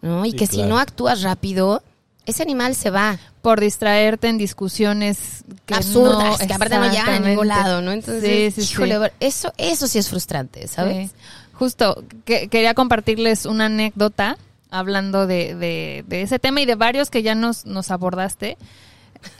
¿no? 0.00 0.24
Y 0.24 0.30
Sí, 0.32 0.36
que 0.36 0.46
si 0.46 0.62
no 0.62 0.78
actúas 0.78 1.22
rápido, 1.22 1.82
ese 2.26 2.42
animal 2.42 2.74
se 2.74 2.90
va. 2.90 3.18
Por 3.42 3.60
distraerte 3.60 4.28
en 4.28 4.38
discusiones 4.38 5.44
que 5.66 5.74
absurdas, 5.74 6.40
no, 6.40 6.46
que 6.46 6.52
aparte 6.52 6.76
no 6.78 6.90
llegan 6.90 7.22
a 7.24 7.28
ningún 7.28 7.46
lado, 7.48 7.80
¿no? 7.80 7.92
Entonces, 7.92 8.54
Sí, 8.54 8.60
sí, 8.62 8.66
sí. 8.66 8.72
híjole, 8.74 9.12
eso, 9.20 9.52
eso 9.56 9.86
sí 9.86 9.98
es 9.98 10.08
frustrante, 10.08 10.66
¿sabes? 10.66 11.10
Sí. 11.10 11.16
Justo, 11.52 12.04
que- 12.24 12.48
quería 12.48 12.74
compartirles 12.74 13.46
una 13.46 13.66
anécdota 13.66 14.36
hablando 14.70 15.26
de, 15.28 15.54
de- 15.54 16.04
de 16.08 16.22
ese 16.22 16.38
tema 16.40 16.60
y 16.60 16.66
de 16.66 16.74
varios 16.74 17.08
que 17.08 17.22
ya 17.22 17.34
nos, 17.36 17.64
nos 17.66 17.90
abordaste. 17.92 18.58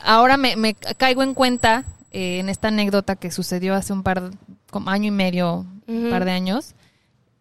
Ahora 0.03 0.37
me, 0.37 0.55
me 0.55 0.73
caigo 0.73 1.21
en 1.21 1.33
cuenta 1.33 1.83
eh, 2.11 2.39
en 2.39 2.47
esta 2.49 2.69
anécdota 2.69 3.15
que 3.17 3.29
sucedió 3.31 3.75
hace 3.75 3.91
un 3.93 4.03
par, 4.03 4.31
como 4.71 4.89
año 4.89 5.07
y 5.07 5.11
medio, 5.11 5.65
un 5.85 6.09
par 6.09 6.23
de 6.25 6.31
años, 6.31 6.73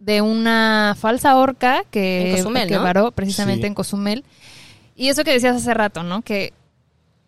de 0.00 0.20
una 0.20 0.96
falsa 0.98 1.36
horca 1.36 1.84
que, 1.90 2.30
En 2.32 2.36
Cozumel, 2.38 2.68
que 2.68 2.74
¿no? 2.74 2.82
varó 2.82 3.12
precisamente 3.12 3.62
Sí. 3.62 3.66
en 3.68 3.74
Cozumel. 3.74 4.24
Y 4.96 5.08
eso 5.08 5.22
que 5.24 5.32
decías 5.32 5.56
hace 5.56 5.74
rato, 5.74 6.02
¿no? 6.02 6.22
Que 6.22 6.52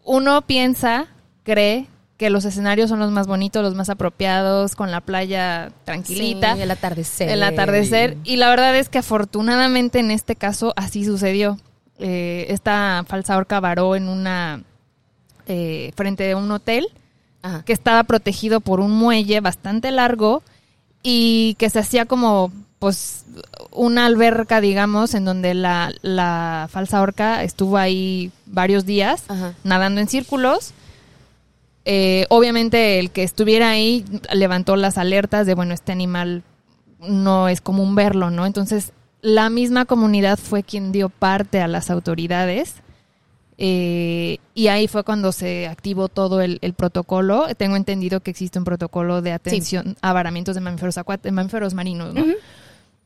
uno 0.04 0.42
piensa, 0.42 1.06
cree 1.44 1.86
que 2.16 2.30
los 2.30 2.44
escenarios 2.44 2.88
son 2.90 2.98
los 2.98 3.12
más 3.12 3.26
bonitos, 3.28 3.62
los 3.62 3.74
más 3.76 3.90
apropiados, 3.90 4.74
con 4.74 4.90
la 4.90 5.00
playa 5.02 5.70
tranquilita, 5.84 6.56
Sí, 6.56 6.62
el 6.62 6.70
atardecer. 6.72 7.28
el 7.28 7.42
atardecer. 7.44 8.16
Y 8.24 8.36
la 8.36 8.48
verdad 8.50 8.74
es 8.76 8.88
que 8.88 8.98
afortunadamente 8.98 10.00
en 10.00 10.10
este 10.10 10.34
caso 10.34 10.72
así 10.76 11.04
sucedió. 11.04 11.58
Eh, 12.00 12.46
esta 12.48 13.04
falsa 13.06 13.36
horca 13.36 13.60
varó 13.60 13.94
en 13.96 14.08
una 14.08 14.62
eh, 15.46 15.92
frente 15.96 16.24
de 16.24 16.34
un 16.34 16.50
hotel 16.50 16.88
Ajá. 17.42 17.62
que 17.64 17.72
estaba 17.72 18.02
protegido 18.04 18.60
por 18.60 18.80
un 18.80 18.90
muelle 18.92 19.40
bastante 19.40 19.90
largo 19.92 20.42
y 21.02 21.54
que 21.58 21.70
se 21.70 21.78
hacía 21.78 22.04
como 22.06 22.50
pues 22.78 23.24
una 23.72 24.06
alberca, 24.06 24.60
digamos, 24.60 25.14
en 25.14 25.24
donde 25.24 25.54
la, 25.54 25.92
la 26.02 26.68
falsa 26.70 27.02
orca 27.02 27.42
estuvo 27.42 27.76
ahí 27.76 28.30
varios 28.46 28.86
días 28.86 29.24
Ajá. 29.28 29.54
nadando 29.64 30.00
en 30.00 30.08
círculos. 30.08 30.72
Eh, 31.84 32.26
obviamente 32.28 32.98
el 32.98 33.10
que 33.10 33.22
estuviera 33.22 33.70
ahí 33.70 34.04
levantó 34.32 34.76
las 34.76 34.98
alertas 34.98 35.46
de, 35.46 35.54
bueno, 35.54 35.74
este 35.74 35.90
animal 35.90 36.42
no 37.00 37.48
es 37.48 37.60
común 37.60 37.94
verlo, 37.94 38.30
¿no? 38.30 38.46
Entonces 38.46 38.92
la 39.22 39.50
misma 39.50 39.84
comunidad 39.84 40.38
fue 40.38 40.62
quien 40.62 40.92
dio 40.92 41.08
parte 41.08 41.60
a 41.60 41.66
las 41.66 41.90
autoridades 41.90 42.74
eh, 43.56 44.38
y 44.54 44.68
ahí 44.68 44.86
fue 44.86 45.02
cuando 45.02 45.32
se 45.32 45.66
activó 45.66 46.08
todo 46.08 46.40
el, 46.40 46.58
el 46.62 46.74
protocolo. 46.74 47.46
Tengo 47.56 47.74
entendido 47.74 48.20
que 48.20 48.30
existe 48.30 48.58
un 48.58 48.64
protocolo 48.64 49.20
de 49.20 49.32
atención 49.32 49.96
a 50.00 50.12
varamientos 50.12 50.54
de 50.54 50.60
mamíferos, 50.60 50.94
de 51.22 51.32
mamíferos 51.32 51.74
marinos, 51.74 52.14
¿no? 52.14 52.24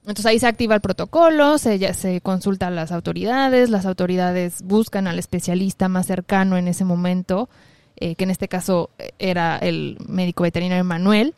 Entonces 0.02 0.26
ahí 0.26 0.38
se 0.40 0.46
activa 0.48 0.74
el 0.74 0.80
protocolo, 0.80 1.58
se, 1.58 1.78
ya- 1.78 1.94
se 1.94 2.20
consulta 2.20 2.66
a 2.66 2.70
las 2.70 2.90
autoridades, 2.92 3.70
las 3.70 3.86
autoridades 3.86 4.62
buscan 4.62 5.06
al 5.06 5.18
especialista 5.18 5.88
más 5.88 6.06
cercano 6.06 6.56
en 6.56 6.66
ese 6.68 6.84
momento, 6.84 7.48
eh, 7.96 8.16
que 8.16 8.24
en 8.24 8.30
este 8.30 8.48
caso 8.48 8.90
eh, 8.98 9.12
era 9.20 9.58
el 9.58 9.98
médico 10.08 10.42
veterinario 10.42 10.82
Manuel. 10.84 11.34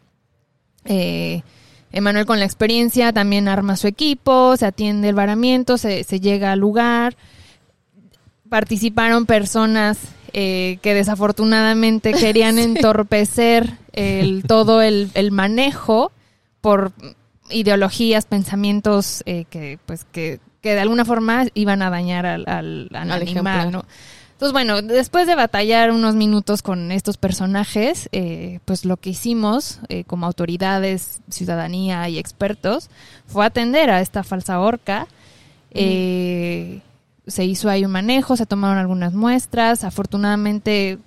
Eh, 0.86 1.42
Emanuel 1.92 2.26
con 2.26 2.38
la 2.38 2.44
experiencia 2.46 3.12
también 3.12 3.48
arma 3.48 3.76
su 3.76 3.86
equipo, 3.86 4.56
se 4.56 4.66
atiende 4.66 5.10
el 5.10 5.14
varamiento, 5.14 5.76
se, 5.78 6.02
se 6.02 6.18
llega 6.18 6.50
al 6.52 6.58
lugar. 6.58 7.16
Participaron 8.48 9.26
personas 9.26 9.98
eh, 10.32 10.78
que 10.82 10.94
desafortunadamente 10.94 12.12
querían 12.18 12.58
entorpecer 12.58 13.78
el, 13.92 14.42
todo 14.46 14.82
el, 14.82 15.10
el 15.14 15.30
manejo 15.32 16.12
por 16.60 16.92
ideologías, 17.51 18.24
pensamientos 18.26 19.22
eh, 19.26 19.45
que 19.51 19.78
pues 19.86 20.05
que, 20.11 20.40
que 20.62 20.74
de 20.74 20.80
alguna 20.80 21.05
forma 21.05 21.45
iban 21.55 21.82
a 21.82 21.90
dañar 21.90 22.26
al, 22.26 22.45
al- 22.47 22.88
al 22.95 23.11
Al 23.11 23.22
animal. 23.22 23.70
¿no? 23.72 23.84
Entonces, 24.32 24.53
bueno, 24.53 24.82
después 24.82 25.26
de 25.28 25.36
batallar 25.36 25.92
unos 25.92 26.16
minutos 26.16 26.61
con 26.62 26.90
estos 26.90 27.16
personajes, 27.18 28.09
eh, 28.12 28.59
pues 28.64 28.84
lo 28.84 28.97
que 28.97 29.11
hicimos 29.11 29.78
eh, 29.88 30.03
como 30.05 30.26
autoridades, 30.26 31.20
ciudadanía 31.30 32.09
y 32.09 32.18
expertos 32.18 32.90
fue 33.26 33.47
atender 33.47 33.90
a 33.90 34.01
esta 34.01 34.24
falsa 34.24 34.59
horca. 34.59 35.07
Eh, 35.70 36.80
se 37.26 37.45
hizo 37.45 37.70
ahí 37.70 37.84
un 37.84 37.90
manejo, 37.92 38.36
se 38.36 38.45
tomaron 38.47 38.78
algunas 38.78 39.14
muestras. 39.14 39.84
Afortunadamente, 39.84 40.99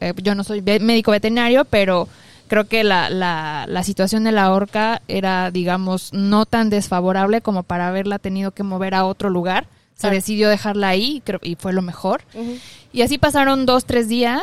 eh, 0.00 0.12
yo 0.22 0.34
no 0.34 0.44
soy 0.44 0.60
médico 0.62 1.12
veterinario, 1.12 1.64
pero 1.64 2.08
creo 2.52 2.68
que 2.68 2.84
la, 2.84 3.08
la, 3.08 3.64
la 3.66 3.82
situación 3.82 4.24
de 4.24 4.32
la 4.32 4.52
horca 4.52 5.00
era, 5.08 5.50
digamos, 5.50 6.12
no 6.12 6.44
tan 6.44 6.68
desfavorable 6.68 7.40
como 7.40 7.62
para 7.62 7.88
haberla 7.88 8.18
tenido 8.18 8.50
que 8.50 8.62
mover 8.62 8.94
a 8.94 9.06
otro 9.06 9.30
lugar. 9.30 9.68
Se 9.94 10.02
Claro. 10.02 10.16
decidió 10.16 10.48
dejarla 10.50 10.88
ahí 10.88 11.22
y 11.40 11.54
fue 11.54 11.72
lo 11.72 11.80
mejor. 11.80 12.20
Y 12.92 13.00
así 13.00 13.16
pasaron 13.16 13.64
dos, 13.64 13.86
tres 13.86 14.06
días, 14.06 14.42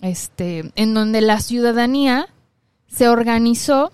este, 0.00 0.70
en 0.76 0.94
donde 0.94 1.20
la 1.22 1.40
ciudadanía 1.40 2.28
se 2.86 3.08
organizó 3.08 3.90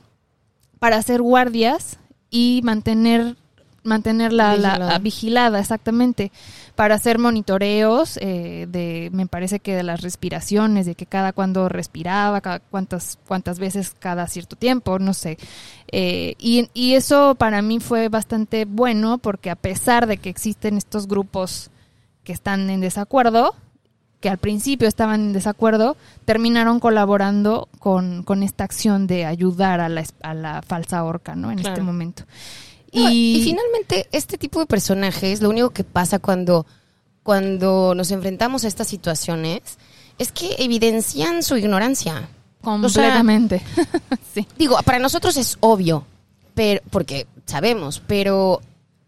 para 0.78 0.96
hacer 0.98 1.22
guardias 1.22 1.96
y 2.28 2.60
mantener 2.62 3.36
mantenerla 3.84 4.56
la- 4.56 4.98
vigilada 4.98 5.60
exactamente 5.60 6.30
para 6.76 6.94
hacer 6.94 7.18
monitoreos 7.18 8.18
eh, 8.22 8.66
de 8.68 9.08
me 9.12 9.26
parece 9.26 9.58
que 9.60 9.74
de 9.74 9.82
las 9.82 10.02
respiraciones 10.02 10.86
de 10.86 10.94
que 10.94 11.06
cada 11.06 11.32
cuando 11.32 11.68
respiraba 11.68 12.40
cada 12.42 12.60
cuántas 12.60 13.18
cuántas 13.26 13.58
veces 13.58 13.94
cada 13.98 14.26
cierto 14.28 14.54
tiempo 14.56 14.98
no 14.98 15.12
sé 15.14 15.38
Eh, 15.90 16.34
y, 16.38 16.68
y 16.74 16.94
eso 16.94 17.34
para 17.36 17.62
mí 17.62 17.80
fue 17.80 18.08
bastante 18.08 18.64
bueno 18.66 19.18
porque 19.18 19.50
a 19.50 19.56
pesar 19.56 20.06
de 20.06 20.18
que 20.18 20.28
existen 20.30 20.76
estos 20.76 21.06
grupos 21.08 21.70
que 22.24 22.32
están 22.32 22.68
en 22.70 22.80
desacuerdo 22.80 23.54
que 24.20 24.28
al 24.30 24.38
principio 24.38 24.88
estaban 24.88 25.20
en 25.20 25.32
desacuerdo, 25.34 25.94
terminaron 26.24 26.80
colaborando 26.80 27.68
con, 27.78 28.22
con 28.24 28.42
esta 28.42 28.64
acción 28.64 29.06
de 29.06 29.26
ayudar 29.26 29.78
a 29.80 29.88
la, 29.90 30.02
a 30.22 30.32
la 30.34 30.62
falsa 30.62 31.04
horca, 31.04 31.36
¿no? 31.36 31.50
En 31.52 31.58
Claro. 31.58 31.74
este 31.74 31.82
momento. 31.84 32.24
No, 32.92 33.10
y, 33.10 33.40
finalmente, 33.42 34.08
este 34.12 34.38
tipo 34.38 34.60
de 34.60 34.66
personajes, 34.66 35.40
lo 35.40 35.50
único 35.50 35.70
que 35.70 35.84
pasa 35.84 36.18
cuando, 36.18 36.66
cuando 37.22 37.94
nos 37.94 38.10
enfrentamos 38.10 38.64
a 38.64 38.68
estas 38.68 38.88
situaciones 38.88 39.60
es 40.18 40.32
que 40.32 40.56
evidencian 40.58 41.42
su 41.42 41.56
ignorancia. 41.56 42.28
completamente. 42.62 43.62
sí. 44.34 44.46
Digo, 44.58 44.78
para 44.84 44.98
nosotros 44.98 45.36
es 45.36 45.58
obvio, 45.60 46.06
pero, 46.54 46.80
porque 46.90 47.26
sabemos, 47.44 48.02
pero 48.06 48.60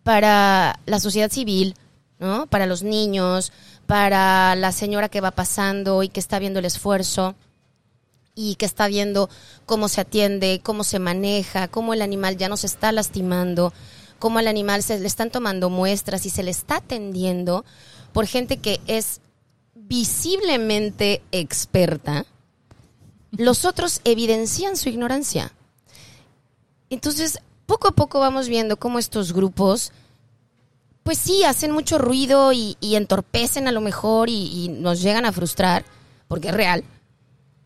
para 0.03 0.81
la 0.87 1.01
sociedad 1.01 1.31
civil, 1.31 1.75
¿no? 2.19 2.47
Para 2.47 2.67
los 2.67 2.83
niños, 2.83 3.53
para 3.87 4.55
la 4.55 4.73
señora 4.73 5.09
que 5.09 5.21
va 5.21 5.31
pasando 5.31 6.03
y 6.03 6.09
que 6.09 6.21
está 6.21 6.39
viendo 6.39 6.59
el 6.59 6.65
esfuerzo 6.65 7.35
y 8.41 8.55
que 8.55 8.67
está 8.67 8.87
viendo 8.87 9.29
cómo 9.67 9.89
se 9.89 10.01
atiende, 10.01 10.61
cómo 10.63 10.85
se 10.85 11.01
maneja, 11.01 11.67
cómo 11.67 11.93
el 11.93 12.03
animal 12.03 12.37
ya 12.37 12.49
no 12.49 12.57
se 12.57 12.69
está 12.69 12.93
lastimando, 12.93 13.73
cómo 14.21 14.39
al 14.39 14.47
animal 14.47 14.85
se 14.85 15.01
le 15.01 15.09
están 15.09 15.33
tomando 15.33 15.71
muestras 15.71 16.25
y 16.25 16.31
se 16.31 16.45
le 16.45 16.53
está 16.53 16.77
atendiendo 16.77 17.65
por 18.13 18.27
gente 18.27 18.59
que 18.59 18.81
es 18.87 19.21
visiblemente 19.75 21.21
experta, 21.33 22.27
los 23.33 23.65
otros 23.65 24.01
evidencian 24.05 24.77
su 24.77 24.89
ignorancia. 24.89 25.53
Entonces, 26.91 27.41
poco 27.67 27.89
a 27.89 27.93
poco 27.93 28.21
vamos 28.21 28.47
viendo 28.47 28.77
cómo 28.77 29.01
estos 29.01 29.33
grupos, 29.33 29.91
pues 31.03 31.19
sí, 31.19 31.43
hacen 31.43 31.73
mucho 31.73 31.99
ruido 31.99 32.53
y, 32.53 32.77
entorpecen 32.81 33.67
a 33.67 33.73
lo 33.73 33.81
mejor 33.81 34.31
y 34.31 34.69
nos 34.69 35.03
llegan 35.03 35.27
a 35.27 35.33
frustrar, 35.33 35.85
porque 36.29 36.49
es 36.49 36.55
real. 36.55 36.85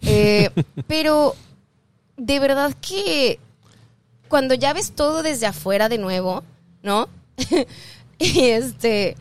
Eh, 0.02 0.50
pero 0.86 1.34
de 2.16 2.38
verdad 2.40 2.74
que 2.80 3.38
cuando 4.28 4.54
ya 4.54 4.72
ves 4.72 4.92
todo 4.92 5.22
desde 5.22 5.46
afuera 5.46 5.88
de 5.88 5.98
nuevo, 5.98 6.42
¿no? 6.82 7.08
y 8.18 8.40
este 8.46 9.16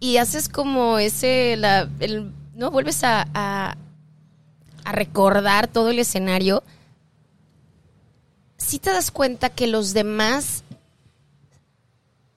y 0.00 0.16
haces 0.18 0.48
como 0.48 0.98
ese 0.98 1.56
la 1.56 1.88
el- 2.00 2.32
no 2.54 2.70
vuelves 2.70 3.04
a, 3.04 3.26
a 3.34 3.76
a 4.84 4.92
recordar 4.92 5.68
todo 5.68 5.90
el 5.90 5.98
escenario 5.98 6.62
si 8.56 8.78
te 8.78 8.90
das 8.90 9.10
cuenta 9.10 9.50
que 9.50 9.66
los 9.66 9.92
demás 9.94 10.62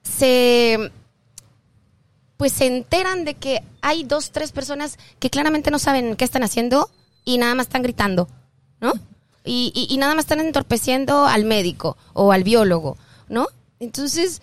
se 0.02 0.90
pues 2.36 2.52
se 2.52 2.66
enteran 2.66 3.24
de 3.24 3.34
que 3.34 3.62
hay 3.82 4.02
dos, 4.04 4.32
tres 4.32 4.50
personas 4.52 4.98
que 5.20 5.30
claramente 5.30 5.70
no 5.70 5.78
saben 5.78 6.16
qué 6.16 6.24
están 6.24 6.42
haciendo 6.42 6.90
y 7.24 7.38
nada 7.38 7.54
más 7.54 7.66
están 7.66 7.82
gritando, 7.82 8.28
¿no? 8.80 8.92
Y, 9.44 9.72
y- 9.74 9.92
y 9.92 9.96
nada 9.98 10.14
más 10.14 10.24
están 10.24 10.40
entorpeciendo 10.40 11.26
al 11.26 11.44
médico 11.44 11.96
o 12.12 12.32
al 12.32 12.44
biólogo, 12.44 12.96
¿no? 13.28 13.46
Entonces, 13.80 14.40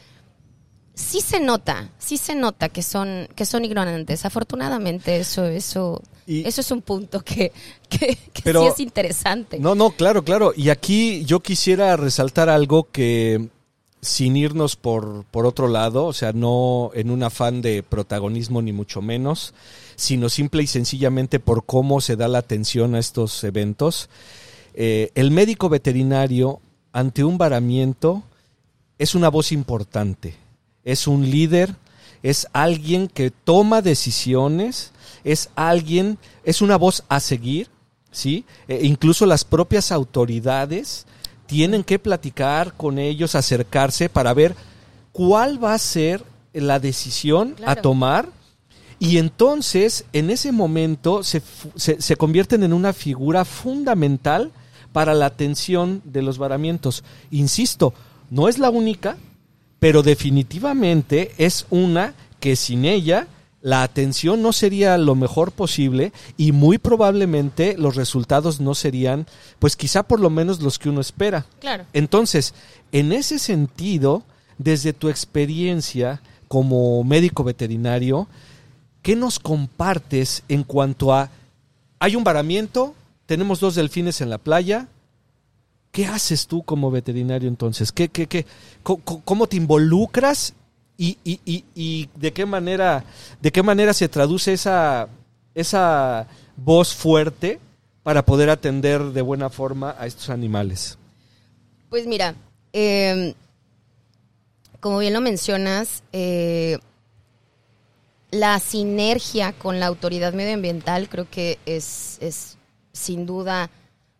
sí 0.93 1.21
se 1.21 1.39
nota, 1.39 1.89
sí 1.97 2.17
se 2.17 2.35
nota 2.35 2.67
que 2.69 2.83
son, 2.83 3.29
que 3.35 3.45
son 3.45 3.63
ignorantes. 3.63 4.25
Afortunadamente, 4.25 5.17
eso, 5.17 5.45
eso, 5.45 6.01
Y- 6.27 6.45
eso 6.47 6.59
es 6.61 6.71
un 6.71 6.81
punto 6.81 7.21
que, 7.21 7.53
que, 7.89 8.17
que 8.33 8.41
Pero- 8.43 8.61
sí 8.61 8.67
es 8.67 8.79
interesante. 8.81 9.59
No, 9.59 9.75
no, 9.75 9.91
claro, 9.91 10.23
claro. 10.23 10.51
Y 10.55 10.69
aquí 10.69 11.23
yo 11.25 11.39
quisiera 11.39 11.95
resaltar 11.95 12.49
algo 12.49 12.89
que 12.91 13.47
sin 14.01 14.37
irnos 14.37 14.75
por, 14.75 15.25
por 15.25 15.45
otro 15.45 15.67
lado, 15.67 16.05
o 16.05 16.13
sea, 16.13 16.31
no 16.31 16.91
en 16.93 17.11
un 17.11 17.23
afán 17.23 17.61
de 17.61 17.83
protagonismo 17.83 18.61
ni 18.61 18.71
mucho 18.71 19.01
menos, 19.01 19.53
sino 19.95 20.29
simple 20.29 20.63
y 20.63 20.67
sencillamente 20.67 21.39
por 21.39 21.65
cómo 21.65 21.99
se 21.99 22.15
da 22.15 22.27
la 22.27 22.39
atención 22.39 22.95
a 22.95 22.99
estos 22.99 23.43
eventos. 23.43 24.09
Eh, 24.73 25.11
el 25.15 25.31
médico 25.31 25.67
veterinario 25.67 26.61
ante 26.93 27.23
un 27.23 27.37
varamiento 27.37 28.23
es 28.97 29.15
una 29.15 29.29
voz 29.29 29.51
importante, 29.51 30.35
es 30.83 31.07
un 31.07 31.29
líder, 31.29 31.75
es 32.23 32.47
alguien 32.53 33.07
que 33.07 33.31
toma 33.31 33.81
decisiones, 33.81 34.91
es 35.23 35.49
alguien, 35.55 36.17
es 36.43 36.61
una 36.61 36.77
voz 36.77 37.03
a 37.09 37.19
seguir, 37.19 37.69
¿sí? 38.11 38.45
Eh, 38.67 38.79
incluso 38.83 39.25
las 39.25 39.43
propias 39.43 39.91
autoridades 39.91 41.05
tienen 41.49 41.83
que 41.83 41.97
platicar 41.97 42.73
con 42.73 42.99
ellos, 42.99 43.33
acercarse 43.33 44.07
para 44.07 44.35
ver 44.35 44.55
cuál 45.11 45.61
va 45.61 45.73
a 45.73 45.79
ser 45.79 46.23
la 46.53 46.79
decisión 46.79 47.55
a 47.65 47.75
tomar 47.75 48.29
y 48.99 49.17
entonces 49.17 50.05
en 50.13 50.29
ese 50.29 50.51
momento 50.51 51.23
se, 51.23 51.41
se, 51.75 51.99
se 51.99 52.15
convierten 52.17 52.61
en 52.61 52.71
una 52.71 52.93
figura 52.93 53.45
fundamental 53.45 54.51
para 54.93 55.15
la 55.15 55.25
atención 55.25 56.03
de 56.05 56.21
los 56.21 56.37
varamientos. 56.37 57.03
Insisto, 57.31 57.95
no 58.29 58.47
es 58.47 58.59
la 58.59 58.69
única, 58.69 59.17
pero 59.79 60.03
definitivamente 60.03 61.31
es 61.39 61.65
una 61.71 62.13
que 62.39 62.55
sin 62.55 62.85
ella 62.85 63.25
la 63.61 63.83
atención 63.83 64.41
no 64.41 64.53
sería 64.53 64.97
lo 64.97 65.15
mejor 65.15 65.51
posible 65.51 66.13
y 66.37 66.51
muy 66.53 66.77
probablemente 66.77 67.75
los 67.77 67.95
resultados 67.95 68.61
no 68.61 68.73
serían, 68.73 69.27
pues 69.59 69.75
quizá 69.75 70.03
por 70.03 70.19
lo 70.21 70.29
menos 70.29 70.61
los 70.61 70.79
que 70.79 70.89
uno 70.89 71.01
espera. 71.01 71.45
Claro. 71.59 71.85
Entonces, 71.93 72.53
en 72.93 73.11
ese 73.11 73.37
sentido, 73.37 74.23
desde 74.57 74.93
tu 74.93 75.09
experiencia 75.09 76.21
como 76.47 77.03
médico 77.03 77.43
veterinario, 77.43 78.27
¿qué 79.01 79.15
nos 79.15 79.39
compartes 79.39 80.43
en 80.47 80.63
cuanto 80.63 81.13
a, 81.13 81.29
hay 81.99 82.15
un 82.15 82.23
varamiento, 82.23 82.95
tenemos 83.25 83.59
dos 83.59 83.75
delfines 83.75 84.21
en 84.21 84.29
la 84.29 84.37
playa, 84.37 84.87
¿qué 85.91 86.05
haces 86.05 86.47
tú 86.47 86.63
como 86.63 86.91
veterinario 86.91 87.49
entonces? 87.49 87.91
¿Qué, 87.91 88.07
qué, 88.09 88.25
qué, 88.27 88.45
co- 88.83 88.97
¿Cómo 88.99 89.47
te 89.47 89.57
involucras 89.57 90.53
y, 90.99 91.17
y- 91.23 91.39
y- 91.45 91.63
y 91.73 92.09
de 92.15 92.33
qué 92.33 92.45
manera, 92.45 93.05
de 93.41 93.51
qué 93.51 93.63
manera 93.63 93.93
se 93.93 94.09
traduce 94.09 94.51
esa, 94.53 95.07
esa 95.55 96.27
voz 96.57 96.93
fuerte 96.93 97.59
para 98.03 98.25
poder 98.25 98.49
atender 98.49 99.01
de 99.01 99.21
buena 99.21 99.49
forma 99.49 99.95
a 99.97 100.05
estos 100.07 100.29
animales? 100.29 100.97
Pues 101.89 102.05
mira, 102.05 102.35
eh, 102.73 103.33
como 104.81 104.99
bien 104.99 105.13
lo 105.13 105.21
mencionas, 105.21 106.03
eh, 106.11 106.77
la 108.31 108.59
sinergia 108.59 109.53
con 109.53 109.79
la 109.79 109.87
autoridad 109.87 110.33
medioambiental 110.33 111.09
creo 111.09 111.27
que 111.29 111.57
es, 111.65 112.17
es 112.21 112.57
sin 112.93 113.25
duda 113.25 113.69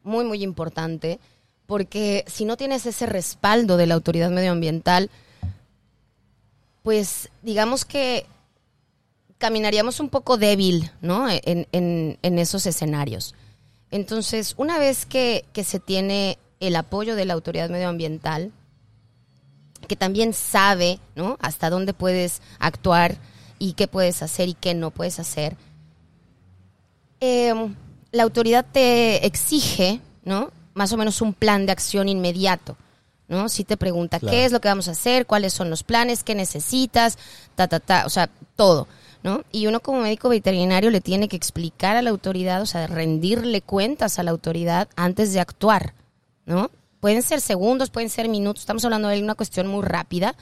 muy, 0.04 0.24
muy 0.26 0.44
importante, 0.44 1.20
porque 1.68 2.24
si 2.28 2.46
no 2.46 2.58
tienes 2.58 2.86
ese 2.86 3.06
respaldo 3.06 3.78
de 3.78 3.86
la 3.86 3.94
autoridad 3.96 4.32
medioambiental, 4.32 5.12
pues 6.84 7.30
digamos 7.42 7.86
que 7.86 8.26
caminaríamos 9.38 10.00
un 10.00 10.10
poco 10.10 10.38
débil, 10.38 10.92
¿no? 11.02 11.30
En, 11.30 11.68
en- 11.72 12.18
en 12.22 12.40
esos 12.40 12.66
escenarios. 12.66 13.36
Entonces, 13.92 14.54
una 14.58 14.78
vez 14.80 15.06
que, 15.06 15.46
que 15.54 15.64
se 15.64 15.80
tiene 15.80 16.38
el 16.60 16.76
apoyo 16.76 17.16
de 17.16 17.26
la 17.26 17.34
autoridad 17.34 17.70
medioambiental, 17.70 18.52
que 19.88 19.96
también 19.96 20.34
sabe, 20.34 21.00
¿no? 21.16 21.38
Hasta 21.42 21.70
dónde 21.70 21.94
puedes 21.94 22.42
actuar 22.60 23.18
y 23.58 23.74
qué 23.74 23.88
puedes 23.88 24.22
hacer 24.22 24.50
y 24.50 24.54
qué 24.54 24.74
no 24.74 24.92
puedes 24.92 25.20
hacer, 25.20 25.56
eh, 27.22 27.54
la 28.12 28.24
autoridad 28.24 28.66
te 28.72 29.26
exige, 29.26 30.00
¿no? 30.24 30.52
Más 30.74 30.92
o 30.94 30.98
menos 30.98 31.22
un 31.22 31.34
plan 31.34 31.66
de 31.66 31.72
acción 31.72 32.10
inmediato, 32.10 32.78
¿no? 33.30 33.48
Si 33.48 33.64
te 33.64 33.78
pregunta 33.78 34.20
Claro. 34.20 34.36
qué 34.36 34.44
es 34.44 34.52
lo 34.52 34.60
que 34.60 34.68
vamos 34.68 34.88
a 34.90 34.92
hacer, 34.92 35.26
cuáles 35.26 35.54
son 35.54 35.70
los 35.70 35.84
planes, 35.84 36.24
qué 36.24 36.36
necesitas, 36.36 37.18
ta, 37.56 37.68
ta, 37.68 37.80
ta, 37.80 38.06
o 38.06 38.10
sea, 38.10 38.30
todo, 38.58 38.88
¿no? 39.24 39.44
Y 39.52 39.68
uno 39.68 39.80
como 39.80 40.02
médico 40.02 40.28
veterinario 40.30 40.90
le 40.90 41.00
tiene 41.00 41.28
que 41.30 41.38
explicar 41.38 41.96
a 41.96 42.02
la 42.02 42.10
autoridad, 42.10 42.62
o 42.62 42.66
sea, 42.66 42.88
rendirle 42.88 43.62
cuentas 43.62 44.20
a 44.20 44.24
la 44.24 44.32
autoridad 44.32 44.90
antes 44.96 45.32
de 45.32 45.40
actuar, 45.40 45.94
¿no? 46.46 46.72
Pueden 47.00 47.22
ser 47.24 47.40
segundos, 47.40 47.90
pueden 47.92 48.10
ser 48.10 48.28
minutos, 48.28 48.64
estamos 48.64 48.84
hablando 48.84 49.08
de 49.08 49.22
una 49.24 49.36
cuestión 49.36 49.68
muy 49.68 49.84
rápida, 49.86 50.36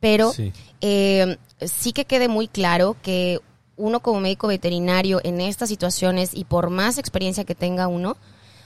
pero 0.00 0.32
Sí. 0.32 0.52
eh, 0.80 1.38
sí 1.60 1.92
que 1.92 2.04
quede 2.04 2.26
muy 2.28 2.48
claro 2.48 2.96
que 3.02 3.40
uno 3.76 4.00
como 4.00 4.20
médico 4.20 4.48
veterinario 4.48 5.20
en 5.24 5.40
estas 5.40 5.68
situaciones 5.68 6.32
y 6.34 6.44
por 6.44 6.70
más 6.70 6.98
experiencia 6.98 7.44
que 7.44 7.54
tenga 7.54 7.86
uno, 7.88 8.16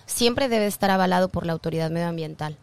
siempre 0.06 0.48
debe 0.48 0.66
estar 0.66 0.90
avalado 0.90 1.28
por 1.28 1.46
la 1.46 1.52
autoridad 1.52 1.90
medioambiental. 1.90 2.56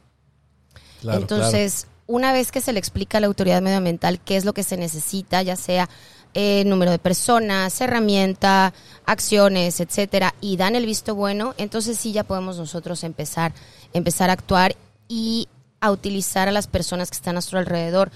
Entonces, 1.12 1.88
una 2.08 2.34
vez 2.34 2.52
que 2.52 2.62
se 2.62 2.74
le 2.74 2.80
explica 2.80 3.18
a 3.18 3.22
la 3.22 3.28
autoridad 3.28 3.62
medioambiental 3.62 4.20
qué 4.20 4.38
es 4.38 4.46
lo 4.46 4.54
que 4.54 4.64
se 4.64 4.78
necesita, 4.78 5.42
ya 5.42 5.56
sea 5.56 5.90
eh, 6.34 6.64
número 6.66 6.92
de 6.92 7.00
personas, 7.00 7.80
herramienta, 7.80 8.74
acciones, 9.06 9.80
etcétera, 9.80 10.34
y 10.42 10.58
dan 10.58 10.76
el 10.76 10.86
visto 10.86 11.16
bueno, 11.16 11.54
entonces 11.58 11.98
sí 11.98 12.12
ya 12.12 12.24
podemos 12.24 12.58
nosotros 12.58 13.04
empezar, 13.04 13.54
empezar 13.94 14.30
a 14.30 14.34
actuar 14.34 14.76
y 15.08 15.48
a 15.80 15.92
utilizar 15.92 16.48
a 16.48 16.52
las 16.52 16.68
personas 16.68 17.10
que 17.10 17.18
están 17.18 17.32
a 17.32 17.34
nuestro 17.34 17.60
alrededor 17.60 18.12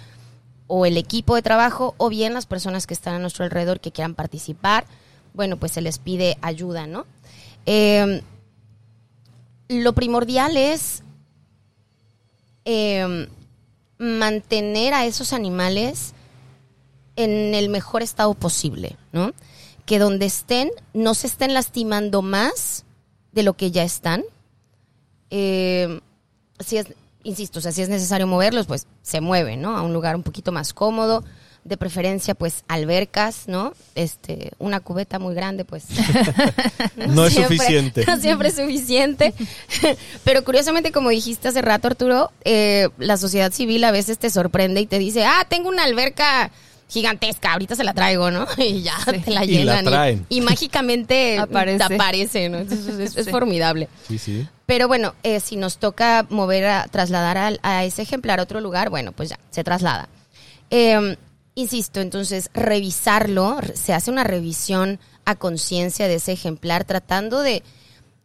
o 0.67 0.85
el 0.85 0.97
equipo 0.97 1.35
de 1.35 1.41
trabajo 1.41 1.95
o 1.97 2.09
bien 2.09 2.33
las 2.33 2.45
personas 2.45 2.87
que 2.87 2.93
están 2.93 3.15
a 3.15 3.19
nuestro 3.19 3.45
alrededor 3.45 3.79
que 3.79 3.91
quieran 3.91 4.15
participar, 4.15 4.85
bueno, 5.33 5.57
pues 5.57 5.71
se 5.73 5.81
les 5.81 5.99
pide 5.99 6.37
ayuda, 6.41 6.87
¿no? 6.87 7.05
Eh, 7.65 8.21
lo 9.69 9.93
primordial 9.93 10.57
es 10.57 11.03
eh, 12.69 13.29
mantener 13.97 14.93
a 14.93 15.05
esos 15.05 15.31
animales 15.31 16.13
en 17.15 17.55
el 17.55 17.69
mejor 17.69 18.03
estado 18.03 18.33
posible, 18.33 18.97
¿no? 19.13 19.31
Que 19.85 19.99
donde 19.99 20.25
estén 20.25 20.69
no 20.93 21.13
se 21.13 21.27
estén 21.27 21.53
lastimando 21.53 22.21
más 22.21 22.83
de 23.31 23.43
lo 23.43 23.53
que 23.53 23.71
ya 23.71 23.83
están. 23.83 24.25
Eh, 25.29 26.01
si 26.59 26.77
es, 26.77 26.87
insisto, 27.23 27.59
o 27.59 27.61
sea, 27.61 27.71
si 27.71 27.81
es 27.81 27.87
necesario 27.89 28.27
moverlos, 28.27 28.67
pues 28.67 28.85
se 29.01 29.21
mueven, 29.21 29.61
¿no? 29.61 29.77
A 29.77 29.81
un 29.81 29.93
lugar 29.93 30.17
un 30.17 30.23
poquito 30.23 30.51
más 30.51 30.73
cómodo, 30.73 31.23
de 31.67 31.77
preferencia, 31.77 32.33
pues 32.35 32.63
albercas, 32.67 33.43
¿no? 33.47 33.73
Este, 33.95 34.51
una 34.59 34.79
cubeta 34.79 35.19
muy 35.19 35.35
grande, 35.35 35.65
pues. 35.65 35.85
No 37.07 37.25
es 37.25 37.33
suficiente. 37.33 38.03
No 38.07 38.17
siempre 38.19 38.49
es 38.49 38.55
suficiente. 38.55 39.33
Pero 40.23 40.43
curiosamente, 40.43 40.91
como 40.91 41.09
dijiste 41.09 41.47
hace 41.47 41.61
rato, 41.61 41.87
Arturo, 41.87 42.31
eh, 42.43 42.89
la 42.97 43.17
sociedad 43.17 43.51
civil 43.51 43.83
a 43.83 43.91
veces 43.91 44.17
te 44.17 44.29
sorprende 44.29 44.81
y 44.81 44.85
te 44.85 44.99
dice, 44.99 45.25
ah, 45.25 45.45
tengo 45.49 45.69
una 45.69 45.83
alberca 45.83 46.51
gigantesca, 46.89 47.51
ahorita 47.51 47.75
se 47.75 47.83
la 47.83 47.93
traigo, 47.93 48.31
¿no? 48.31 48.47
Y 48.57 48.81
ya 48.81 48.93
Sí. 49.11 49.19
te 49.19 49.31
la 49.31 49.43
Y 49.43 49.63
la 49.63 49.73
llenan. 49.73 49.85
traen. 49.85 50.25
Y, 50.29 50.39
mágicamente 50.39 51.37
Aparece. 51.37 51.85
te 51.85 51.93
aparece, 51.95 52.49
¿no? 52.49 52.59
Entonces, 52.59 52.95
es, 52.99 53.17
es 53.17 53.25
Sí. 53.25 53.31
formidable. 53.31 53.89
Sí, 54.07 54.17
sí. 54.17 54.47
Pero 54.65 54.87
bueno, 54.87 55.13
eh, 55.23 55.39
si 55.41 55.57
nos 55.57 55.77
toca 55.79 56.25
mover, 56.29 56.65
a, 56.65 56.85
trasladar 56.87 57.57
a, 57.61 57.83
ese 57.83 58.01
ejemplar 58.03 58.39
a 58.39 58.43
otro 58.43 58.61
lugar, 58.61 58.89
bueno, 58.89 59.11
pues 59.11 59.29
ya, 59.29 59.39
se 59.51 59.63
traslada. 59.65 60.07
Eh, 60.69 61.17
insisto, 61.57 61.99
entonces, 61.99 62.49
revisarlo, 62.53 63.59
re- 63.59 63.75
se 63.75 63.93
hace 63.93 64.11
una 64.11 64.23
revisión 64.23 64.99
a 65.25 65.35
conciencia 65.35 66.07
de 66.07 66.15
ese 66.15 66.31
ejemplar, 66.31 66.85
tratando 66.85 67.41
de 67.41 67.63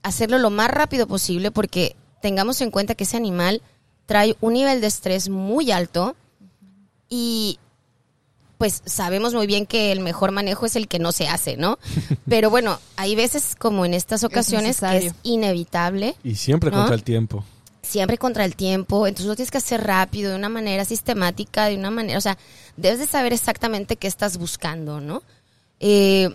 hacerlo 0.03 0.39
lo 0.39 0.51
más 0.51 0.71
rápido 0.71 1.07
posible, 1.07 1.51
porque 1.51 1.97
tengamos 2.21 2.61
en 2.61 2.71
cuenta 2.71 2.95
que 2.95 3.05
ese 3.05 3.17
animal 3.17 3.63
trae 4.07 4.37
un 4.41 4.53
nivel 4.53 4.81
de 4.81 4.87
estrés 4.87 5.29
muy 5.29 5.71
alto 5.73 6.15
y 7.09 7.59
pues 8.59 8.83
sabemos 8.85 9.35
muy 9.35 9.47
bien 9.49 9.67
que 9.67 9.91
el 9.91 9.99
mejor 10.01 10.31
manejo 10.31 10.67
es 10.67 10.77
el 10.77 10.87
que 10.87 11.01
no 11.01 11.11
se 11.11 11.27
hace, 11.27 11.57
¿no? 11.57 11.79
Pero 12.29 12.49
bueno, 12.51 12.79
hay 12.97 13.17
veces 13.17 13.57
como 13.59 13.85
en 13.85 13.95
estas 13.95 14.23
ocasiones 14.23 14.79
que 14.79 14.99
es 14.99 15.15
inevitable, 15.25 16.15
Y 16.23 16.37
siempre 16.37 16.71
¿No? 16.71 16.77
contra 16.79 16.95
el 16.95 17.03
tiempo. 17.03 17.45
Siempre 17.93 18.19
contra 18.19 18.45
el 18.45 18.57
tiempo, 18.57 19.07
entonces 19.07 19.27
lo 19.27 19.37
tienes 19.37 19.51
que 19.51 19.59
hacer 19.59 19.85
rápido, 19.87 20.31
de 20.31 20.37
una 20.37 20.49
manera 20.49 20.85
sistemática, 20.85 21.67
de 21.67 21.77
una 21.77 21.91
manera, 21.91 22.19
o 22.19 22.21
sea, 22.23 22.39
debes 22.77 22.99
de 22.99 23.07
saber 23.07 23.33
exactamente 23.33 23.97
qué 23.97 24.09
estás 24.09 24.39
buscando, 24.39 25.01
¿no? 25.01 25.23
Eh, 25.79 26.35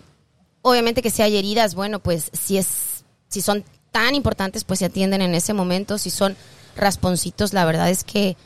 obviamente 0.62 1.02
que 1.02 1.10
si 1.10 1.22
hay 1.22 1.36
heridas, 1.36 1.74
bueno, 1.74 1.98
pues 1.98 2.30
si 2.32 2.56
es, 2.58 3.04
si 3.28 3.40
son 3.42 3.64
tan 3.90 4.14
importantes, 4.14 4.64
pues 4.64 4.78
se 4.78 4.84
atienden 4.86 5.20
en 5.22 5.34
ese 5.34 5.52
momento, 5.52 5.98
si 5.98 6.10
son 6.10 6.36
rasponcitos, 6.76 7.52
la 7.52 7.64
verdad 7.64 7.90
es 7.90 8.04
que 8.04 8.36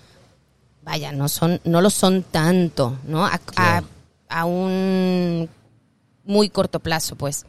vaya, 0.83 1.13
no 1.13 1.29
son, 1.29 1.61
no 1.65 1.81
lo 1.81 1.91
son 1.91 2.23
tanto, 2.23 2.99
¿no? 3.07 3.25
A, 3.27 3.39
a- 3.57 3.83
a 4.29 4.45
un 4.47 5.49
muy 6.25 6.49
corto 6.49 6.81
plazo, 6.81 7.17
pues. 7.17 7.45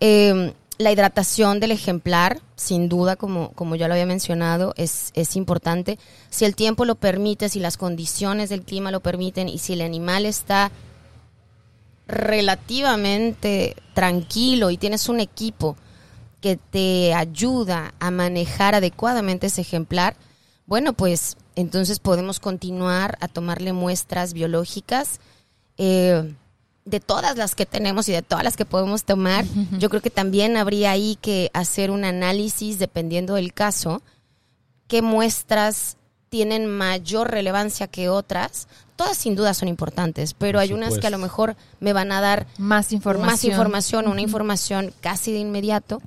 Eh, 0.00 0.52
la 0.78 0.92
hidratación 0.92 1.60
del 1.60 1.72
ejemplar, 1.72 2.40
sin 2.54 2.88
duda, 2.88 3.16
como, 3.16 3.52
como 3.52 3.76
ya 3.76 3.88
lo 3.88 3.94
había 3.94 4.06
mencionado, 4.06 4.74
es, 4.76 5.10
es 5.14 5.36
importante. 5.36 5.98
Si 6.30 6.44
el 6.44 6.54
tiempo 6.54 6.84
lo 6.84 6.96
permite, 6.96 7.48
si 7.48 7.60
las 7.60 7.76
condiciones 7.76 8.50
del 8.50 8.62
clima 8.62 8.90
lo 8.90 9.00
permiten 9.00 9.48
y 9.48 9.58
si 9.58 9.72
el 9.72 9.80
animal 9.80 10.26
está 10.26 10.70
relativamente 12.06 13.74
tranquilo 13.94 14.70
y 14.70 14.76
tienes 14.76 15.08
un 15.08 15.20
equipo 15.20 15.76
que 16.40 16.56
te 16.56 17.14
ayuda 17.14 17.94
a 17.98 18.10
manejar 18.10 18.74
adecuadamente 18.74 19.46
ese 19.48 19.62
ejemplar, 19.62 20.14
bueno, 20.66 20.92
pues 20.92 21.36
entonces 21.54 22.00
podemos 22.00 22.38
continuar 22.38 23.16
a 23.20 23.28
tomarle 23.28 23.72
muestras 23.72 24.34
biológicas 24.34 25.20
eh, 25.78 26.34
de 26.86 27.00
todas 27.00 27.36
las 27.36 27.54
que 27.54 27.66
tenemos 27.66 28.08
y 28.08 28.12
de 28.12 28.22
todas 28.22 28.42
las 28.44 28.56
que 28.56 28.64
podemos 28.64 29.04
tomar. 29.04 29.44
Yo 29.78 29.90
creo 29.90 30.00
que 30.00 30.08
también 30.10 30.56
habría 30.56 30.92
ahí 30.92 31.18
que 31.20 31.50
hacer 31.52 31.90
un 31.90 32.04
análisis, 32.04 32.78
dependiendo 32.78 33.34
del 33.34 33.52
caso, 33.52 34.00
qué 34.88 35.02
muestras 35.02 35.96
tienen 36.30 36.66
mayor 36.66 37.30
relevancia 37.30 37.88
que 37.88 38.08
otras. 38.08 38.68
Todas 38.94 39.16
sin 39.18 39.34
duda 39.36 39.52
son 39.52 39.68
importantes, 39.68 40.32
pero 40.32 40.58
hay 40.60 40.72
unas 40.72 40.98
que 40.98 41.06
a 41.06 41.10
lo 41.10 41.18
mejor 41.18 41.56
me 41.80 41.92
van 41.92 42.12
a 42.12 42.20
dar 42.22 42.46
Más 42.56 42.92
información. 42.92 43.26
más 43.32 43.44
información, 43.44 44.08
una 44.08 44.22
información 44.22 44.92
casi 45.00 45.32
de 45.32 45.38
inmediato. 45.40 46.00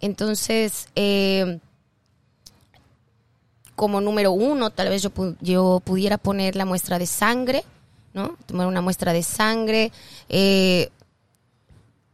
Entonces, 0.00 0.86
eh, 0.94 1.58
como 3.74 4.00
número 4.00 4.32
uno, 4.32 4.70
tal 4.70 4.88
vez 4.88 5.02
yo, 5.02 5.10
pu- 5.12 5.36
yo 5.40 5.80
pudiera 5.84 6.18
poner 6.18 6.56
la 6.56 6.64
muestra 6.64 6.98
de 6.98 7.06
sangre, 7.06 7.64
¿no? 8.14 8.36
Tomar 8.46 8.66
una 8.66 8.80
muestra 8.80 9.12
de 9.12 9.22
sangre, 9.22 9.92
eh, 10.28 10.90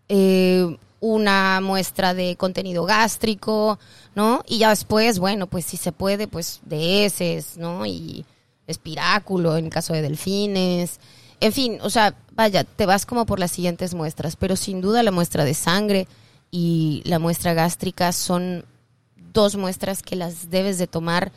eh, 0.08 0.76
una 1.00 1.60
muestra 1.60 2.14
de 2.14 2.36
contenido 2.36 2.84
gástrico, 2.84 3.78
¿no? 4.14 4.42
Y 4.46 4.58
ya 4.58 4.70
después, 4.70 5.18
bueno, 5.18 5.46
pues 5.46 5.64
si 5.64 5.76
se 5.76 5.92
puede, 5.92 6.26
pues 6.26 6.60
de 6.64 7.04
heces, 7.04 7.56
¿no? 7.56 7.86
Y 7.86 8.24
espiráculo 8.66 9.56
en 9.56 9.70
caso 9.70 9.92
de 9.92 10.02
delfines. 10.02 11.00
En 11.40 11.52
fin, 11.52 11.78
o 11.82 11.90
sea, 11.90 12.14
vaya, 12.32 12.64
te 12.64 12.86
vas 12.86 13.06
como 13.06 13.26
por 13.26 13.38
las 13.38 13.52
siguientes 13.52 13.94
muestras, 13.94 14.36
pero 14.36 14.56
sin 14.56 14.80
duda 14.80 15.02
la 15.02 15.12
muestra 15.12 15.44
de 15.44 15.54
sangre 15.54 16.08
y 16.50 17.02
la 17.04 17.18
muestra 17.18 17.54
gástrica 17.54 18.12
son 18.12 18.64
dos 19.32 19.56
muestras 19.56 20.02
que 20.02 20.16
las 20.16 20.50
debes 20.50 20.78
de 20.78 20.86
tomar 20.86 21.32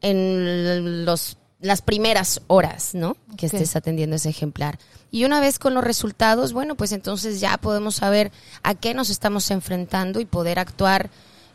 en 0.00 1.04
los, 1.04 1.38
las 1.64 1.80
primeras 1.80 2.42
horas, 2.46 2.94
¿no? 2.94 3.16
Que 3.38 3.46
estés 3.46 3.74
atendiendo 3.74 4.16
ese 4.16 4.28
ejemplar. 4.28 4.78
Y 5.10 5.24
una 5.24 5.40
vez 5.40 5.58
con 5.58 5.72
los 5.72 5.82
resultados, 5.82 6.52
bueno, 6.52 6.74
pues 6.74 6.92
entonces 6.92 7.40
ya 7.40 7.56
podemos 7.56 7.94
saber 7.94 8.32
a 8.62 8.74
qué 8.74 8.92
nos 8.92 9.08
estamos 9.08 9.50
enfrentando 9.50 10.20
y 10.20 10.26
poder 10.26 10.58
actuar 10.58 11.08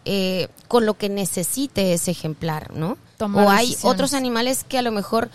eh, 0.05 0.47
con 0.67 0.87
lo 0.87 0.95
que 0.95 1.09
necesite 1.09 1.93
ese 1.93 2.09
ejemplar, 2.09 2.73
¿no? 2.73 2.97
Tomar 3.17 3.45
o 3.45 3.49
hay 3.51 3.67
decisiones. 3.67 3.93
otros 3.93 4.13
animales 4.15 4.63
que 4.63 4.79
a 4.79 4.81
lo 4.81 4.91
mejor 4.91 5.29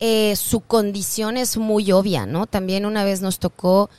eh, 0.00 0.36
su 0.36 0.60
condición 0.60 1.36
es 1.36 1.58
muy 1.58 1.92
obvia, 1.92 2.24
¿no? 2.24 2.46
También 2.46 2.86
una 2.86 3.04
vez 3.04 3.20
nos 3.20 3.38
tocó 3.38 3.90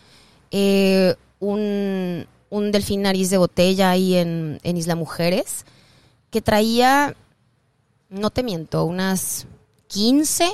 eh, 0.50 1.14
un, 1.40 2.26
un 2.50 2.72
delfín 2.72 3.04
nariz 3.04 3.30
de 3.30 3.38
botella 3.38 3.92
ahí 3.92 4.16
en, 4.16 4.60
en 4.64 4.76
Isla 4.76 4.96
Mujeres 4.96 5.66
que 6.32 6.42
traía, 6.42 7.16
no 8.10 8.32
te 8.32 8.42
miento, 8.42 8.86
unas 8.86 9.46
15 9.94 10.50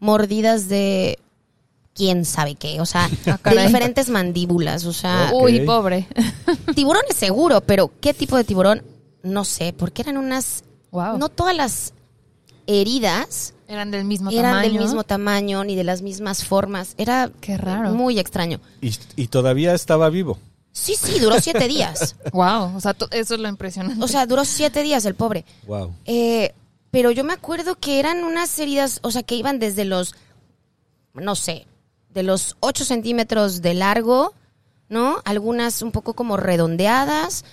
mordidas 0.00 0.68
de 0.68 1.18
quién 1.94 2.24
sabe 2.24 2.56
qué, 2.56 2.80
o 2.80 2.86
sea, 2.86 3.08
de 3.24 3.30
Ah, 3.32 3.38
caray. 3.40 3.66
diferentes 3.66 4.08
mandíbulas, 4.10 4.84
o 4.84 4.92
sea. 4.92 5.30
Uy, 5.32 5.60
pobre. 5.60 6.06
tiburones 6.74 7.16
seguro, 7.16 7.60
pero 7.60 7.90
¿qué 8.00 8.12
tipo 8.14 8.36
de 8.36 8.44
tiburón? 8.44 8.82
No 9.22 9.44
sé, 9.44 9.72
porque 9.72 10.02
eran 10.02 10.16
unas, 10.16 10.64
Wow. 10.90 11.18
no 11.18 11.28
todas 11.28 11.56
las 11.56 11.92
heridas 12.66 13.52
Eran 13.68 13.90
del 13.90 14.04
mismo 14.04 14.30
eran 14.30 14.52
tamaño. 14.54 14.72
del 14.72 14.80
mismo 14.82 15.04
tamaño 15.04 15.64
ni 15.64 15.74
de 15.76 15.84
las 15.84 16.02
mismas 16.02 16.44
formas, 16.44 16.94
era 16.98 17.30
Qué 17.40 17.56
raro. 17.56 17.90
muy 17.94 18.18
extraño. 18.18 18.60
Y, 18.80 18.92
y 19.16 19.26
todavía 19.28 19.74
estaba 19.74 20.08
vivo. 20.10 20.38
Sí, 20.72 20.94
sí, 21.00 21.18
duró 21.20 21.40
siete 21.40 21.68
días. 21.68 22.16
Wow, 22.32 22.76
o 22.76 22.80
sea, 22.80 22.96
eso 23.12 23.34
es 23.34 23.40
lo 23.40 23.48
impresionante. 23.48 24.02
O 24.04 24.08
sea, 24.08 24.26
duró 24.26 24.44
siete 24.44 24.82
días 24.82 25.04
el 25.04 25.14
pobre. 25.14 25.44
Wow. 25.66 25.94
Eh, 26.04 26.52
pero 26.94 27.10
yo 27.10 27.24
me 27.24 27.32
acuerdo 27.32 27.74
que 27.74 27.98
eran 27.98 28.22
unas 28.22 28.56
heridas, 28.60 29.00
o 29.02 29.10
sea, 29.10 29.24
que 29.24 29.34
iban 29.34 29.58
desde 29.58 29.84
los, 29.84 30.14
no 31.12 31.34
sé, 31.34 31.66
de 32.10 32.22
los 32.22 32.56
8 32.60 32.84
centímetros 32.84 33.62
de 33.62 33.74
largo, 33.74 34.32
¿no? 34.88 35.16
Algunas 35.24 35.82
un 35.82 35.90
poco 35.90 36.14
como 36.14 36.36
redondeadas 36.36 37.44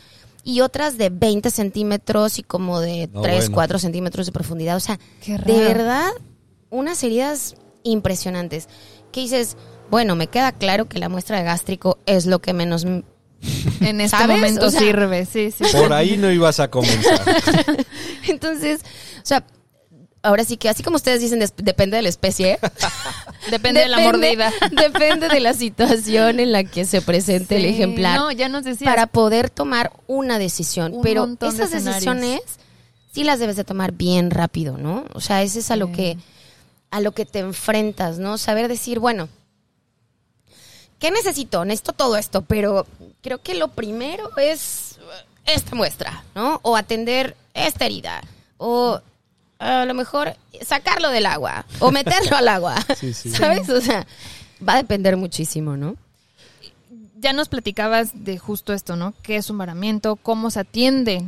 y 0.43 0.61
otras 0.61 0.99
de 0.99 1.09
20 1.09 1.49
centímetros 1.49 2.37
y 2.37 2.43
como 2.43 2.79
de 2.81 3.09
No, 3.11 3.23
3, 3.23 3.45
bueno. 3.45 3.55
4 3.55 3.79
centímetros 3.79 4.27
de 4.27 4.31
profundidad. 4.31 4.75
O 4.75 4.79
sea, 4.79 4.99
Qué 5.23 5.35
raro. 5.37 5.51
de 5.51 5.59
verdad, 5.59 6.11
unas 6.69 7.03
heridas 7.03 7.55
impresionantes. 7.81 8.67
Que 9.11 9.21
dices, 9.21 9.57
bueno, 9.89 10.15
me 10.15 10.27
queda 10.27 10.51
claro 10.51 10.87
que 10.87 10.99
la 10.99 11.09
muestra 11.09 11.39
de 11.39 11.45
gástrico 11.45 11.97
es 12.05 12.27
lo 12.27 12.39
que 12.43 12.53
menos... 12.53 12.85
en 13.81 14.01
este 14.01 14.15
¿sabes? 14.15 14.35
momento 14.37 14.67
O 14.67 14.69
sea- 14.69 14.81
sirve, 14.81 15.25
sí, 15.25 15.49
sí. 15.49 15.63
Por 15.75 15.91
ahí 15.93 16.15
no 16.15 16.29
ibas 16.31 16.59
a 16.59 16.69
comenzar. 16.69 17.19
Entonces, 18.27 18.81
o 19.21 19.25
sea, 19.25 19.43
ahora 20.23 20.43
sí 20.43 20.57
que 20.57 20.69
así 20.69 20.83
como 20.83 20.95
ustedes 20.97 21.21
dicen, 21.21 21.39
depende 21.57 21.97
de 21.97 22.03
la 22.03 22.09
especie. 22.09 22.59
Depende 23.49 23.81
de 23.81 23.87
la 23.87 23.99
mordida. 23.99 24.53
Depende 24.71 25.27
de 25.27 25.39
la 25.39 25.53
situación 25.53 26.39
en 26.39 26.51
la 26.51 26.63
que 26.63 26.85
se 26.85 27.01
presente 27.01 27.57
el 27.57 27.65
ejemplar. 27.65 28.19
No, 28.19 28.31
ya 28.31 28.49
nos 28.49 28.63
decías. 28.63 28.87
para 28.87 29.07
poder 29.07 29.49
tomar 29.49 29.91
una 30.05 30.37
decisión. 30.37 30.93
Un 30.93 31.01
Pero 31.01 31.25
de 31.25 31.47
esas 31.47 31.71
decisiones 31.71 32.41
sí 33.11 33.23
las 33.23 33.39
debes 33.39 33.55
de 33.55 33.63
tomar 33.63 33.93
bien 33.93 34.29
rápido, 34.29 34.77
¿no? 34.77 35.05
O 35.13 35.21
sea, 35.21 35.41
ese 35.41 35.59
es 35.59 35.71
a 35.71 35.75
lo 35.75 35.91
que 35.91 36.17
a 36.91 36.99
lo 36.99 37.13
que 37.13 37.25
te 37.25 37.39
enfrentas, 37.39 38.19
¿no? 38.19 38.37
Saber 38.37 38.67
decir, 38.67 38.99
bueno, 38.99 39.29
¿qué 40.99 41.09
necesito? 41.09 41.65
Necesito 41.65 41.93
todo 41.93 42.17
esto, 42.17 42.41
pero 42.43 42.85
creo 43.21 43.41
que 43.41 43.55
lo 43.55 43.69
primero 43.69 44.29
es 44.37 44.99
esta 45.45 45.75
muestra, 45.75 46.23
¿no? 46.35 46.59
O 46.63 46.75
atender 46.75 47.35
esta 47.53 47.85
herida. 47.85 48.21
O 48.57 49.01
a 49.61 49.85
lo 49.85 49.93
mejor 49.93 50.35
sacarlo 50.65 51.09
del 51.09 51.25
agua. 51.25 51.65
O 51.79 51.91
meterlo 51.91 52.35
al 52.37 52.47
agua. 52.47 52.75
Sí, 52.97 53.13
sí. 53.13 53.29
¿Sabes? 53.29 53.69
O 53.69 53.79
sea, 53.81 54.05
va 54.67 54.73
a 54.73 54.77
depender 54.77 55.17
muchísimo, 55.17 55.77
¿no? 55.77 55.95
ya 57.19 57.33
nos 57.33 57.49
platicabas 57.49 58.11
de 58.25 58.39
justo 58.39 58.73
esto, 58.73 58.95
¿no? 58.95 59.13
¿Qué 59.21 59.35
es 59.35 59.51
un 59.51 59.57
varamiento? 59.59 60.15
¿Cómo 60.15 60.49
se 60.49 60.59
atiende? 60.61 61.23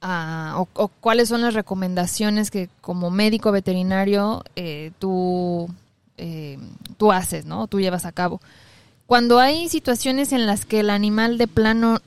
a- 0.00 0.54
o, 0.58 0.68
o 0.74 0.88
cuáles 0.88 1.28
son 1.30 1.40
las 1.42 1.54
recomendaciones 1.54 2.50
que 2.52 2.68
como 2.82 3.10
médico 3.10 3.50
veterinario 3.52 4.44
eh, 4.54 4.92
tú, 4.98 5.68
eh, 6.18 6.58
tú 6.98 7.10
haces, 7.10 7.46
¿no? 7.46 7.66
Tú 7.68 7.80
llevas 7.80 8.04
a 8.04 8.12
cabo. 8.12 8.40
Cuando 9.06 9.38
hay 9.40 9.68
situaciones 9.70 10.32
en 10.32 10.46
las 10.46 10.66
que 10.66 10.80
el 10.80 10.90
animal 10.90 11.36
de 11.38 11.48
plano 11.48 12.00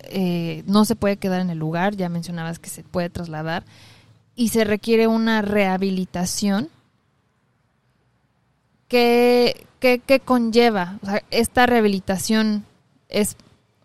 eh, 0.00 0.62
no 0.66 0.84
se 0.84 0.96
puede 0.96 1.16
quedar 1.18 1.40
en 1.40 1.48
el 1.50 1.58
lugar, 1.58 1.94
ya 1.96 2.08
mencionabas 2.08 2.58
que 2.58 2.68
se 2.68 2.82
puede 2.82 3.08
trasladar, 3.10 3.62
y 4.36 4.50
se 4.50 4.64
requiere 4.64 5.06
una 5.06 5.42
rehabilitación, 5.42 6.68
¿qué, 8.86 9.66
qué, 9.80 9.98
qué 9.98 10.20
conlleva? 10.20 10.98
O 11.02 11.06
sea, 11.06 11.22
esta 11.30 11.64
rehabilitación 11.66 12.64
es 13.08 13.36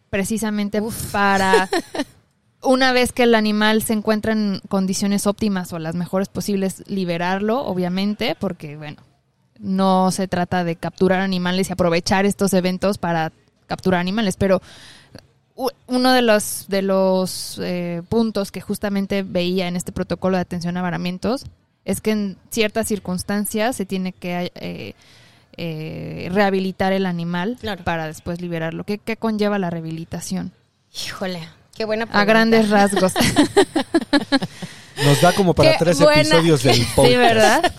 precisamente 0.09 0.83
para 1.13 1.69
una 2.61 2.91
vez 2.91 3.13
que 3.13 3.23
el 3.23 3.33
animal 3.33 3.81
se 3.81 3.93
encuentra 3.93 4.33
en 4.33 4.61
condiciones 4.67 5.25
óptimas 5.25 5.71
o 5.71 5.79
las 5.79 5.95
mejores 5.95 6.27
posibles, 6.27 6.83
liberarlo, 6.87 7.65
obviamente, 7.65 8.35
porque 8.37 8.75
bueno, 8.75 9.01
no 9.57 10.11
se 10.11 10.27
trata 10.27 10.65
de 10.65 10.75
capturar 10.75 11.21
animales 11.21 11.69
y 11.69 11.73
aprovechar 11.73 12.25
estos 12.25 12.53
eventos 12.53 12.97
para 12.97 13.31
capturar 13.67 14.01
animales, 14.01 14.35
pero 14.35 14.61
uno 15.87 16.11
de 16.13 16.21
los 16.21 16.65
de 16.67 16.81
los 16.81 17.59
eh, 17.63 18.01
puntos 18.09 18.51
que 18.51 18.61
justamente 18.61 19.23
veía 19.23 19.67
en 19.67 19.75
este 19.75 19.91
protocolo 19.91 20.37
de 20.37 20.41
atención 20.41 20.77
a 20.77 20.81
varamientos 20.81 21.45
es 21.85 21.99
que 22.01 22.11
en 22.11 22.37
ciertas 22.49 22.87
circunstancias 22.87 23.75
se 23.75 23.85
tiene 23.85 24.13
que 24.13 24.51
eh, 24.55 24.93
eh, 25.57 26.29
rehabilitar 26.31 26.93
el 26.93 27.05
animal 27.05 27.57
Claro. 27.59 27.83
para 27.83 28.07
después 28.07 28.39
liberarlo. 28.41 28.83
¿Qué, 28.83 28.97
qué 28.99 29.17
conlleva 29.17 29.57
la 29.59 29.69
rehabilitación? 29.69 30.51
Híjole, 30.93 31.47
qué 31.75 31.85
buena 31.85 32.05
pregunta. 32.05 32.21
A 32.21 32.25
grandes 32.25 32.69
rasgos. 32.69 33.13
Nos 35.05 35.21
da 35.21 35.33
como 35.33 35.53
para 35.55 35.71
Qué 35.71 35.77
tres 35.79 35.99
buena- 35.99 36.21
episodios 36.21 36.63
del 36.63 36.85
podcast. 36.95 37.11
sí, 37.11 37.17
¿verdad? 37.17 37.73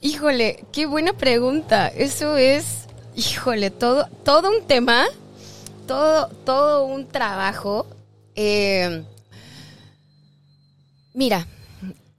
Híjole, 0.00 0.64
qué 0.72 0.86
buena 0.86 1.12
pregunta. 1.12 1.88
Eso 1.88 2.36
es, 2.36 2.86
híjole, 3.16 3.70
todo, 3.70 4.06
todo 4.24 4.50
un 4.50 4.66
tema, 4.66 5.06
todo, 5.88 6.28
todo 6.44 6.84
un 6.84 7.08
trabajo. 7.08 7.86
Eh, 8.36 9.02
mira, 11.14 11.48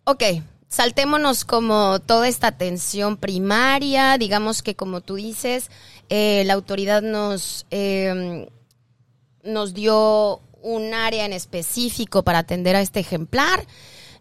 ok, 0.04 0.24
saltémonos 0.68 1.46
como 1.46 2.00
toda 2.00 2.28
esta 2.28 2.48
atención 2.48 3.16
primaria, 3.16 4.18
digamos 4.18 4.62
que 4.62 4.76
como 4.76 5.00
tú 5.00 5.16
dices, 5.16 5.70
eh, 6.10 6.44
la 6.46 6.56
autoridad 6.56 7.02
nos, 7.02 7.66
eh, 7.72 8.50
nos 9.44 9.74
dio 9.74 10.42
un 10.62 10.94
área 10.94 11.26
en 11.26 11.32
específico 11.32 12.24
para 12.24 12.40
atender 12.40 12.76
a 12.76 12.82
este 12.82 13.00
ejemplar 13.00 13.66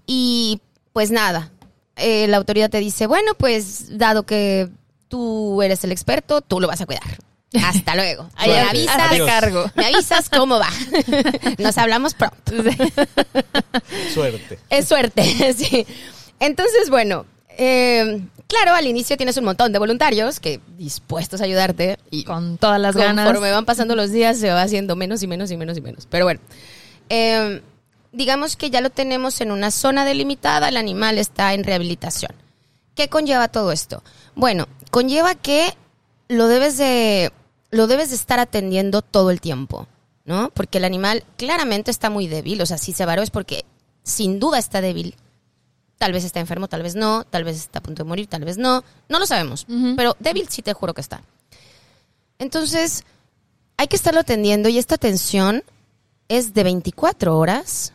y 0.07 0.61
pues 0.93 1.11
nada, 1.11 1.51
eh, 1.97 2.29
la 2.29 2.37
autoridad 2.37 2.71
te 2.71 2.79
dice, 2.79 3.07
bueno, 3.07 3.33
pues 3.37 3.99
dado 3.99 4.25
que 4.25 4.69
tú 5.09 5.63
eres 5.63 5.83
el 5.85 5.91
experto, 5.91 6.43
tú 6.43 6.61
lo 6.61 6.69
vas 6.69 6.81
a 6.81 6.87
cuidar. 6.87 7.28
Hasta 7.65 7.95
luego. 7.95 8.29
Ahí 8.37 8.51
me 8.51 8.61
avisas, 8.61 9.19
cargo. 9.27 9.71
me 9.75 9.87
avisas 9.87 10.29
cómo 10.29 10.59
va. 10.59 10.69
Nos 11.59 11.79
hablamos 11.79 12.15
pronto. 12.15 12.53
Suerte. 14.15 14.59
Es 14.71 14.89
suerte, 14.89 15.55
sí. 15.55 15.87
Entonces, 16.41 16.91
bueno, 16.91 17.27
eh, 17.57 18.21
claro, 18.47 18.75
al 18.75 18.87
inicio 18.87 19.17
tienes 19.17 19.37
un 19.37 19.45
montón 19.45 19.73
de 19.73 19.79
voluntarios 19.79 20.41
que 20.41 20.61
dispuestos 20.77 21.41
a 21.41 21.45
ayudarte 21.45 21.99
y 22.11 22.25
Con 22.25 22.59
todas 22.59 22.81
las 22.81 22.95
conforme 22.95 23.25
ganas. 23.25 23.53
van 23.53 23.65
pasando 23.65 23.97
los 23.97 24.13
días 24.13 24.39
se 24.39 24.51
va 24.51 24.63
haciendo 24.63 24.95
menos 24.95 25.23
y 25.23 25.27
menos 25.27 25.51
y 25.51 25.57
menos 25.57 25.77
y 25.79 25.81
menos. 25.81 26.07
Pero 26.07 26.27
bueno, 26.27 26.41
eh, 27.09 27.63
digamos 28.13 28.57
que 28.57 28.71
ya 28.71 28.81
lo 28.81 28.91
tenemos 28.91 29.41
en 29.41 29.51
una 29.51 29.71
zona 29.71 30.05
delimitada, 30.05 30.69
el 30.69 30.77
animal 30.77 31.19
está 31.19 31.55
en 31.55 31.65
rehabilitación. 31.65 32.33
¿Qué 32.95 33.09
conlleva 33.09 33.49
todo 33.49 33.73
esto? 33.73 34.03
Bueno, 34.35 34.69
conlleva 34.91 35.35
que 35.35 35.75
lo 36.29 36.47
debes 36.49 36.77
de 36.79 37.33
lo 37.71 37.87
debes 37.87 38.11
de 38.11 38.17
estar 38.17 38.39
atendiendo 38.39 39.03
todo 39.03 39.31
el 39.31 39.41
tiempo, 39.41 39.87
¿no? 40.25 40.51
Porque 40.51 40.79
el 40.79 40.85
animal 40.85 41.25
claramente 41.37 41.91
está 41.91 42.11
muy 42.11 42.27
débil, 42.27 42.61
o 42.63 42.67
sea, 42.67 42.79
si 42.79 42.93
se 42.93 43.05
varó 43.05 43.23
es 43.23 43.31
porque 43.31 43.65
sin 44.03 44.39
duda 44.39 44.59
está 44.59 44.81
débil. 44.81 45.15
Tal 45.99 46.13
vez 46.13 46.25
está 46.25 46.41
enfermo, 46.41 46.69
tal 46.69 46.83
vez 46.83 46.95
no, 46.95 47.25
tal 47.25 47.45
vez 47.45 47.57
está 47.57 47.81
a 47.81 47.83
punto 47.83 48.05
de 48.05 48.09
morir, 48.09 48.29
tal 48.29 48.45
vez 48.45 48.57
no, 48.57 48.85
no 49.09 49.19
lo 49.19 49.27
sabemos, 49.27 49.67
pero 49.97 50.17
débil 50.21 50.49
sí 50.49 50.63
te 50.63 50.73
juro 50.73 50.95
que 50.95 51.01
está. 51.01 51.23
Entonces, 52.39 53.05
hay 53.77 53.89
que 53.89 53.97
estarlo 53.97 54.21
atendiendo 54.21 54.69
y 54.69 54.79
esta 54.79 54.95
atención 54.95 55.65
es 56.29 56.55
de 56.55 56.63
24 56.63 57.37
horas, 57.37 57.93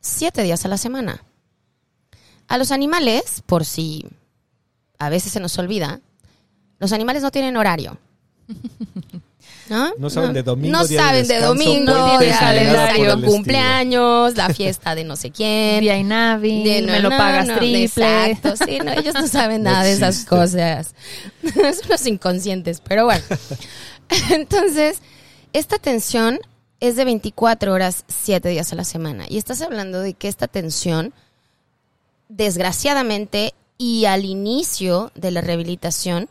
7 0.00 0.42
días 0.42 0.64
a 0.64 0.68
la 0.68 0.76
semana. 0.76 1.24
A 2.46 2.58
los 2.58 2.72
animales, 2.72 3.42
por 3.46 3.64
si 3.64 4.06
a 4.98 5.08
veces 5.08 5.32
se 5.32 5.40
nos 5.40 5.58
olvida, 5.58 6.00
los 6.78 6.92
animales 6.92 7.22
no 7.22 7.30
tienen 7.30 7.56
horario. 7.56 7.98
¿No? 9.68 9.92
No 9.98 10.10
saben 10.10 10.32
de 10.32 10.42
domingo, 10.42 10.76
No 10.76 10.86
día 10.86 11.00
de 11.00 11.06
saben 11.06 11.28
de 11.28 11.34
descanso, 11.34 11.54
domingo, 11.54 13.16
de 13.16 13.26
cumpleaños, 13.26 14.36
la 14.36 14.52
fiesta 14.52 14.96
de 14.96 15.04
no 15.04 15.14
sé 15.14 15.30
quién. 15.30 15.80
Día 15.80 16.02
Navi, 16.02 16.64
De 16.64 16.82
no, 16.82 16.92
me 16.92 17.00
lo 17.00 17.10
no, 17.10 17.16
pagas 17.16 17.46
no, 17.46 17.58
triple. 17.58 17.84
Exacto, 17.84 18.54
sí, 18.64 18.78
no, 18.84 18.92
ellos 18.92 19.14
no 19.14 19.28
saben 19.28 19.62
No 19.62 19.70
nada 19.70 19.84
de 19.84 19.92
esas 19.92 20.24
cosas. 20.24 20.94
Son 21.54 21.88
los 21.88 22.06
inconscientes, 22.06 22.80
pero 22.80 23.04
bueno. 23.04 23.22
Entonces, 24.30 24.98
esta 25.52 25.76
atención 25.76 26.40
es 26.80 26.96
de 26.96 27.04
24 27.04 27.72
horas, 27.72 28.04
7 28.08 28.48
días 28.48 28.72
a 28.72 28.76
la 28.76 28.84
semana. 28.84 29.26
Y 29.28 29.38
estás 29.38 29.62
hablando 29.62 30.00
de 30.00 30.14
que 30.14 30.26
esta 30.26 30.46
atención, 30.46 31.12
desgraciadamente, 32.28 33.54
y 33.78 34.06
al 34.06 34.24
inicio 34.24 35.12
de 35.14 35.30
la 35.30 35.42
rehabilitación, 35.42 36.28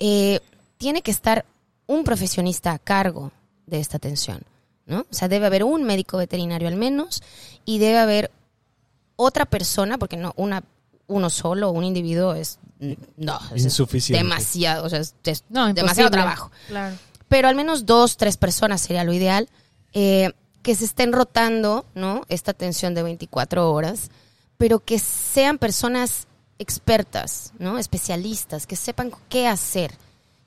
eh, 0.00 0.40
tiene 0.84 1.00
que 1.00 1.12
estar 1.12 1.46
un 1.86 2.04
profesionista 2.04 2.72
a 2.72 2.78
cargo 2.78 3.32
de 3.64 3.80
esta 3.80 3.96
atención. 3.96 4.42
¿no? 4.84 5.06
O 5.10 5.14
sea, 5.14 5.28
debe 5.28 5.46
haber 5.46 5.64
un 5.64 5.82
médico 5.82 6.18
veterinario 6.18 6.68
al 6.68 6.76
menos 6.76 7.22
y 7.64 7.78
debe 7.78 7.96
haber 7.96 8.30
otra 9.16 9.46
persona, 9.46 9.96
porque 9.96 10.18
no, 10.18 10.34
una, 10.36 10.62
uno 11.06 11.30
solo, 11.30 11.70
un 11.70 11.84
individuo 11.84 12.34
es, 12.34 12.58
no, 13.16 13.40
es 13.54 13.64
Insuficiente. 13.64 14.22
demasiado, 14.22 14.84
o 14.84 14.90
sea, 14.90 14.98
es, 14.98 15.14
es 15.24 15.44
No, 15.48 15.72
demasiado 15.72 16.10
trabajo. 16.10 16.50
Claro. 16.68 16.94
Pero 17.28 17.48
al 17.48 17.54
menos 17.54 17.86
dos, 17.86 18.18
tres 18.18 18.36
personas 18.36 18.82
sería 18.82 19.04
lo 19.04 19.14
ideal, 19.14 19.48
eh, 19.94 20.32
que 20.60 20.74
se 20.74 20.84
estén 20.84 21.14
rotando, 21.14 21.86
¿no? 21.94 22.26
Esta 22.28 22.50
atención 22.50 22.92
de 22.94 23.04
24 23.04 23.72
horas, 23.72 24.10
pero 24.58 24.80
que 24.80 24.98
sean 24.98 25.56
personas 25.56 26.26
expertas, 26.58 27.54
¿no? 27.58 27.78
Especialistas, 27.78 28.66
que 28.66 28.76
sepan 28.76 29.12
qué 29.30 29.48
hacer, 29.48 29.96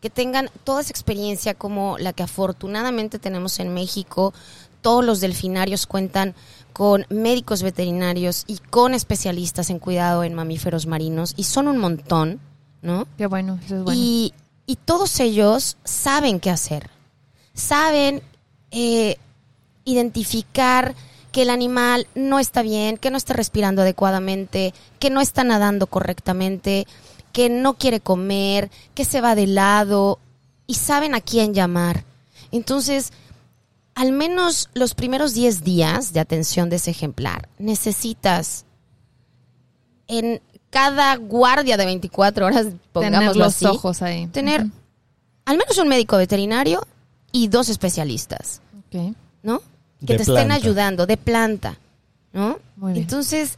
que 0.08 0.10
tengan 0.10 0.50
toda 0.64 0.80
esa 0.80 0.92
experiencia 0.92 1.54
como 1.54 1.98
la 1.98 2.14
que 2.14 2.24
afortunadamente 2.24 3.20
tenemos 3.20 3.60
en 3.60 3.74
México. 3.74 4.34
Todos 4.82 5.04
los 5.04 5.20
delfinarios 5.20 5.86
cuentan 5.86 6.34
con 6.72 7.06
médicos 7.10 7.62
veterinarios 7.62 8.46
y 8.48 8.60
con 8.60 8.94
especialistas 8.94 9.70
en 9.70 9.80
cuidado 9.80 10.24
en 10.24 10.34
mamíferos 10.34 10.86
marinos 10.86 11.34
y 11.36 11.44
son 11.44 11.68
un 11.68 11.78
montón, 11.78 12.40
¿no? 12.82 13.06
Qué 13.18 13.28
bueno, 13.28 13.60
eso 13.66 13.76
es 13.76 13.84
bueno. 13.84 14.00
Y, 14.00 14.34
y 14.66 14.78
todos 14.78 15.20
ellos 15.20 15.76
saben 15.84 16.40
qué 16.40 16.52
hacer. 16.52 16.90
Saben 17.54 18.24
eh, 18.72 19.18
identificar 19.84 20.96
que 21.34 21.42
el 21.42 21.50
animal 21.50 22.08
no 22.16 22.40
está 22.40 22.62
bien, 22.62 22.96
que 22.96 23.12
no 23.12 23.18
está 23.18 23.34
respirando 23.34 23.82
adecuadamente, 23.82 24.74
que 25.00 25.10
no 25.10 25.20
está 25.20 25.44
nadando 25.44 25.86
correctamente, 25.88 26.88
que 27.34 27.50
no 27.50 27.76
quiere 27.76 28.00
comer, 28.00 28.70
que 28.96 29.06
se 29.06 29.22
va 29.22 29.36
de 29.36 29.48
lado 29.48 30.20
y 30.66 30.76
saben 30.76 31.14
a 31.16 31.22
quién 31.22 31.54
llamar. 31.54 32.04
Entonces, 32.52 33.12
al 33.96 34.12
menos 34.12 34.70
los 34.74 34.94
primeros 34.96 35.34
10 35.34 35.64
días 35.64 36.14
de 36.14 36.20
atención 36.20 36.70
de 36.70 36.78
ese 36.78 36.92
ejemplar, 36.92 37.50
necesitas 37.60 38.66
en 40.08 40.42
cada 40.70 41.16
guardia 41.18 41.78
de 41.78 41.86
24 41.86 42.46
horas, 42.46 42.64
Tener 42.66 42.80
pongámoslo 42.92 43.46
los 43.46 43.56
así, 43.56 43.66
ojos 43.66 44.02
ahí. 44.02 44.28
tener 44.28 44.66
al 45.46 45.58
menos 45.58 45.78
un 45.78 45.88
médico 45.88 46.18
veterinario 46.18 46.86
y 47.32 47.48
dos 47.48 47.70
especialistas, 47.70 48.62
Ok. 48.90 49.16
¿no? 49.44 49.62
Que 50.06 50.14
De 50.14 50.18
te 50.18 50.24
estén 50.24 50.52
ayudando, 50.52 51.06
de 51.08 51.18
planta, 51.18 51.78
¿no? 52.34 52.60
Muy 52.76 52.94
bien. 52.94 53.04
Entonces, 53.04 53.56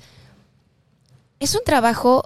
es 1.40 1.54
un 1.56 1.62
trabajo, 1.66 2.26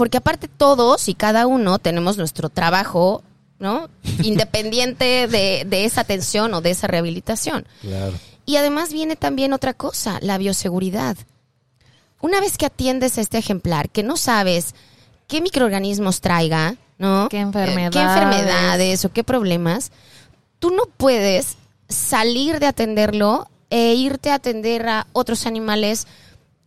porque 0.00 0.16
aparte 0.16 0.48
todos 0.48 1.10
y 1.10 1.14
cada 1.14 1.46
uno 1.46 1.78
tenemos 1.78 2.16
nuestro 2.16 2.48
trabajo, 2.48 3.22
¿no? 3.58 3.90
Independiente 4.22 5.28
de, 5.28 5.66
de 5.68 5.84
esa 5.84 6.00
atención 6.00 6.54
o 6.54 6.62
de 6.62 6.70
esa 6.70 6.86
rehabilitación. 6.86 7.66
Claro. 7.82 8.14
Y 8.46 8.56
además 8.56 8.94
viene 8.94 9.14
también 9.14 9.52
otra 9.52 9.74
cosa, 9.74 10.18
la 10.22 10.38
bioseguridad. 10.38 11.18
Una 12.22 12.40
vez 12.40 12.56
que 12.56 12.64
atiendes 12.64 13.18
a 13.18 13.20
este 13.20 13.36
ejemplar, 13.36 13.90
que 13.90 14.02
no 14.02 14.16
sabes 14.16 14.74
qué 15.28 15.42
microorganismos 15.42 16.22
traiga, 16.22 16.76
¿no? 16.96 17.28
Qué 17.28 17.36
Eh, 17.36 17.40
enfermedades. 17.40 17.90
qué 17.92 18.00
enfermedades 18.00 19.04
o 19.04 19.12
qué 19.12 19.22
problemas, 19.22 19.92
tú 20.60 20.70
no 20.70 20.84
puedes 20.96 21.58
salir 21.90 22.58
de 22.58 22.66
atenderlo 22.68 23.48
e 23.68 23.92
irte 23.92 24.30
a 24.30 24.36
atender 24.36 24.88
a 24.88 25.06
otros 25.12 25.44
animales 25.46 26.06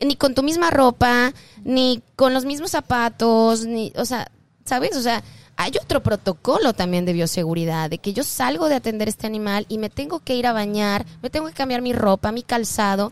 ni 0.06 0.16
con 0.16 0.36
tu 0.36 0.44
misma 0.44 0.70
ropa, 0.70 1.34
ni 1.64 2.02
con 2.16 2.34
los 2.34 2.46
mismos 2.46 2.72
zapatos, 2.72 3.66
ni, 3.66 3.92
o 3.96 4.06
sea, 4.06 4.30
¿sabes? 4.66 4.96
O 4.96 5.02
sea, 5.02 5.24
hay 5.56 5.74
otro 5.82 6.02
protocolo 6.02 6.74
también 6.74 7.06
de 7.06 7.14
bioseguridad, 7.14 7.90
de 7.90 8.00
que 8.00 8.14
yo 8.14 8.24
salgo 8.24 8.70
de 8.70 8.76
atender 8.76 9.08
este 9.08 9.28
animal 9.28 9.66
y 9.70 9.78
me 9.78 9.90
tengo 9.90 10.20
que 10.20 10.36
ir 10.36 10.48
a 10.48 10.54
bañar, 10.54 11.06
me 11.22 11.30
tengo 11.30 11.48
que 11.48 11.54
cambiar 11.54 11.82
mi 11.82 11.94
ropa, 11.94 12.32
mi 12.32 12.44
calzado, 12.44 13.12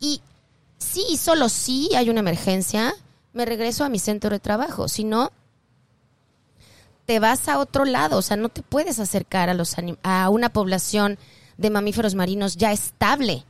y 0.00 0.20
sí, 0.78 1.16
solo 1.16 1.48
si 1.48 1.94
hay 1.94 2.10
una 2.10 2.20
emergencia, 2.20 2.94
me 3.32 3.44
regreso 3.44 3.84
a 3.84 3.88
mi 3.88 3.98
centro 3.98 4.30
de 4.30 4.40
trabajo, 4.40 4.88
si 4.88 5.04
no, 5.04 5.30
te 7.04 7.20
vas 7.20 7.48
a 7.48 7.58
otro 7.58 7.84
lado, 7.84 8.18
o 8.18 8.22
sea, 8.22 8.36
no 8.36 8.48
te 8.48 8.62
puedes 8.62 8.98
acercar 8.98 9.48
a, 9.48 9.54
los 9.54 9.76
a 10.02 10.28
una 10.28 10.48
población 10.48 11.18
de 11.56 11.70
mamíferos 11.70 12.14
marinos 12.14 12.56
ya 12.56 12.72
estable 12.72 13.44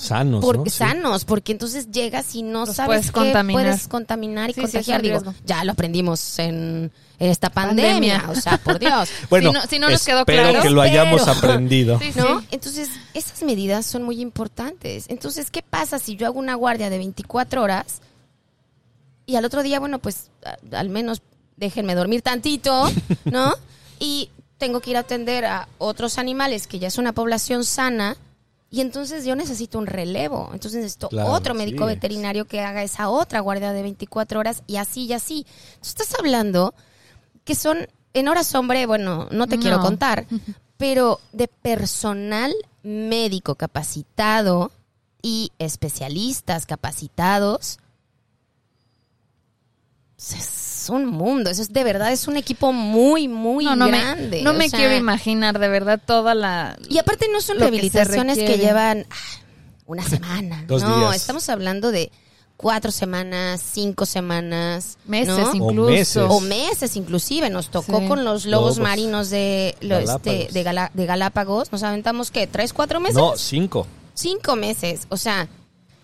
Sanos, 0.00 0.40
por- 0.44 0.58
¿no? 0.58 0.64
Sí. 0.64 0.70
sanos, 0.70 1.24
porque 1.24 1.52
entonces 1.52 1.90
llegas 1.90 2.34
y 2.34 2.42
no 2.42 2.64
Los 2.66 2.76
sabes 2.76 2.88
puedes 2.88 3.06
qué 3.06 3.12
contaminar. 3.12 3.62
puedes 3.64 3.88
contaminar 3.88 4.50
y 4.50 4.54
Sí, 4.54 4.60
contagiar. 4.62 5.02
Digo, 5.02 5.22
ya 5.44 5.62
lo 5.64 5.72
aprendimos 5.72 6.38
en, 6.38 6.90
en 7.18 7.30
esta 7.30 7.50
pandemia, 7.50 8.18
Pandemia. 8.20 8.30
o 8.30 8.34
sea, 8.34 8.56
por 8.58 8.78
Dios. 8.80 9.10
Bueno, 9.28 9.50
Si 9.50 9.54
no- 9.58 9.62
si 9.66 9.78
no 9.78 9.90
nos 9.90 10.04
quedó 10.04 10.20
espero 10.20 10.42
claro. 10.42 10.62
que 10.62 10.70
lo 10.70 10.80
hayamos 10.80 11.20
Espero. 11.20 11.38
aprendido. 11.52 11.98
Sí, 11.98 12.12
¿No? 12.16 12.40
sí. 12.40 12.46
Entonces, 12.50 12.88
esas 13.14 13.42
medidas 13.42 13.84
son 13.84 14.02
muy 14.04 14.20
importantes. 14.22 15.04
Entonces, 15.08 15.50
¿qué 15.50 15.62
pasa 15.62 15.98
si 15.98 16.16
yo 16.16 16.26
hago 16.26 16.38
una 16.38 16.54
guardia 16.54 16.88
de 16.88 16.96
24 16.98 17.62
horas 17.62 18.00
y 19.26 19.36
al 19.36 19.44
otro 19.44 19.62
día, 19.62 19.78
bueno, 19.80 19.98
pues 19.98 20.30
a- 20.44 20.56
al 20.78 20.88
menos 20.88 21.22
déjenme 21.56 21.94
dormir 21.94 22.22
tantito, 22.22 22.90
¿no? 23.24 23.54
Y 23.98 24.30
tengo 24.56 24.80
que 24.80 24.90
ir 24.90 24.96
a 24.96 25.00
atender 25.00 25.44
a 25.44 25.68
otros 25.76 26.16
animales 26.16 26.66
que 26.66 26.78
ya 26.78 26.88
es 26.88 26.96
una 26.96 27.12
población 27.12 27.64
sana 27.64 28.16
y 28.70 28.80
entonces 28.80 29.24
yo 29.24 29.34
necesito 29.34 29.78
un 29.78 29.86
relevo. 29.86 30.50
Entonces 30.52 30.80
necesito 30.80 31.08
Claro, 31.08 31.32
otro 31.32 31.54
médico 31.54 31.84
sí. 31.88 31.94
veterinario 31.94 32.44
que 32.46 32.60
haga 32.60 32.84
esa 32.84 33.08
otra 33.08 33.40
guardia 33.40 33.72
de 33.72 33.82
24 33.82 34.38
horas 34.38 34.62
y 34.68 34.76
así 34.76 35.06
y 35.06 35.12
así. 35.12 35.44
Tú 35.80 35.88
estás 35.88 36.14
hablando 36.18 36.74
que 37.44 37.56
son 37.56 37.88
en 38.14 38.28
horas 38.28 38.54
hombre, 38.54 38.86
bueno, 38.86 39.28
no 39.32 39.46
te 39.48 39.58
quiero 39.58 39.80
contar, 39.80 40.26
pero 40.76 41.20
de 41.32 41.48
personal 41.48 42.54
médico 42.82 43.56
capacitado 43.56 44.70
y 45.20 45.50
especialistas 45.58 46.64
capacitados. 46.64 47.78
Un 50.90 51.06
mundo, 51.06 51.50
eso 51.50 51.62
es 51.62 51.72
de 51.72 51.84
verdad, 51.84 52.12
es 52.12 52.28
un 52.28 52.36
equipo 52.36 52.72
muy, 52.72 53.28
muy 53.28 53.64
no, 53.64 53.76
no 53.76 53.86
grande. 53.88 54.38
Me, 54.38 54.42
no 54.42 54.50
o 54.50 54.54
me 54.54 54.68
sea, 54.68 54.78
quiero 54.78 54.96
imaginar 54.96 55.58
de 55.58 55.68
verdad 55.68 56.00
toda 56.04 56.34
la... 56.34 56.76
Y 56.88 56.98
aparte 56.98 57.26
no 57.32 57.40
son 57.40 57.56
que 57.56 57.60
rehabilitaciones 57.64 58.36
que, 58.38 58.58
llevan 58.58 59.06
ah, 59.10 59.16
una 59.86 60.02
semana. 60.02 60.64
Dos 60.68 60.82
no, 60.82 60.98
días. 60.98 61.16
estamos 61.16 61.48
hablando 61.48 61.90
de 61.92 62.10
cuatro 62.56 62.90
semanas, 62.90 63.62
cinco 63.72 64.04
semanas. 64.04 64.98
Meses 65.06 65.28
¿no? 65.38 65.54
incluso. 65.54 65.90
meses. 65.90 66.16
O 66.28 66.40
meses 66.40 66.96
inclusive. 66.96 67.48
Nos 67.50 67.70
tocó 67.70 68.00
Sí. 68.00 68.06
con 68.06 68.24
los 68.24 68.44
lobos, 68.44 68.76
Lobos. 68.76 68.78
marinos 68.80 69.30
de, 69.30 69.76
lo- 69.80 69.96
este, 69.98 70.06
Galápagos. 70.10 70.52
de, 70.54 70.62
Gala- 70.62 70.90
de 70.92 71.06
Galápagos. 71.06 71.72
Nos 71.72 71.82
aventamos, 71.82 72.30
¿qué? 72.30 72.46
¿Tres, 72.46 72.72
cuatro 72.72 73.00
meses? 73.00 73.16
No, 73.16 73.36
cinco. 73.36 73.86
Cinco 74.14 74.56
meses. 74.56 75.06
O 75.08 75.16
sea, 75.16 75.48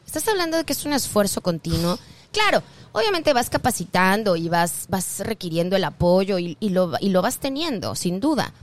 estás 0.06 0.26
hablando 0.28 0.56
de 0.56 0.64
que 0.64 0.72
es 0.72 0.84
un 0.86 0.92
esfuerzo 0.94 1.42
continuo. 1.42 1.98
Claro, 2.32 2.62
obviamente 2.96 3.34
vas 3.34 3.50
capacitando 3.50 4.36
y 4.36 4.48
vas, 4.48 4.86
vas 4.88 5.20
requiriendo 5.20 5.76
el 5.76 5.84
apoyo 5.84 6.38
y, 6.38 6.56
lo, 6.70 6.94
y 6.98 7.10
lo 7.10 7.20
vas 7.20 7.38
teniendo, 7.38 7.94
sin 7.94 8.20
duda. 8.20 8.54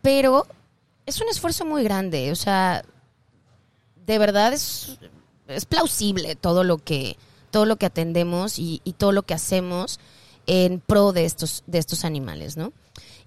Pero 0.00 0.46
es 1.04 1.20
un 1.20 1.28
esfuerzo 1.28 1.66
muy 1.66 1.84
grande. 1.84 2.32
O 2.32 2.34
sea, 2.34 2.82
de 4.06 4.18
verdad 4.18 4.54
es, 4.54 4.98
es 5.48 5.66
plausible 5.66 6.34
todo 6.34 6.64
lo 6.64 6.78
que, 6.78 7.18
todo 7.50 7.66
lo 7.66 7.76
que 7.76 7.84
atendemos 7.84 8.58
y, 8.58 8.80
y 8.84 8.94
todo 8.94 9.12
lo 9.12 9.24
que 9.24 9.34
hacemos 9.34 10.00
en 10.46 10.80
pro 10.80 11.12
de 11.12 11.26
estos, 11.26 11.62
de 11.66 11.76
estos 11.76 12.06
animales, 12.06 12.56
¿no? 12.56 12.72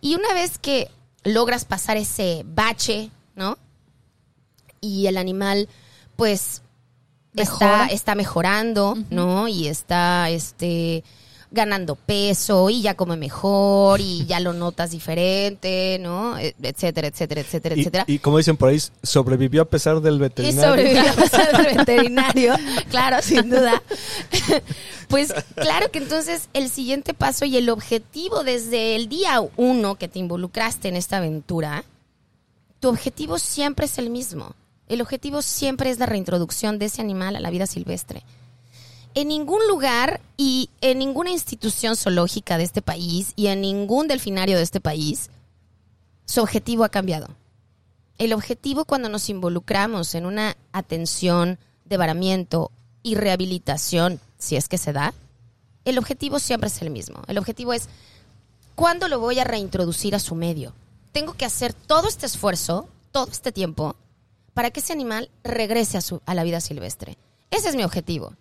Y 0.02 0.16
una 0.16 0.34
vez 0.34 0.58
que 0.58 0.90
logras 1.24 1.66
pasar 1.66 1.98
ese 1.98 2.44
bache, 2.48 3.12
¿no? 3.36 3.60
Y 4.82 5.06
el 5.06 5.18
animal, 5.18 5.70
pues, 6.16 6.64
Mejora. 7.38 7.84
está, 7.84 7.94
está 7.94 8.16
mejorando, 8.16 8.98
¿no? 9.10 9.48
Y 9.48 9.68
está, 9.68 10.30
este, 10.30 11.04
ganando 11.50 11.96
peso 11.96 12.70
y 12.70 12.82
ya 12.82 12.96
come 12.96 13.16
mejor 13.16 14.02
y 14.02 14.26
ya 14.26 14.42
lo 14.42 14.52
notas 14.52 14.92
diferente, 14.92 15.98
¿no? 16.02 16.38
E- 16.38 16.54
Etcétera, 16.62 17.08
etcétera, 17.08 17.40
etcétera, 17.42 17.76
Y, 17.76 17.80
etcétera. 17.80 18.04
y 18.06 18.20
como 18.20 18.38
dicen 18.38 18.58
por 18.58 18.68
ahí, 18.68 18.82
sobrevivió 19.02 19.62
a 19.62 19.66
pesar 19.66 20.02
del 20.02 20.16
Y 20.16 20.20
veterinario. 20.20 20.70
sobrevivió 20.70 21.10
a 21.10 21.16
pasar 21.16 21.56
al 21.56 21.76
veterinario, 21.78 22.54
claro, 22.90 23.22
sin 23.22 23.50
duda. 23.50 23.82
Pues 25.08 25.34
claro 25.56 25.90
que 25.90 26.00
entonces 26.00 26.50
el 26.54 26.70
siguiente 26.70 27.14
paso 27.14 27.46
y 27.46 27.56
el 27.56 27.70
objetivo 27.70 28.44
desde 28.44 28.98
el 28.98 29.08
día 29.08 29.40
uno 29.56 29.96
que 29.96 30.10
te 30.10 30.20
involucraste 30.20 30.90
en 30.90 30.98
esta 30.98 31.18
aventura, 31.18 31.86
tu 32.82 32.90
objetivo 32.90 33.40
siempre 33.40 33.86
es 33.86 33.98
el 33.98 34.10
mismo. 34.10 34.54
El 34.88 35.02
objetivo 35.02 35.42
siempre 35.42 35.90
es 35.90 36.00
la 36.00 36.06
reintroducción 36.06 36.80
de 36.80 36.86
ese 36.86 37.02
animal 37.02 37.36
a 37.36 37.40
la 37.40 37.50
vida 37.50 37.68
silvestre. 37.68 38.24
En 39.16 39.30
ningún 39.30 39.60
lugar 39.68 40.22
y 40.38 40.70
en 40.82 41.00
ninguna 41.00 41.32
institución 41.32 41.96
zoológica 41.96 42.58
de 42.58 42.64
este 42.64 42.82
país 42.82 43.34
y 43.36 43.48
en 43.48 43.62
ningún 43.62 44.08
delfinario 44.08 44.58
de 44.58 44.64
este 44.64 44.80
país, 44.80 45.30
su 46.26 46.42
objetivo 46.42 46.84
ha 46.84 46.90
cambiado. 46.90 47.28
El 48.18 48.34
objetivo 48.34 48.86
cuando 48.86 49.10
nos 49.10 49.30
involucramos 49.30 50.16
en 50.16 50.26
una 50.26 50.56
atención 50.72 51.60
de 51.86 51.98
varamiento 51.98 52.72
y 53.04 53.16
rehabilitación, 53.16 54.20
si 54.38 54.56
es 54.56 54.68
que 54.68 54.78
se 54.78 54.94
da, 54.94 55.14
el 55.86 55.98
objetivo 55.98 56.40
siempre 56.40 56.68
es 56.68 56.82
el 56.82 56.90
mismo. 56.90 57.22
El 57.28 57.38
objetivo 57.38 57.74
es, 57.74 57.90
¿cuándo 58.76 59.08
lo 59.08 59.20
voy 59.20 59.40
a 59.40 59.46
reintroducir 59.46 60.16
a 60.16 60.20
su 60.20 60.36
medio? 60.36 60.74
Tengo 61.12 61.34
que 61.34 61.46
hacer 61.46 61.74
todo 61.74 62.08
este 62.08 62.26
esfuerzo, 62.26 62.90
todo 63.12 63.30
este 63.32 63.52
tiempo, 63.52 63.96
para 64.58 64.72
que 64.72 64.80
ese 64.80 64.92
animal 64.92 65.30
regrese 65.44 66.00
a, 66.00 66.02
su, 66.02 66.20
a 66.26 66.34
la 66.34 66.44
vida 66.44 66.60
silvestre. 66.62 67.16
Ese 67.52 67.70
es 67.70 67.76
mi 67.76 67.84
objetivo. 67.84 68.34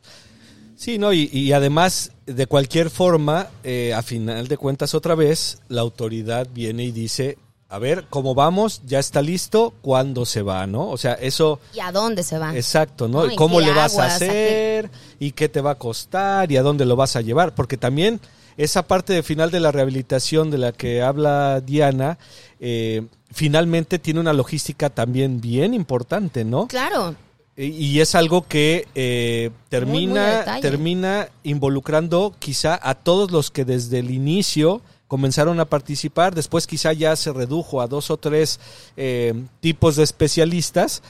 Sí, 0.74 0.96
no, 0.96 1.12
y, 1.12 1.28
y 1.30 1.52
además, 1.52 2.12
de 2.24 2.46
cualquier 2.46 2.88
forma, 2.88 3.48
eh, 3.64 3.92
a 3.92 4.00
final 4.00 4.48
de 4.48 4.56
cuentas, 4.56 4.94
otra 4.94 5.14
vez, 5.14 5.58
la 5.68 5.82
autoridad 5.82 6.48
viene 6.50 6.84
y 6.84 6.90
dice, 6.90 7.36
a 7.68 7.78
ver, 7.78 8.06
¿cómo 8.08 8.34
vamos? 8.34 8.80
¿Ya 8.86 8.98
está 8.98 9.20
listo? 9.20 9.74
¿Cuándo 9.82 10.24
se 10.24 10.40
va? 10.40 10.66
¿No? 10.66 10.88
O 10.88 10.96
sea, 10.96 11.12
eso... 11.12 11.60
¿Y 11.74 11.80
a 11.80 11.92
dónde 11.92 12.22
se 12.22 12.38
va? 12.38 12.56
Exacto, 12.56 13.08
¿no? 13.08 13.26
No, 13.26 13.30
¿en 13.32 13.36
¿Cómo 13.36 13.60
le 13.60 13.74
vas 13.74 13.92
aguas? 13.92 14.12
a 14.12 14.16
hacer? 14.16 14.90
¿Y 15.18 15.32
qué 15.32 15.50
te 15.50 15.60
va 15.60 15.72
a 15.72 15.78
costar? 15.78 16.50
¿Y 16.50 16.56
a 16.56 16.62
dónde 16.62 16.86
lo 16.86 16.96
vas 16.96 17.16
a 17.16 17.20
llevar? 17.20 17.54
Porque 17.54 17.76
también 17.76 18.22
esa 18.57 18.86
parte 18.86 19.12
de 19.12 19.22
final 19.22 19.50
de 19.50 19.61
la 19.61 19.72
rehabilitación 19.72 20.50
de 20.50 20.59
la 20.59 20.72
que 20.72 21.02
habla 21.02 21.61
Diana, 21.61 22.18
eh, 22.61 23.07
finalmente 23.32 23.98
tiene 23.98 24.20
una 24.20 24.32
logística 24.32 24.90
también 24.90 25.40
bien 25.40 25.74
importante, 25.74 26.44
¿no? 26.44 26.66
Claro. 26.68 27.14
Y 27.57 27.64
y 27.64 28.00
es 28.00 28.14
algo 28.14 28.46
que 28.46 28.86
eh, 28.94 29.50
Muy, 29.70 30.07
muy 30.07 30.18
a 30.18 30.44
termina, 30.44 30.61
termina 30.61 31.28
involucrando 31.42 32.34
quizá 32.38 32.78
a 32.82 32.94
todos 32.94 33.30
los 33.30 33.50
que 33.50 33.64
desde 33.64 34.00
el 34.00 34.11
inicio 34.11 34.82
comenzaron 35.09 35.61
a 35.61 35.66
participar, 35.66 36.34
después 36.34 36.66
quizá 36.66 36.92
ya 36.92 37.14
se 37.16 37.32
redujo 37.32 37.80
a 37.80 37.86
dos 37.86 38.11
o 38.11 38.16
tres 38.16 38.61
eh, 38.96 39.34
tipos 39.61 39.96
de 39.96 40.02
especialistas, 40.02 41.02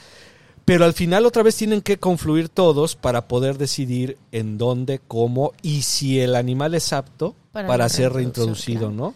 pero 0.67 0.83
al 0.83 0.91
final 0.93 1.25
otra 1.25 1.43
vez 1.43 1.55
tienen 1.55 1.79
que 1.81 1.97
confluir 1.97 2.49
todos 2.49 2.97
para 2.97 3.29
poder 3.29 3.57
decidir 3.57 4.17
en 4.33 4.57
dónde, 4.57 4.99
cómo 5.07 5.53
y 5.61 5.83
si 5.83 6.19
el 6.19 6.35
animal 6.35 6.75
es 6.75 6.91
apto 6.91 7.35
Para 7.53 7.87
ser 7.87 8.11
reintroducido, 8.11 8.89
claro. 8.89 8.93
¿no? 8.93 9.13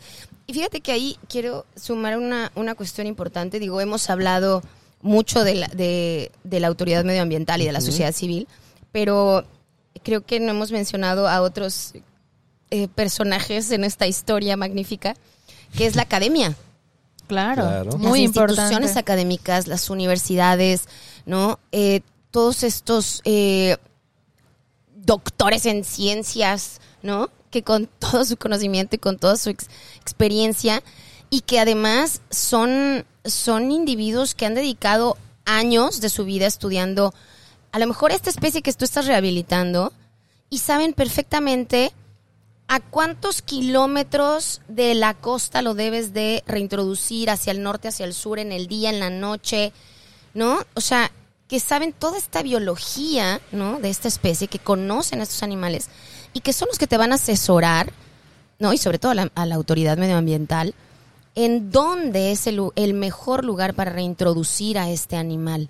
Y 0.48 0.54
fíjate 0.54 0.80
que 0.80 0.94
ahí 0.94 1.18
quiero 1.28 1.66
sumar 1.76 2.18
una, 2.18 2.54
una 2.56 2.74
cuestión 2.74 3.06
importante. 3.06 3.60
Digo, 3.60 3.82
hemos 3.82 4.10
hablado 4.10 4.62
mucho 5.02 5.44
de 5.44 5.56
la, 5.56 5.68
de, 5.68 6.32
de 6.46 6.60
la 6.62 6.68
autoridad 6.68 7.04
medioambiental 7.04 7.62
y 7.62 7.66
de 7.66 7.74
la 7.74 7.82
sociedad 7.82 8.14
civil, 8.14 8.48
pero 8.94 9.44
creo 10.02 10.22
que 10.26 10.40
no 10.40 10.52
hemos 10.52 10.72
mencionado 10.72 11.28
a 11.28 11.42
otros 11.42 11.96
eh, 12.70 12.88
personajes 12.96 13.72
en 13.72 13.84
esta 13.84 14.08
historia 14.08 14.56
magnífica, 14.56 15.18
que 15.78 15.86
es 15.86 15.98
la 15.98 16.04
academia. 16.04 16.56
Claro, 17.28 17.62
Claro. 17.64 17.98
muy 17.98 18.20
las 18.22 18.26
importante. 18.28 18.62
instituciones 18.62 18.96
académicas, 18.98 19.68
las 19.68 19.90
universidades, 19.90 20.88
¿no? 21.32 21.60
Eh, 21.72 22.02
todos 22.30 22.64
estos 22.64 23.22
eh, 23.24 23.78
doctores 24.94 25.66
en 25.66 25.86
ciencias, 25.86 26.82
¿no? 27.02 27.30
Que 27.50 27.64
con 27.64 27.88
todo 28.00 28.26
su 28.26 28.36
conocimiento 28.36 28.98
y 28.98 29.00
con 29.00 29.18
toda 29.18 29.38
su 29.38 29.50
ex- 29.50 29.70
experiencia 30.02 30.84
y 31.30 31.40
que 31.42 31.62
además 31.62 32.22
son, 32.30 33.06
son 33.24 33.72
individuos 33.72 34.36
que 34.36 34.46
han 34.46 34.56
dedicado 34.56 35.16
años 35.46 36.02
de 36.02 36.10
su 36.10 36.26
vida 36.26 36.48
estudiando 36.48 37.14
a 37.72 37.80
lo 37.80 37.88
mejor 37.88 38.12
esta 38.12 38.30
especie 38.30 38.62
que 38.62 38.74
tú 38.74 38.84
estás 38.84 39.06
rehabilitando 39.08 39.94
y 40.50 40.58
saben 40.58 40.92
perfectamente 40.92 41.94
a 42.68 42.82
cuántos 42.82 43.42
kilómetros 43.42 44.60
de 44.68 44.96
la 44.96 45.14
costa 45.14 45.62
lo 45.62 45.76
debes 45.76 46.12
de 46.14 46.44
reintroducir 46.46 47.30
hacia 47.30 47.52
el 47.52 47.64
norte, 47.64 47.88
hacia 47.88 48.06
el 48.06 48.14
sur, 48.14 48.38
en 48.40 48.52
el 48.52 48.68
día, 48.68 48.90
en 48.90 49.00
la 49.00 49.10
noche, 49.10 49.72
¿no? 50.34 50.60
O 50.74 50.82
sea, 50.82 51.12
que 51.52 51.60
saben 51.60 51.92
toda 51.92 52.18
esta 52.18 52.44
biología, 52.44 53.42
¿no? 53.52 53.82
De 53.82 53.90
esta 53.90 54.08
especie, 54.08 54.48
que 54.48 54.58
conocen 54.58 55.20
a 55.20 55.24
estos 55.24 55.44
animales 55.44 55.90
y 56.32 56.40
que 56.40 56.54
son 56.54 56.70
los 56.70 56.78
que 56.78 56.88
te 56.88 56.96
van 56.96 57.12
a 57.12 57.16
asesorar, 57.16 57.92
¿no? 58.58 58.72
Y 58.72 58.78
sobre 58.78 59.00
todo 59.00 59.12
a 59.12 59.16
la, 59.16 59.32
a 59.36 59.46
la 59.46 59.56
autoridad 59.56 59.98
medioambiental, 59.98 60.74
en 61.36 61.70
dónde 61.70 62.32
es 62.32 62.48
el, 62.48 62.94
mejor 62.94 63.44
lugar 63.44 63.74
para 63.74 63.92
reintroducir 63.92 64.80
a 64.80 64.90
este 64.92 65.18
animal, 65.18 65.68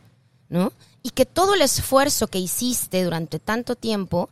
¿no? 0.49 0.71
Y 1.01 1.09
que 1.09 1.25
todo 1.25 1.55
el 1.55 1.63
esfuerzo 1.63 2.27
que 2.27 2.37
hiciste 2.37 3.03
durante 3.03 3.39
tanto 3.39 3.75
tiempo, 3.75 4.29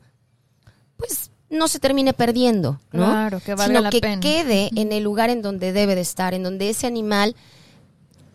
pues 0.97 1.31
no 1.49 1.67
se 1.67 1.79
termine 1.79 2.13
perdiendo, 2.13 2.79
¿no? 2.91 3.05
Claro, 3.05 3.39
que 3.39 3.55
valga 3.55 3.65
Sino 3.65 3.81
la 3.81 3.89
que 3.89 4.01
pena. 4.01 4.19
quede 4.19 4.69
en 4.75 4.91
el 4.91 5.01
lugar 5.01 5.31
en 5.31 5.41
donde 5.41 5.73
debe 5.73 5.95
de 5.95 6.01
estar, 6.01 6.35
en 6.35 6.43
donde 6.43 6.69
ese 6.69 6.85
animal, 6.85 7.35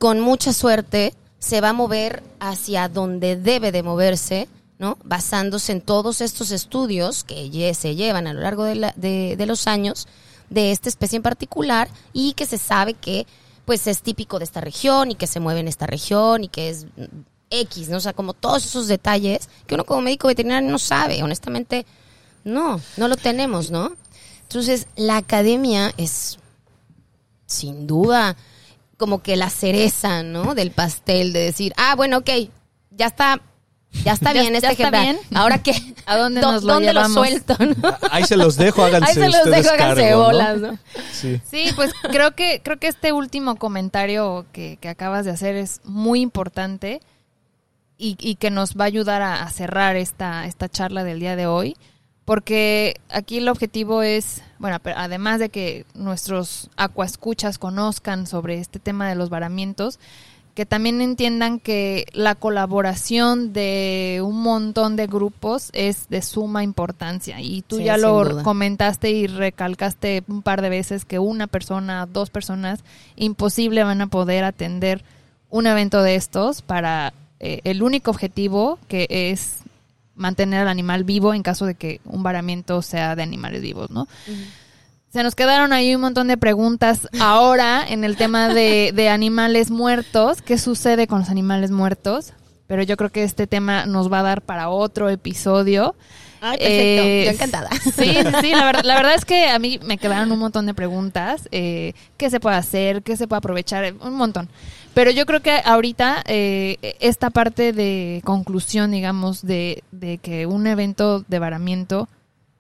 con 0.01 0.19
mucha 0.19 0.53
suerte, 0.53 1.15
se 1.45 1.61
va 1.61 1.71
a 1.71 1.73
mover 1.75 2.23
hacia 2.41 2.89
donde 2.89 3.37
debe 3.37 3.71
de 3.71 3.83
moverse, 3.83 4.49
¿no? 4.79 4.97
Basándose 5.05 5.73
en 5.73 5.81
todos 5.83 6.21
estos 6.21 6.51
estudios 6.51 7.23
que 7.25 7.75
se 7.75 7.95
llevan 7.97 8.27
a 8.27 8.33
lo 8.33 8.41
largo 8.41 8.65
de, 8.65 8.75
la- 8.77 8.95
de- 8.97 9.35
de 9.37 9.47
los 9.47 9.67
años 9.67 10.09
de 10.49 10.71
esta 10.73 10.89
especie 10.89 11.17
en 11.17 11.23
particular 11.23 11.89
y 12.13 12.33
que 12.33 12.47
se 12.47 12.57
sabe 12.59 12.95
que 12.95 13.27
pues 13.67 13.87
es 13.87 14.01
típico 14.03 14.39
de 14.39 14.45
esta 14.45 14.61
región 14.61 15.11
y 15.11 15.15
que 15.17 15.27
se 15.27 15.41
mueve 15.41 15.61
en 15.61 15.69
esta 15.69 15.87
región 15.87 16.45
y 16.45 16.49
que 16.49 16.71
es 16.71 16.87
X, 17.51 17.89
¿no? 17.89 17.99
O 17.99 18.01
sea, 18.01 18.13
como 18.15 18.33
todos 18.33 18.65
esos 18.65 18.89
detalles 18.89 19.49
que 19.67 19.75
uno 19.75 19.85
como 19.85 20.01
médico 20.03 20.29
veterinario 20.29 20.71
no 20.71 20.79
sabe, 20.79 21.23
honestamente, 21.23 21.85
no, 22.45 22.81
no 22.97 23.09
lo 23.09 23.17
tenemos, 23.17 23.71
¿no? 23.71 23.93
Entonces, 24.43 24.87
la 24.97 25.17
academia 25.19 25.93
es 25.97 26.39
sin 27.47 27.87
duda 27.87 28.37
como 28.99 29.23
que 29.23 29.37
la 29.37 29.51
cereza, 29.51 30.23
¿no? 30.23 30.55
Del 30.55 30.71
pastel 30.71 31.33
de 31.33 31.41
decir, 31.41 31.73
ah, 31.77 31.95
bueno, 31.97 32.19
ok, 32.19 32.31
ya 32.91 33.07
está, 33.07 33.41
ya 34.05 34.13
está 34.13 34.33
Ya- 34.35 34.41
bien 34.43 34.53
ya 34.53 34.59
este 34.59 34.73
está 34.73 34.89
ejemplar. 34.89 35.03
bien. 35.03 35.19
Ahora 35.35 35.63
qué, 35.63 35.73
¿A 36.07 36.17
dónde 36.17 36.41
¿Dó- 36.41 36.53
nos 36.53 36.63
lo 36.65 36.75
¿dónde 36.75 36.89
llevamos? 36.93 37.11
lo 37.17 37.25
suelto? 37.25 37.57
no? 37.59 37.97
Ahí 38.11 38.25
se 38.25 38.37
los 38.37 38.57
dejo, 38.57 38.85
háganse 38.85 39.09
Ahí 39.09 39.15
se 39.15 39.37
los 39.37 39.45
dejo, 39.51 39.71
háganse 39.71 40.03
cargo, 40.03 40.19
¿no? 40.19 40.25
bolas, 40.27 40.61
¿no? 40.61 40.79
Sí. 41.13 41.41
Sí, 41.51 41.71
pues 41.77 41.93
creo 42.11 42.35
que 42.35 42.61
creo 42.63 42.79
que 42.79 42.89
este 42.89 43.13
último 43.13 43.57
comentario 43.57 44.47
que, 44.53 44.79
que 44.81 44.89
acabas 44.89 45.25
de 45.25 45.31
hacer 45.33 45.57
es 45.57 45.81
muy 45.85 46.21
importante 46.21 47.01
y, 47.97 48.17
y 48.21 48.35
que 48.37 48.51
nos 48.51 48.75
va 48.75 48.85
a 48.85 48.87
ayudar 48.89 49.23
a, 49.23 49.43
a 49.45 49.51
cerrar 49.51 49.97
esta, 49.97 50.47
esta 50.47 50.69
charla 50.69 51.05
del 51.05 51.21
día 51.21 51.37
de 51.37 51.47
hoy, 51.47 51.77
porque 52.25 53.01
aquí 53.11 53.39
el 53.39 53.49
objetivo 53.49 54.03
es, 54.03 54.43
bueno, 54.59 54.79
pero 54.83 54.99
además 54.99 55.41
de 55.41 55.51
que 55.51 55.85
nuestros 55.95 56.71
acuascuchas 56.77 57.59
conozcan 57.59 58.27
sobre 58.27 58.59
este 58.59 58.79
tema 58.79 59.09
de 59.09 59.15
los 59.15 59.29
varamientos, 59.29 59.99
que 60.55 60.65
también 60.67 61.01
entiendan 61.01 61.59
que 61.59 62.07
la 62.13 62.37
colaboración 62.37 63.53
de 63.53 64.23
un 64.25 64.41
montón 64.41 64.95
de 64.95 65.09
grupos 65.09 65.71
es 65.73 66.09
de 66.09 66.23
suma 66.23 66.63
importancia 66.63 67.41
y 67.41 67.63
tú 67.63 67.79
Sí, 67.79 67.85
ya 67.85 67.97
lo 67.97 68.25
duda. 68.25 68.43
comentaste 68.45 69.11
y 69.11 69.27
recalcaste 69.27 70.23
un 70.29 70.43
par 70.43 70.63
de 70.63 70.69
veces 70.69 71.05
que 71.05 71.19
una 71.19 71.49
persona, 71.49 72.07
dos 72.07 72.31
personas, 72.31 72.85
imposible 73.17 73.83
van 73.83 74.01
a 74.01 74.07
poder 74.07 74.45
atender 74.45 75.03
un 75.51 75.67
evento 75.67 76.03
de 76.03 76.15
estos 76.15 76.63
para 76.63 77.13
eh, 77.41 77.61
el 77.65 77.83
único 77.83 78.13
objetivo 78.13 78.79
que 78.87 79.09
es 79.11 79.64
mantener 80.17 80.63
al 80.63 80.69
animal 80.69 81.05
vivo 81.05 81.35
en 81.35 81.43
caso 81.43 81.67
de 81.67 81.75
que 81.75 82.01
un 82.05 82.23
varamiento 82.23 82.83
sea 82.83 83.17
de 83.17 83.23
animales 83.23 83.63
vivos, 83.63 83.91
¿no? 83.91 84.07
Se 85.13 85.23
nos 85.23 85.35
quedaron 85.35 85.73
ahí 85.73 85.95
un 85.95 86.01
montón 86.01 86.27
de 86.27 86.37
preguntas 86.37 87.09
ahora 87.21 87.85
en 87.89 88.03
el 88.03 88.17
tema 88.17 88.49
de, 88.49 88.93
de 88.97 89.09
animales 89.09 89.71
muertos. 89.71 90.43
¿Qué 90.43 90.59
sucede 90.59 91.07
con 91.07 91.21
los 91.21 91.29
animales 91.29 91.71
muertos? 91.71 92.33
Pero 92.67 92.83
yo 92.83 92.97
creo 92.97 93.11
que 93.11 93.23
este 93.23 93.47
tema 93.47 93.87
nos 93.87 94.13
va 94.13 94.21
a 94.21 94.23
dar 94.23 94.43
para 94.43 94.71
otro 94.71 95.11
episodio. 95.11 95.95
Ay, 96.41 96.59
perfecto. 96.59 97.03
Eh, 97.05 97.23
Yo 97.27 97.31
encantada. 97.31 97.71
Sí, 97.71 97.91
sí, 97.93 98.17
sí, 98.41 98.51
la, 98.51 98.65
verdad, 98.67 98.85
la 98.85 98.97
verdad 98.97 99.15
es 99.15 99.25
que 99.25 99.49
a 99.49 99.59
mí 99.59 99.79
me 99.85 99.99
quedaron 99.99 100.31
un 100.33 100.39
montón 100.39 100.67
de 100.67 100.75
preguntas. 100.75 101.49
Eh, 101.53 101.95
¿Qué 102.17 102.29
se 102.29 102.41
puede 102.41 102.57
hacer? 102.57 103.03
¿Qué 103.03 103.17
se 103.17 103.27
puede 103.29 103.39
aprovechar? 103.39 103.95
Un 104.01 104.15
montón. 104.15 104.49
Pero 104.95 105.11
yo 105.11 105.27
creo 105.27 105.41
que 105.41 105.61
ahorita 105.65 106.23
eh, 106.27 106.97
esta 107.01 107.31
parte 107.31 107.73
de 107.73 108.23
conclusión, 108.25 108.93
digamos, 108.93 109.43
de, 109.43 109.83
de 109.91 110.19
que 110.19 110.47
un 110.47 110.67
evento 110.67 111.25
de 111.27 111.39
varamiento 111.41 112.09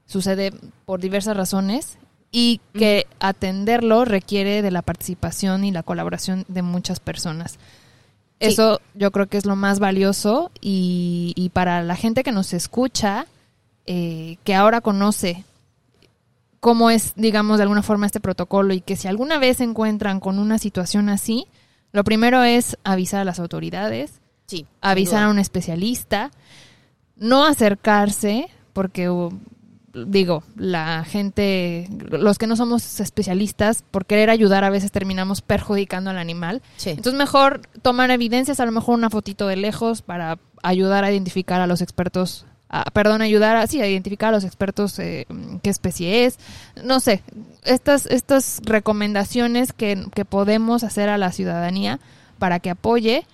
sucede 0.06 0.52
por 0.84 1.00
diversas 1.00 1.36
razones 1.36 1.96
y 2.32 2.60
que 2.74 3.06
atenderlo 3.20 4.04
requiere 4.04 4.60
de 4.62 4.72
la 4.72 4.82
participación 4.82 5.64
y 5.64 5.70
la 5.70 5.84
colaboración 5.84 6.44
de 6.48 6.62
muchas 6.62 6.98
personas. 6.98 7.52
Sí. 7.52 7.58
Eso 8.40 8.80
yo 8.94 9.12
creo 9.12 9.28
que 9.28 9.36
es 9.38 9.46
lo 9.46 9.54
más 9.54 9.78
valioso 9.78 10.50
y, 10.60 11.32
y 11.36 11.50
para 11.50 11.82
la 11.84 11.94
gente 11.94 12.24
que 12.24 12.32
nos 12.32 12.52
escucha, 12.52 13.26
eh, 13.86 14.38
que 14.42 14.56
ahora 14.56 14.80
conoce 14.80 15.44
cómo 16.58 16.90
es, 16.90 17.12
digamos, 17.14 17.58
de 17.58 17.62
alguna 17.62 17.82
forma 17.82 18.06
este 18.06 18.18
protocolo 18.18 18.74
y 18.74 18.80
que 18.80 18.96
si 18.96 19.06
alguna 19.06 19.38
vez 19.38 19.58
se 19.58 19.64
encuentran 19.64 20.18
con 20.18 20.40
una 20.40 20.58
situación 20.58 21.10
así, 21.10 21.46
lo 21.94 22.04
primero 22.04 22.42
es 22.42 22.76
avisar 22.84 23.20
a 23.20 23.24
las 23.24 23.38
autoridades, 23.38 24.20
Sí. 24.46 24.66
avisar 24.82 25.20
duda. 25.20 25.26
a 25.28 25.30
un 25.30 25.38
especialista, 25.38 26.30
no 27.16 27.46
acercarse, 27.46 28.48
porque 28.72 29.08
uh, 29.08 29.32
digo, 29.94 30.42
la 30.56 31.04
gente, 31.04 31.88
los 32.10 32.36
que 32.36 32.48
no 32.48 32.56
somos 32.56 32.98
especialistas, 33.00 33.84
por 33.90 34.06
querer 34.06 34.28
ayudar 34.28 34.64
a 34.64 34.70
veces 34.70 34.90
terminamos 34.90 35.40
perjudicando 35.40 36.10
al 36.10 36.18
animal. 36.18 36.62
Sí. 36.76 36.90
Entonces 36.90 37.14
mejor 37.14 37.60
tomar 37.80 38.10
evidencias, 38.10 38.58
a 38.58 38.66
lo 38.66 38.72
mejor 38.72 38.96
una 38.96 39.08
fotito 39.08 39.46
de 39.46 39.54
lejos 39.56 40.02
para 40.02 40.38
ayudar 40.64 41.04
a 41.04 41.12
identificar 41.12 41.60
a 41.60 41.68
los 41.68 41.80
expertos, 41.80 42.44
a- 42.82 42.90
perdón, 42.90 43.22
ayudar 43.22 43.56
a, 43.56 43.66
sí, 43.66 43.80
a 43.80 43.88
identificar 43.88 44.30
a 44.30 44.32
los 44.32 44.44
expertos 44.44 44.98
eh, 44.98 45.26
qué 45.62 45.70
especie 45.70 46.24
es, 46.26 46.38
no 46.82 47.00
sé, 47.00 47.22
estas, 47.64 48.06
estas 48.06 48.60
recomendaciones 48.64 49.72
que, 49.72 50.06
que 50.14 50.24
podemos 50.24 50.84
hacer 50.84 51.08
a 51.08 51.18
la 51.18 51.32
ciudadanía 51.32 52.00
para 52.38 52.60
que 52.60 52.70
apoye 52.70 53.26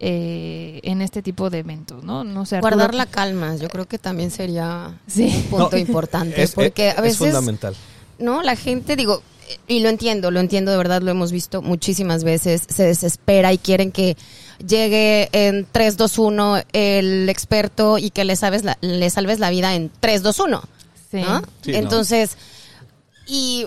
eh, 0.00 0.80
en 0.84 1.02
este 1.02 1.22
tipo 1.22 1.50
de 1.50 1.58
eventos, 1.58 2.04
¿no? 2.04 2.22
No 2.24 2.46
sé, 2.46 2.56
Arturo, 2.56 2.76
Guardar 2.76 2.94
la 2.94 3.06
calma, 3.06 3.56
yo 3.56 3.68
creo 3.68 3.86
que 3.86 3.98
también 3.98 4.30
sería 4.30 4.98
Sí. 5.08 5.24
un 5.24 5.42
punto 5.50 5.70
No, 5.72 5.78
importante. 5.78 6.42
Es, 6.42 6.52
porque 6.52 6.88
es- 6.88 6.94
a 6.94 6.96
es 6.98 7.02
veces 7.02 7.18
fundamental. 7.18 7.74
¿no? 8.18 8.42
La 8.42 8.54
gente, 8.56 8.94
digo, 8.96 9.22
y 9.66 9.80
lo 9.80 9.88
entiendo, 9.88 10.30
lo 10.30 10.40
entiendo 10.40 10.70
de 10.70 10.76
verdad, 10.76 11.02
lo 11.02 11.10
hemos 11.10 11.32
visto 11.32 11.62
muchísimas 11.62 12.22
veces, 12.24 12.62
se 12.68 12.84
desespera 12.84 13.52
y 13.52 13.58
quieren 13.58 13.90
que 13.92 14.16
llegue 14.66 15.28
en 15.32 15.66
3, 15.70 15.96
2, 15.96 16.18
1 16.18 16.62
el 16.72 17.28
experto 17.28 17.98
y 17.98 18.10
que 18.10 18.24
le, 18.24 18.36
sabes 18.36 18.64
la- 18.64 18.78
le 18.80 19.08
salves 19.10 19.38
la 19.38 19.50
vida 19.50 19.74
en 19.74 19.90
3, 20.00 20.22
2, 20.22 20.38
1. 20.40 20.62
Sí. 21.10 21.16
¿no? 21.22 21.42
Sí, 21.62 21.72
no. 21.72 21.78
Entonces, 21.78 22.36
y 23.26 23.66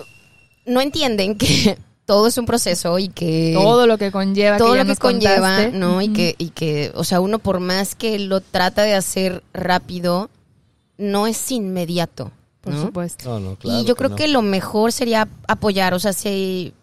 no 0.66 0.80
entienden 0.80 1.36
que 1.36 1.78
todo 2.06 2.26
es 2.26 2.36
un 2.38 2.46
proceso 2.46 2.98
y 2.98 3.08
que 3.08 3.52
todo 3.54 3.86
lo 3.86 3.96
que 3.98 4.10
conlleva 4.12 4.56
todo 4.58 4.72
que 4.72 4.78
lo 4.78 4.86
que 4.86 4.96
conlleva, 4.96 5.56
contaste. 5.56 5.78
¿no? 5.78 6.02
Y 6.02 6.08
que 6.12 6.34
y 6.38 6.50
que, 6.50 6.92
o 6.94 7.04
sea, 7.04 7.20
uno 7.20 7.38
por 7.38 7.60
más 7.60 7.94
que 7.94 8.18
lo 8.18 8.40
trata 8.40 8.82
de 8.82 8.94
hacer 8.94 9.42
rápido, 9.52 10.28
no 10.98 11.26
es 11.26 11.50
inmediato, 11.50 12.30
por 12.60 12.74
¿no? 12.74 12.82
supuesto. 12.82 13.28
No, 13.28 13.40
no, 13.40 13.56
claro 13.56 13.80
y 13.80 13.84
yo 13.84 13.96
creo 13.96 14.10
no. 14.10 14.16
que 14.16 14.28
lo 14.28 14.42
mejor 14.42 14.92
sería 14.92 15.26
apoyar, 15.48 15.94
o 15.94 15.98
sea, 15.98 16.12
si, 16.12 16.74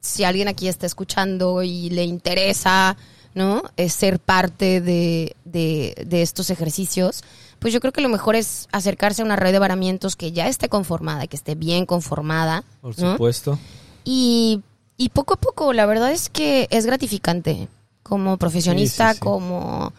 si 0.00 0.22
alguien 0.24 0.48
aquí 0.48 0.68
está 0.68 0.86
escuchando 0.86 1.62
y 1.62 1.90
le 1.90 2.04
interesa, 2.04 2.96
¿no? 3.34 3.62
Es 3.76 3.92
ser 3.94 4.18
parte 4.18 4.80
de, 4.80 5.34
de, 5.44 5.94
de 6.06 6.22
estos 6.22 6.50
ejercicios, 6.50 7.22
pues 7.58 7.72
yo 7.72 7.80
creo 7.80 7.92
que 7.92 8.00
lo 8.00 8.08
mejor 8.08 8.34
es 8.36 8.68
acercarse 8.72 9.22
a 9.22 9.24
una 9.24 9.36
red 9.36 9.52
de 9.52 9.58
varamientos 9.58 10.16
que 10.16 10.32
ya 10.32 10.48
esté 10.48 10.68
conformada, 10.68 11.26
que 11.26 11.36
esté 11.36 11.54
bien 11.54 11.86
conformada, 11.86 12.64
Por 12.80 12.98
¿no? 12.98 13.12
supuesto. 13.12 13.58
Y, 14.04 14.60
y 14.96 15.10
poco 15.10 15.34
a 15.34 15.36
poco, 15.36 15.72
la 15.72 15.86
verdad 15.86 16.10
es 16.12 16.28
que 16.28 16.66
es 16.70 16.86
gratificante 16.86 17.68
como 18.02 18.36
profesionista, 18.36 19.08
Sí, 19.10 19.14
sí, 19.14 19.18
sí. 19.18 19.24
como 19.24 19.92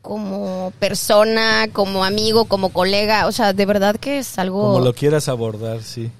como 0.00 0.72
persona, 0.78 1.68
como 1.72 2.04
amigo, 2.04 2.44
como 2.46 2.70
colega, 2.70 3.26
o 3.26 3.32
sea, 3.32 3.52
de 3.52 3.66
verdad 3.66 3.96
que 3.96 4.18
es 4.20 4.38
algo 4.38 4.62
Como 4.74 4.80
lo 4.84 4.94
quieras 4.94 5.28
abordar, 5.28 5.82
sí. 5.82 6.10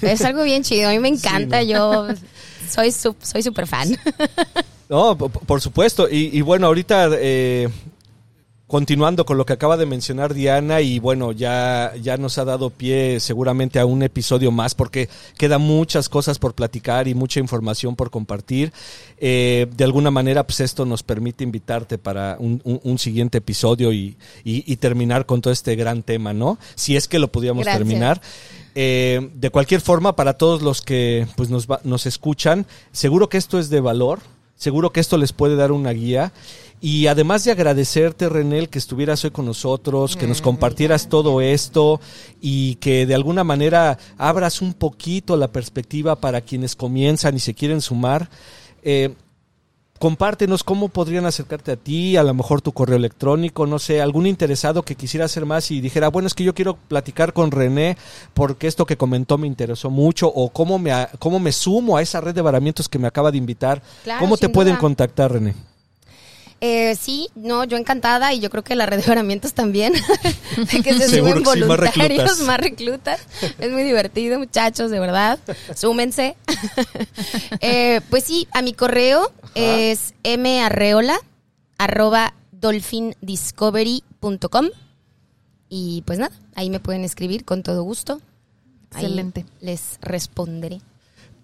es 0.00 0.22
algo 0.24 0.42
bien 0.44 0.62
chido, 0.64 0.88
a 0.88 0.92
mí 0.92 0.98
me 0.98 1.08
encanta, 1.14 1.58
¿no? 1.58 1.62
yo 1.62 2.06
soy 2.68 2.90
su- 2.90 3.14
soy 3.22 3.42
súper 3.42 3.66
fan. 3.66 3.96
No, 4.88 5.16
por 5.18 5.60
supuesto. 5.60 6.08
Y, 6.10 6.30
y 6.36 6.40
bueno, 6.40 6.66
ahorita 6.68 7.10
eh, 7.12 7.68
continuando 8.66 9.24
con 9.24 9.36
lo 9.38 9.46
que 9.46 9.54
acaba 9.54 9.76
de 9.78 9.86
mencionar 9.86 10.34
Diana 10.34 10.80
y 10.82 10.98
bueno, 10.98 11.32
ya, 11.32 11.92
ya 12.02 12.16
nos 12.18 12.36
ha 12.38 12.44
dado 12.44 12.68
pie 12.70 13.18
seguramente 13.20 13.78
a 13.80 13.86
un 13.86 14.02
episodio 14.02 14.50
más 14.50 14.74
porque 14.74 15.08
quedan 15.38 15.62
muchas 15.62 16.08
cosas 16.10 16.38
por 16.38 16.54
platicar 16.54 17.08
y 17.08 17.14
mucha 17.14 17.40
información 17.40 17.96
por 17.96 18.10
compartir. 18.10 18.72
Eh, 19.18 19.66
de 19.74 19.84
alguna 19.84 20.10
manera, 20.10 20.46
pues 20.46 20.60
esto 20.60 20.84
nos 20.86 21.02
permite 21.02 21.44
invitarte 21.44 21.96
para 21.98 22.36
un, 22.38 22.60
un- 22.64 22.80
un 22.82 22.98
siguiente 22.98 23.38
episodio 23.38 23.92
y, 23.92 24.16
y- 24.44 24.70
y 24.70 24.76
terminar 24.76 25.24
con 25.26 25.40
todo 25.40 25.52
este 25.52 25.76
gran 25.76 26.02
tema, 26.02 26.32
¿no? 26.32 26.58
Si 26.74 26.96
es 26.96 27.08
que 27.08 27.18
lo 27.18 27.28
pudiéramos 27.32 27.64
terminar. 27.78 28.20
Eh, 28.74 29.30
de 29.34 29.50
cualquier 29.50 29.80
forma, 29.80 30.14
para 30.14 30.34
todos 30.34 30.62
los 30.62 30.82
que 30.82 31.26
pues, 31.36 31.48
nos, 31.50 31.66
va- 31.66 31.80
nos 31.84 32.06
escuchan, 32.06 32.66
seguro 32.92 33.28
que 33.28 33.38
esto 33.38 33.58
es 33.58 33.70
de 33.70 33.80
valor, 33.80 34.20
seguro 34.58 34.90
que 34.90 35.00
esto 35.00 35.16
les 35.16 35.32
puede 35.32 35.56
dar 35.56 35.72
una 35.72 35.92
guía. 35.92 36.32
Y 36.80 37.06
además 37.06 37.44
de 37.44 37.52
agradecerte, 37.52 38.28
Renel, 38.28 38.68
que 38.68 38.78
estuvieras 38.78 39.24
hoy 39.24 39.30
con 39.30 39.46
nosotros, 39.46 40.16
que 40.16 40.28
nos 40.28 40.40
compartieras 40.40 41.08
todo 41.08 41.40
esto 41.40 42.00
y 42.40 42.76
que 42.76 43.04
de 43.04 43.16
alguna 43.16 43.42
manera 43.42 43.98
abras 44.16 44.60
un 44.60 44.74
poquito 44.74 45.36
la 45.36 45.48
perspectiva 45.48 46.16
para 46.16 46.40
quienes 46.40 46.76
comienzan 46.76 47.34
y 47.34 47.40
se 47.40 47.54
quieren 47.54 47.80
sumar. 47.80 48.30
Eh, 48.82 49.14
compártenos 49.98 50.64
cómo 50.64 50.88
podrían 50.88 51.26
acercarte 51.26 51.72
a 51.72 51.76
ti, 51.76 52.16
a 52.16 52.22
lo 52.22 52.34
mejor 52.34 52.60
tu 52.60 52.72
correo 52.72 52.96
electrónico, 52.96 53.66
no 53.66 53.78
sé, 53.78 54.00
algún 54.00 54.26
interesado 54.26 54.82
que 54.82 54.94
quisiera 54.94 55.26
hacer 55.26 55.44
más 55.44 55.70
y 55.70 55.80
dijera, 55.80 56.08
bueno, 56.08 56.26
es 56.26 56.34
que 56.34 56.44
yo 56.44 56.54
quiero 56.54 56.76
platicar 56.76 57.32
con 57.32 57.50
René 57.50 57.96
porque 58.34 58.66
esto 58.66 58.86
que 58.86 58.96
comentó 58.96 59.38
me 59.38 59.46
interesó 59.46 59.90
mucho 59.90 60.28
o 60.28 60.50
cómo 60.50 60.78
me, 60.78 60.92
cómo 61.18 61.40
me 61.40 61.52
sumo 61.52 61.96
a 61.96 62.02
esa 62.02 62.20
red 62.20 62.34
de 62.34 62.42
varamientos 62.42 62.88
que 62.88 62.98
me 62.98 63.08
acaba 63.08 63.30
de 63.30 63.38
invitar. 63.38 63.82
Claro, 64.04 64.20
¿Cómo 64.20 64.36
te 64.36 64.48
pueden 64.48 64.76
contactar, 64.76 65.32
René? 65.32 65.54
Eh, 66.60 66.96
sí, 66.96 67.28
no, 67.36 67.62
yo 67.64 67.76
encantada 67.76 68.34
y 68.34 68.40
yo 68.40 68.50
creo 68.50 68.64
que 68.64 68.74
la 68.74 68.84
red 68.84 69.00
de 69.00 69.06
varamientos 69.06 69.54
también, 69.54 69.92
de 70.56 70.82
que 70.82 70.92
se 70.94 71.08
Seguro 71.08 71.38
suben 71.38 71.44
que 71.44 71.52
sí, 71.52 71.60
más 71.60 71.68
voluntarios, 71.78 72.08
reclutas. 72.08 72.40
más 72.46 72.58
reclutas. 72.58 73.20
Es 73.60 73.70
muy 73.70 73.84
divertido, 73.84 74.38
muchachos, 74.38 74.90
de 74.90 74.98
verdad. 75.00 75.38
Súmense. 75.74 76.36
Eh, 77.60 78.00
pues 78.10 78.24
sí, 78.24 78.48
a 78.52 78.62
mi 78.62 78.72
correo 78.72 79.30
es 79.54 80.14
marreola 80.38 81.18
arroba 81.76 82.32
dolphindiscovery.com 82.52 84.68
y 85.68 86.02
pues 86.06 86.18
nada, 86.18 86.34
ahí 86.54 86.70
me 86.70 86.80
pueden 86.80 87.04
escribir 87.04 87.44
con 87.44 87.62
todo 87.62 87.82
gusto. 87.82 88.22
Ahí 88.92 89.04
Excelente. 89.04 89.44
les 89.60 89.98
responderé. 90.00 90.80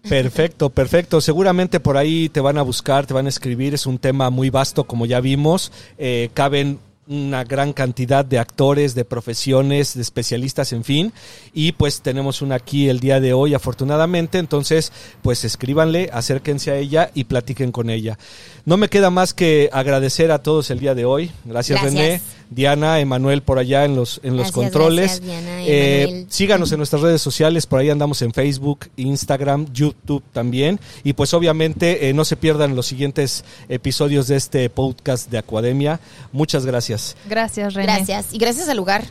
Perfecto, 0.08 0.70
perfecto. 0.70 1.20
Seguramente 1.20 1.80
por 1.80 1.96
ahí 1.96 2.28
te 2.28 2.40
van 2.40 2.58
a 2.58 2.62
buscar, 2.62 3.06
te 3.06 3.14
van 3.14 3.26
a 3.26 3.30
escribir. 3.30 3.74
Es 3.74 3.86
un 3.86 3.98
tema 3.98 4.30
muy 4.30 4.50
vasto, 4.50 4.84
como 4.84 5.06
ya 5.06 5.20
vimos. 5.20 5.72
Eh, 5.98 6.30
caben 6.34 6.78
una 7.06 7.44
gran 7.44 7.72
cantidad 7.72 8.24
de 8.24 8.38
actores, 8.38 8.94
de 8.94 9.04
profesiones, 9.04 9.94
de 9.94 10.02
especialistas, 10.02 10.72
en 10.72 10.84
fin. 10.84 11.12
Y 11.52 11.72
pues 11.72 12.00
tenemos 12.00 12.42
una 12.42 12.56
aquí 12.56 12.88
el 12.88 13.00
día 13.00 13.20
de 13.20 13.32
hoy, 13.32 13.54
afortunadamente. 13.54 14.38
Entonces, 14.38 14.92
pues 15.22 15.44
escríbanle, 15.44 16.10
acérquense 16.12 16.70
a 16.70 16.76
ella 16.76 17.10
y 17.14 17.24
platiquen 17.24 17.72
con 17.72 17.90
ella. 17.90 18.18
No 18.64 18.76
me 18.76 18.88
queda 18.88 19.10
más 19.10 19.34
que 19.34 19.68
agradecer 19.72 20.30
a 20.32 20.42
todos 20.42 20.70
el 20.70 20.80
día 20.80 20.94
de 20.94 21.04
hoy. 21.04 21.30
Gracias, 21.44 21.80
Gracias. 21.80 22.02
René. 22.02 22.20
Diana, 22.50 23.00
Emanuel 23.00 23.42
por 23.42 23.58
allá 23.58 23.84
en 23.84 23.96
los, 23.96 24.20
en 24.22 24.36
los 24.36 24.52
Gracias, 24.52 24.52
controles. 24.54 25.20
gracias, 25.20 25.42
Diana, 25.44 25.62
Eh, 25.66 26.26
síganos 26.28 26.70
en 26.72 26.78
nuestras 26.78 27.02
redes 27.02 27.20
sociales, 27.22 27.66
por 27.66 27.80
ahí 27.80 27.90
andamos 27.90 28.22
en 28.22 28.32
Facebook, 28.32 28.88
Instagram, 28.96 29.66
YouTube 29.72 30.22
también. 30.32 30.78
Y 31.02 31.14
pues 31.14 31.34
obviamente 31.34 32.08
eh, 32.08 32.12
no 32.14 32.24
se 32.24 32.36
pierdan 32.36 32.76
los 32.76 32.86
siguientes 32.86 33.44
episodios 33.68 34.28
de 34.28 34.36
este 34.36 34.70
podcast 34.70 35.30
de 35.30 35.38
Academia. 35.38 36.00
Muchas 36.32 36.66
gracias. 36.66 37.16
Gracias, 37.28 37.74
René. 37.74 37.92
Gracias. 37.92 38.26
Y 38.32 38.38
gracias 38.38 38.68
al 38.68 38.76
lugar. 38.76 39.04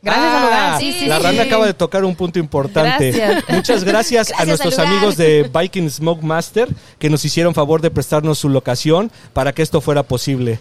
Gracias 0.00 0.24
Ah, 0.26 0.36
al 0.36 0.42
lugar. 0.44 0.80
Sí, 0.80 0.92
sí, 1.00 1.06
La 1.06 1.16
sí. 1.16 1.22
rana 1.24 1.42
acaba 1.42 1.66
de 1.66 1.74
tocar 1.74 2.04
un 2.04 2.14
punto 2.14 2.38
importante. 2.38 3.10
Gracias. 3.10 3.44
Muchas 3.48 3.82
gracias, 3.84 4.28
a 4.28 4.44
Gracias 4.44 4.46
nuestros 4.48 4.78
al 4.78 4.84
lugar. 4.86 4.96
amigos 4.98 5.16
de 5.16 5.50
Viking 5.52 5.88
Smoke 5.90 6.22
Master 6.22 6.68
que 7.00 7.10
nos 7.10 7.24
hicieron 7.24 7.52
favor 7.52 7.80
de 7.82 7.90
prestarnos 7.90 8.38
su 8.38 8.48
locación 8.48 9.10
para 9.32 9.52
que 9.52 9.62
esto 9.62 9.80
fuera 9.80 10.04
posible. 10.04 10.60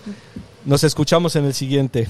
Nos 0.68 0.84
escuchamos 0.84 1.38
en 1.38 1.46
el 1.46 1.54
siguiente. 1.54 2.10